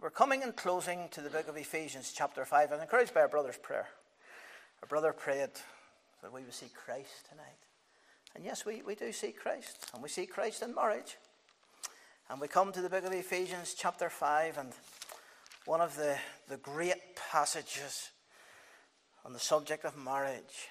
We're 0.00 0.10
coming 0.10 0.42
in 0.42 0.52
closing 0.52 1.08
to 1.12 1.20
the 1.20 1.30
book 1.30 1.48
of 1.48 1.56
Ephesians, 1.56 2.12
chapter 2.14 2.44
5. 2.44 2.72
I'm 2.72 2.80
encouraged 2.80 3.14
by 3.14 3.22
our 3.22 3.28
brother's 3.28 3.56
prayer. 3.56 3.88
Our 4.82 4.88
brother 4.88 5.12
prayed 5.12 5.50
that 6.22 6.32
we 6.32 6.42
would 6.42 6.52
see 6.52 6.68
Christ 6.74 7.28
tonight. 7.30 7.46
And 8.34 8.44
yes, 8.44 8.66
we, 8.66 8.82
we 8.82 8.96
do 8.96 9.12
see 9.12 9.32
Christ. 9.32 9.90
And 9.94 10.02
we 10.02 10.08
see 10.08 10.26
Christ 10.26 10.62
in 10.62 10.74
marriage. 10.74 11.16
And 12.28 12.40
we 12.40 12.48
come 12.48 12.72
to 12.72 12.82
the 12.82 12.90
book 12.90 13.04
of 13.04 13.12
Ephesians, 13.12 13.74
chapter 13.78 14.10
5, 14.10 14.58
and 14.58 14.72
one 15.66 15.80
of 15.80 15.96
the, 15.96 16.16
the 16.48 16.56
great 16.58 17.16
passages 17.30 18.10
on 19.24 19.32
the 19.32 19.38
subject 19.38 19.84
of 19.84 19.96
marriage. 19.96 20.68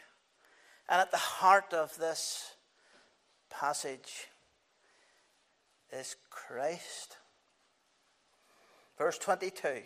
And 0.88 1.02
at 1.02 1.12
the 1.12 1.18
heart 1.18 1.74
of 1.74 1.98
this 1.98 2.52
passage 3.50 4.28
is 5.92 6.16
Christ. 6.30 7.18
Verse 8.98 9.18
22 9.18 9.82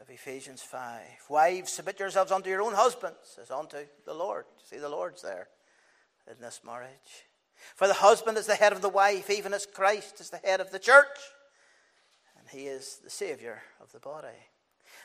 of 0.00 0.08
Ephesians 0.08 0.62
5. 0.62 1.00
Wives, 1.28 1.72
submit 1.72 2.00
yourselves 2.00 2.32
unto 2.32 2.48
your 2.48 2.62
own 2.62 2.74
husbands 2.74 3.38
as 3.40 3.50
unto 3.50 3.78
the 4.06 4.14
Lord. 4.14 4.46
See, 4.68 4.78
the 4.78 4.88
Lord's 4.88 5.22
there 5.22 5.48
in 6.30 6.40
this 6.40 6.60
marriage. 6.64 6.88
For 7.76 7.86
the 7.86 7.94
husband 7.94 8.38
is 8.38 8.46
the 8.46 8.54
head 8.54 8.72
of 8.72 8.82
the 8.82 8.88
wife, 8.88 9.30
even 9.30 9.52
as 9.52 9.66
Christ 9.66 10.20
is 10.20 10.30
the 10.30 10.38
head 10.38 10.60
of 10.60 10.70
the 10.70 10.78
church 10.78 11.18
he 12.54 12.66
is 12.66 13.00
the 13.02 13.10
Saviour 13.10 13.62
of 13.82 13.92
the 13.92 13.98
body. 13.98 14.28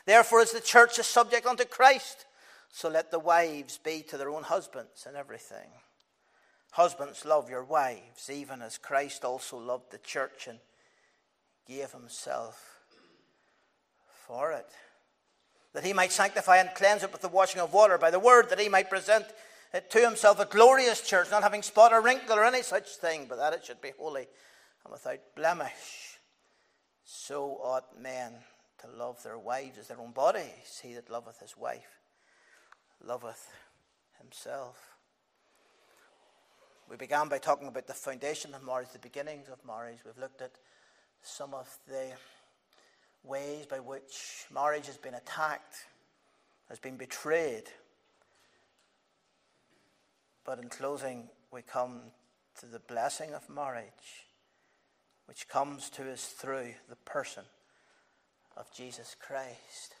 Therefore, 0.06 0.40
as 0.40 0.52
the 0.52 0.60
church 0.60 0.98
is 0.98 1.06
subject 1.06 1.46
unto 1.46 1.64
Christ, 1.64 2.24
so 2.70 2.88
let 2.88 3.10
the 3.10 3.18
wives 3.18 3.78
be 3.78 4.02
to 4.08 4.16
their 4.16 4.30
own 4.30 4.44
husbands 4.44 5.06
in 5.08 5.16
everything. 5.16 5.68
Husbands, 6.72 7.24
love 7.24 7.50
your 7.50 7.64
wives, 7.64 8.30
even 8.30 8.62
as 8.62 8.78
Christ 8.78 9.24
also 9.24 9.58
loved 9.58 9.90
the 9.90 9.98
church 9.98 10.46
and 10.46 10.60
gave 11.66 11.90
himself 11.90 12.80
for 14.26 14.52
it. 14.52 14.68
That 15.74 15.84
he 15.84 15.92
might 15.92 16.12
sanctify 16.12 16.58
and 16.58 16.70
cleanse 16.74 17.02
it 17.02 17.12
with 17.12 17.20
the 17.20 17.28
washing 17.28 17.60
of 17.60 17.72
water 17.72 17.98
by 17.98 18.10
the 18.10 18.20
word, 18.20 18.48
that 18.50 18.60
he 18.60 18.68
might 18.68 18.88
present 18.88 19.26
it 19.74 19.90
to 19.90 20.00
himself 20.00 20.38
a 20.38 20.44
glorious 20.44 21.00
church, 21.00 21.30
not 21.30 21.42
having 21.42 21.62
spot 21.62 21.92
or 21.92 22.00
wrinkle 22.00 22.36
or 22.36 22.44
any 22.44 22.62
such 22.62 22.88
thing, 22.96 23.26
but 23.28 23.38
that 23.38 23.52
it 23.52 23.64
should 23.64 23.80
be 23.80 23.92
holy 23.98 24.26
and 24.84 24.92
without 24.92 25.20
blemish. 25.36 26.09
So 27.12 27.58
ought 27.60 28.00
men 28.00 28.34
to 28.78 28.86
love 28.86 29.20
their 29.24 29.36
wives 29.36 29.78
as 29.78 29.88
their 29.88 29.98
own 29.98 30.12
bodies. 30.12 30.80
He 30.80 30.94
that 30.94 31.10
loveth 31.10 31.40
his 31.40 31.56
wife 31.56 31.98
loveth 33.04 33.50
himself. 34.20 34.76
We 36.88 36.96
began 36.96 37.28
by 37.28 37.38
talking 37.38 37.66
about 37.66 37.88
the 37.88 37.94
foundation 37.94 38.54
of 38.54 38.64
marriage, 38.64 38.90
the 38.92 39.00
beginnings 39.00 39.48
of 39.48 39.58
marriage. 39.66 39.98
We've 40.06 40.16
looked 40.18 40.40
at 40.40 40.52
some 41.20 41.52
of 41.52 41.68
the 41.88 42.12
ways 43.24 43.66
by 43.66 43.80
which 43.80 44.44
marriage 44.54 44.86
has 44.86 44.96
been 44.96 45.14
attacked, 45.14 45.74
has 46.68 46.78
been 46.78 46.96
betrayed. 46.96 47.64
But 50.44 50.60
in 50.60 50.68
closing, 50.68 51.28
we 51.50 51.62
come 51.62 52.02
to 52.60 52.66
the 52.66 52.78
blessing 52.78 53.34
of 53.34 53.50
marriage 53.50 54.29
which 55.30 55.46
comes 55.46 55.90
to 55.90 56.12
us 56.12 56.24
through 56.24 56.74
the 56.88 56.96
person 56.96 57.44
of 58.56 58.66
Jesus 58.72 59.14
Christ. 59.16 59.94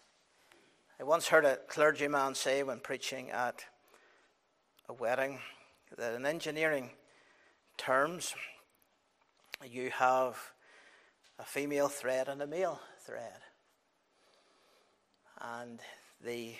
I 0.98 1.04
once 1.04 1.28
heard 1.28 1.44
a 1.44 1.58
clergyman 1.68 2.34
say 2.34 2.64
when 2.64 2.80
preaching 2.80 3.30
at 3.30 3.64
a 4.88 4.92
wedding 4.92 5.38
that 5.96 6.16
in 6.16 6.26
engineering 6.26 6.90
terms, 7.78 8.34
you 9.64 9.90
have 9.90 10.36
a 11.38 11.44
female 11.44 11.86
thread 11.86 12.26
and 12.26 12.42
a 12.42 12.46
male 12.48 12.80
thread. 13.06 13.38
And 15.40 15.78
the, 16.24 16.54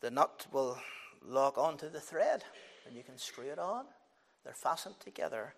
the 0.00 0.12
nut 0.12 0.46
will 0.52 0.78
lock 1.26 1.58
onto 1.58 1.90
the 1.90 1.98
thread 1.98 2.44
and 2.86 2.94
you 2.94 3.02
can 3.02 3.18
screw 3.18 3.48
it 3.48 3.58
on. 3.58 3.86
They're 4.44 4.54
fastened 4.54 5.00
together 5.00 5.54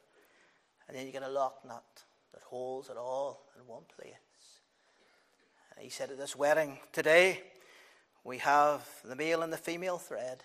and 0.89 0.97
then 0.97 1.07
you 1.07 1.13
get 1.13 1.23
a 1.23 1.29
lock 1.29 1.65
nut 1.67 1.85
that 2.33 2.43
holds 2.43 2.89
it 2.89 2.97
all 2.97 3.47
in 3.59 3.67
one 3.67 3.83
place. 3.97 4.15
And 5.75 5.83
he 5.83 5.91
said 5.91 6.11
at 6.11 6.19
this 6.19 6.37
wedding 6.37 6.79
today, 6.93 7.43
we 8.25 8.39
have 8.39 8.87
the 9.05 9.17
male 9.17 9.43
and 9.43 9.53
the 9.53 9.59
female 9.59 9.99
thread, 9.99 10.43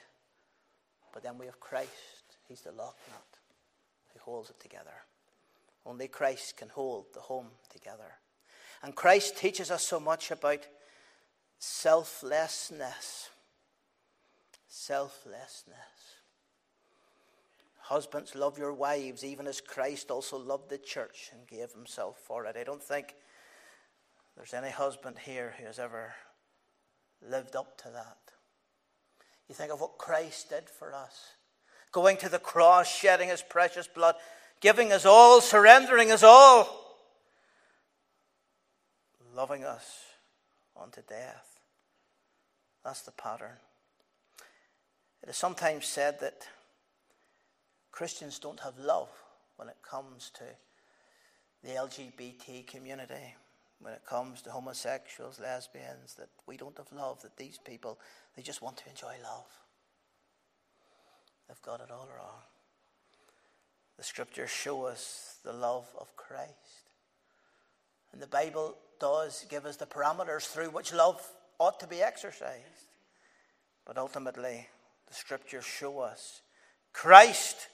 but 1.14 1.24
then 1.24 1.38
we 1.38 1.46
have 1.46 1.60
Christ. 1.60 1.92
He's 2.48 2.62
the 2.62 2.72
lock 2.72 2.98
nut 3.10 3.40
who 4.14 4.20
holds 4.20 4.50
it 4.50 4.60
together. 4.60 5.04
Only 5.86 6.08
Christ 6.08 6.58
can 6.58 6.70
hold 6.70 7.06
the 7.14 7.22
home 7.22 7.48
together. 7.70 8.16
And 8.84 8.96
Christ 8.96 9.38
teaches 9.38 9.72
us 9.72 9.84
so 9.84 10.00
much 10.00 10.32
about 10.32 10.68
selflessness. 11.60 13.30
Selflessness. 14.68 16.17
Husbands, 17.88 18.36
love 18.36 18.58
your 18.58 18.74
wives, 18.74 19.24
even 19.24 19.48
as 19.48 19.62
Christ 19.62 20.12
also 20.12 20.38
loved 20.38 20.70
the 20.70 20.78
church 20.78 21.30
and 21.32 21.48
gave 21.48 21.72
himself 21.72 22.18
for 22.26 22.46
it. 22.46 22.58
I 22.58 22.66
don't 22.66 22.84
think 22.84 23.16
there's 24.36 24.54
any 24.54 24.72
husband 24.72 25.20
here 25.24 25.54
who 25.58 25.66
has 25.66 25.80
ever 25.80 26.14
lived 27.22 27.56
up 27.56 27.78
to 27.84 27.90
that. 27.92 28.18
You 29.48 29.56
think 29.56 29.72
of 29.72 29.80
what 29.80 29.98
Christ 29.98 30.50
did 30.50 30.70
for 30.70 30.94
us 30.94 31.38
going 31.94 32.18
to 32.18 32.28
the 32.28 32.40
cross, 32.40 32.94
shedding 32.94 33.30
his 33.30 33.42
precious 33.42 33.88
blood, 33.88 34.16
giving 34.60 34.92
us 34.92 35.06
all, 35.06 35.40
surrendering 35.40 36.12
us 36.12 36.24
all, 36.24 36.98
loving 39.34 39.64
us 39.64 40.02
unto 40.80 41.02
death. 41.08 41.62
That's 42.84 43.02
the 43.04 43.12
pattern. 43.12 43.56
It 45.24 45.30
is 45.30 45.38
sometimes 45.38 45.86
said 45.86 46.20
that 46.20 46.50
Christians 47.98 48.38
don't 48.38 48.60
have 48.60 48.78
love 48.78 49.10
when 49.56 49.70
it 49.70 49.78
comes 49.82 50.30
to 50.36 50.44
the 51.64 51.72
LGBT 51.72 52.68
community. 52.68 53.34
when 53.80 53.94
it 53.94 54.04
comes 54.08 54.44
to 54.44 54.52
homosexuals, 54.52 55.40
lesbians, 55.40 56.14
that 56.14 56.30
we 56.46 56.58
don't 56.58 56.78
have 56.78 56.92
love, 56.92 57.24
that 57.24 57.36
these 57.38 57.58
people, 57.58 58.00
they 58.36 58.44
just 58.44 58.62
want 58.62 58.78
to 58.78 58.88
enjoy 58.88 59.16
love. 59.24 59.48
They've 61.48 61.62
got 61.64 61.82
it 61.82 61.90
all 61.90 62.08
wrong. 62.16 62.42
The 63.98 64.04
scriptures 64.04 64.52
show 64.52 64.84
us 64.86 65.38
the 65.44 65.54
love 65.54 65.88
of 66.00 66.16
Christ. 66.16 66.92
And 68.14 68.22
the 68.22 68.28
Bible 68.28 68.76
does 69.00 69.44
give 69.50 69.66
us 69.66 69.78
the 69.78 69.88
parameters 69.88 70.46
through 70.46 70.70
which 70.70 70.94
love 70.94 71.20
ought 71.58 71.80
to 71.80 71.88
be 71.88 72.04
exercised. 72.04 72.92
But 73.88 73.98
ultimately, 73.98 74.68
the 75.08 75.16
scriptures 75.16 75.66
show 75.66 76.00
us 76.00 76.42
Christ 76.94 77.70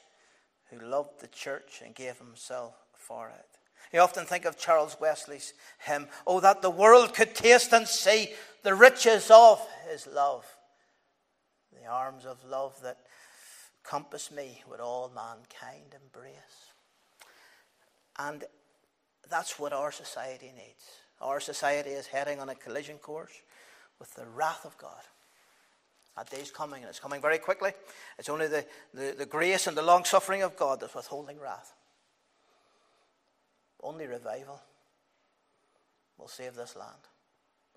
who 0.73 0.85
loved 0.85 1.19
the 1.19 1.27
church 1.27 1.81
and 1.83 1.95
gave 1.95 2.17
himself 2.17 2.73
for 2.93 3.29
it. 3.29 3.45
You 3.91 3.99
often 3.99 4.25
think 4.25 4.45
of 4.45 4.57
Charles 4.57 4.97
Wesley's 4.99 5.53
hymn, 5.79 6.07
Oh, 6.25 6.39
that 6.39 6.61
the 6.61 6.69
world 6.69 7.13
could 7.13 7.35
taste 7.35 7.73
and 7.73 7.87
see 7.87 8.33
the 8.63 8.73
riches 8.73 9.29
of 9.31 9.65
his 9.89 10.07
love. 10.07 10.45
The 11.79 11.87
arms 11.87 12.25
of 12.25 12.43
love 12.43 12.79
that 12.83 12.97
compass 13.83 14.31
me 14.31 14.63
with 14.69 14.79
all 14.79 15.11
mankind 15.13 15.95
embrace. 16.01 16.71
And 18.17 18.43
that's 19.29 19.59
what 19.59 19.73
our 19.73 19.91
society 19.91 20.51
needs. 20.55 20.83
Our 21.21 21.39
society 21.39 21.91
is 21.91 22.07
heading 22.07 22.39
on 22.39 22.49
a 22.49 22.55
collision 22.55 22.97
course 22.97 23.33
with 23.99 24.13
the 24.15 24.25
wrath 24.25 24.65
of 24.65 24.77
God. 24.77 25.01
That 26.15 26.29
day's 26.29 26.51
coming, 26.51 26.83
and 26.83 26.89
it's 26.89 26.99
coming 26.99 27.21
very 27.21 27.39
quickly. 27.39 27.71
It's 28.19 28.29
only 28.29 28.47
the, 28.47 28.65
the, 28.93 29.15
the 29.17 29.25
grace 29.25 29.65
and 29.65 29.75
the 29.75 29.81
long 29.81 30.05
suffering 30.05 30.43
of 30.43 30.55
God 30.55 30.79
that's 30.79 30.93
withholding 30.93 31.39
wrath. 31.39 31.73
Only 33.81 34.05
revival 34.05 34.61
will 36.17 36.27
save 36.27 36.55
this 36.55 36.75
land. 36.75 36.91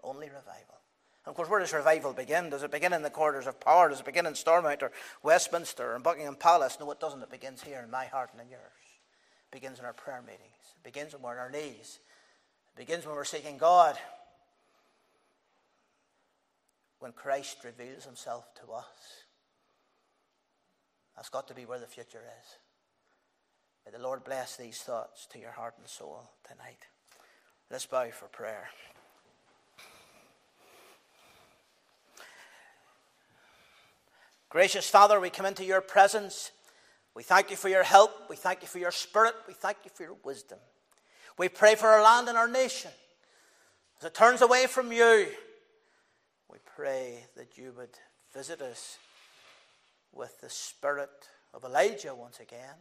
Only 0.04 0.26
revival. 0.26 0.76
And 1.24 1.32
of 1.32 1.34
course, 1.34 1.48
where 1.48 1.60
does 1.60 1.72
revival 1.72 2.12
begin? 2.12 2.50
Does 2.50 2.62
it 2.62 2.70
begin 2.70 2.92
in 2.92 3.02
the 3.02 3.10
corridors 3.10 3.46
of 3.46 3.58
power? 3.58 3.88
Does 3.88 4.00
it 4.00 4.06
begin 4.06 4.26
in 4.26 4.34
Stormont 4.34 4.82
or 4.82 4.92
Westminster 5.22 5.94
or 5.94 5.98
Buckingham 5.98 6.36
Palace? 6.36 6.76
No, 6.78 6.90
it 6.92 7.00
doesn't. 7.00 7.22
It 7.22 7.30
begins 7.30 7.62
here 7.62 7.80
in 7.82 7.90
my 7.90 8.04
heart 8.04 8.30
and 8.32 8.42
in 8.42 8.48
yours. 8.48 8.60
It 8.62 9.50
begins 9.50 9.78
in 9.78 9.84
our 9.84 9.94
prayer 9.94 10.22
meetings. 10.22 10.74
It 10.76 10.84
begins 10.84 11.14
when 11.14 11.22
we're 11.22 11.32
on 11.32 11.38
our 11.38 11.50
knees. 11.50 11.98
It 12.76 12.78
begins 12.78 13.06
when 13.06 13.16
we're 13.16 13.24
seeking 13.24 13.58
God 13.58 13.96
when 16.98 17.12
Christ 17.12 17.58
reveals 17.64 18.04
himself 18.04 18.44
to 18.56 18.72
us. 18.72 19.24
That's 21.14 21.28
got 21.28 21.48
to 21.48 21.54
be 21.54 21.64
where 21.64 21.78
the 21.78 21.86
future 21.86 22.22
is. 22.22 22.56
May 23.84 23.92
the 23.96 24.02
Lord 24.02 24.24
bless 24.24 24.56
these 24.56 24.78
thoughts 24.78 25.26
to 25.32 25.38
your 25.38 25.52
heart 25.52 25.74
and 25.78 25.88
soul 25.88 26.30
tonight. 26.46 26.86
Let's 27.70 27.86
bow 27.86 28.08
for 28.10 28.26
prayer. 28.26 28.68
Gracious 34.48 34.88
Father, 34.88 35.20
we 35.20 35.30
come 35.30 35.46
into 35.46 35.64
your 35.64 35.80
presence. 35.80 36.52
We 37.14 37.22
thank 37.22 37.50
you 37.50 37.56
for 37.56 37.68
your 37.68 37.82
help. 37.82 38.10
We 38.28 38.36
thank 38.36 38.62
you 38.62 38.68
for 38.68 38.78
your 38.78 38.90
spirit. 38.90 39.34
We 39.46 39.54
thank 39.54 39.78
you 39.84 39.90
for 39.92 40.02
your 40.02 40.16
wisdom. 40.24 40.58
We 41.38 41.48
pray 41.48 41.74
for 41.74 41.88
our 41.88 42.02
land 42.02 42.28
and 42.28 42.38
our 42.38 42.48
nation. 42.48 42.90
As 44.00 44.06
it 44.06 44.14
turns 44.14 44.42
away 44.42 44.66
from 44.66 44.92
you, 44.92 45.26
pray 46.76 47.24
that 47.36 47.56
you 47.56 47.72
would 47.76 47.96
visit 48.34 48.60
us 48.60 48.98
with 50.12 50.38
the 50.40 50.50
spirit 50.50 51.28
of 51.54 51.64
Elijah 51.64 52.14
once 52.14 52.38
again. 52.38 52.76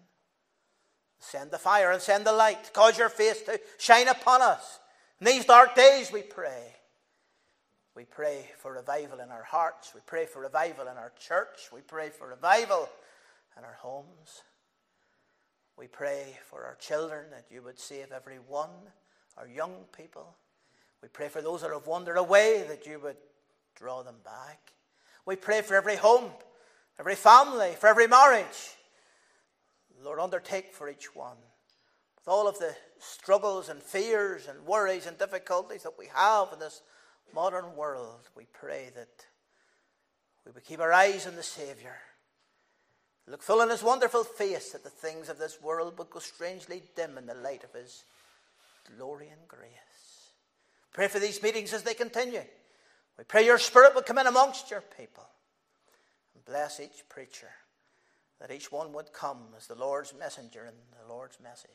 Send 1.19 1.49
the 1.49 1.57
fire 1.57 1.91
and 1.91 2.01
send 2.01 2.25
the 2.25 2.33
light. 2.33 2.73
Cause 2.73 2.97
your 2.97 3.09
face 3.09 3.41
to 3.43 3.59
shine 3.77 4.09
upon 4.09 4.41
us. 4.41 4.79
In 5.21 5.27
these 5.27 5.45
dark 5.45 5.75
days, 5.75 6.11
we 6.11 6.21
pray. 6.21 6.75
We 7.95 8.03
pray 8.03 8.49
for 8.57 8.73
revival 8.73 9.21
in 9.21 9.31
our 9.31 9.43
hearts. 9.43 9.93
We 9.95 10.01
pray 10.05 10.25
for 10.25 10.41
revival 10.41 10.87
in 10.89 10.97
our 10.97 11.13
church. 11.17 11.69
We 11.71 11.79
pray 11.79 12.09
for 12.09 12.27
revival 12.27 12.89
in 13.57 13.63
our 13.63 13.77
homes. 13.79 14.43
We 15.77 15.87
pray 15.87 16.37
for 16.49 16.65
our 16.65 16.75
children 16.75 17.29
that 17.31 17.45
you 17.49 17.61
would 17.61 17.79
save 17.79 18.11
every 18.11 18.39
one, 18.45 18.69
our 19.37 19.47
young 19.47 19.85
people. 19.95 20.35
We 21.01 21.07
pray 21.07 21.29
for 21.29 21.41
those 21.41 21.61
that 21.61 21.71
have 21.71 21.87
wandered 21.87 22.17
away 22.17 22.65
that 22.67 22.85
you 22.85 22.99
would 22.99 23.17
draw 23.75 24.03
them 24.03 24.15
back. 24.23 24.59
We 25.25 25.35
pray 25.35 25.61
for 25.61 25.75
every 25.75 25.95
home, 25.95 26.31
every 26.99 27.15
family, 27.15 27.73
for 27.79 27.87
every 27.87 28.07
marriage. 28.07 28.75
Lord, 30.03 30.19
undertake 30.19 30.73
for 30.73 30.89
each 30.89 31.15
one. 31.15 31.37
With 32.17 32.27
all 32.27 32.47
of 32.47 32.59
the 32.59 32.75
struggles 32.99 33.69
and 33.69 33.81
fears 33.81 34.47
and 34.47 34.65
worries 34.65 35.07
and 35.07 35.17
difficulties 35.17 35.83
that 35.83 35.97
we 35.97 36.07
have 36.13 36.53
in 36.53 36.59
this 36.59 36.81
modern 37.33 37.75
world, 37.75 38.29
we 38.35 38.45
pray 38.53 38.91
that 38.95 39.25
we 40.45 40.51
would 40.51 40.63
keep 40.63 40.79
our 40.79 40.93
eyes 40.93 41.25
on 41.27 41.35
the 41.35 41.43
Saviour. 41.43 41.95
Look 43.27 43.41
full 43.41 43.61
in 43.61 43.69
his 43.69 43.81
wonderful 43.81 44.23
face 44.23 44.71
that 44.71 44.83
the 44.83 44.89
things 44.89 45.29
of 45.29 45.39
this 45.39 45.59
world 45.59 45.97
would 45.97 46.11
go 46.11 46.19
strangely 46.19 46.83
dim 46.95 47.17
in 47.17 47.25
the 47.25 47.33
light 47.33 47.63
of 47.63 47.73
his 47.73 48.03
glory 48.95 49.29
and 49.29 49.47
grace. 49.47 50.29
Pray 50.93 51.07
for 51.07 51.19
these 51.19 51.41
meetings 51.41 51.73
as 51.73 51.81
they 51.81 51.95
continue. 51.95 52.43
We 53.17 53.23
pray 53.23 53.45
your 53.45 53.57
Spirit 53.57 53.95
would 53.95 54.05
come 54.05 54.17
in 54.17 54.27
amongst 54.27 54.71
your 54.71 54.81
people 54.81 55.25
and 56.33 56.43
bless 56.45 56.79
each 56.79 57.07
preacher, 57.09 57.49
that 58.39 58.51
each 58.51 58.71
one 58.71 58.91
would 58.93 59.13
come 59.13 59.39
as 59.57 59.67
the 59.67 59.75
Lord's 59.75 60.13
messenger 60.17 60.65
in 60.65 60.73
the 61.01 61.13
Lord's 61.13 61.39
message. 61.41 61.69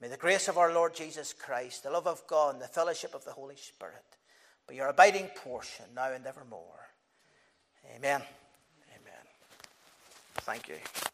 May 0.00 0.08
the 0.08 0.16
grace 0.16 0.48
of 0.48 0.58
our 0.58 0.72
Lord 0.72 0.94
Jesus 0.94 1.32
Christ, 1.32 1.84
the 1.84 1.90
love 1.90 2.08
of 2.08 2.26
God, 2.26 2.54
and 2.54 2.62
the 2.62 2.68
fellowship 2.68 3.14
of 3.14 3.24
the 3.24 3.32
Holy 3.32 3.56
Spirit 3.56 4.04
be 4.68 4.76
your 4.76 4.88
abiding 4.88 5.28
portion 5.36 5.86
now 5.94 6.12
and 6.12 6.26
evermore. 6.26 6.88
Amen. 7.96 8.22
Amen. 8.90 9.24
Thank 10.38 10.68
you. 10.68 11.11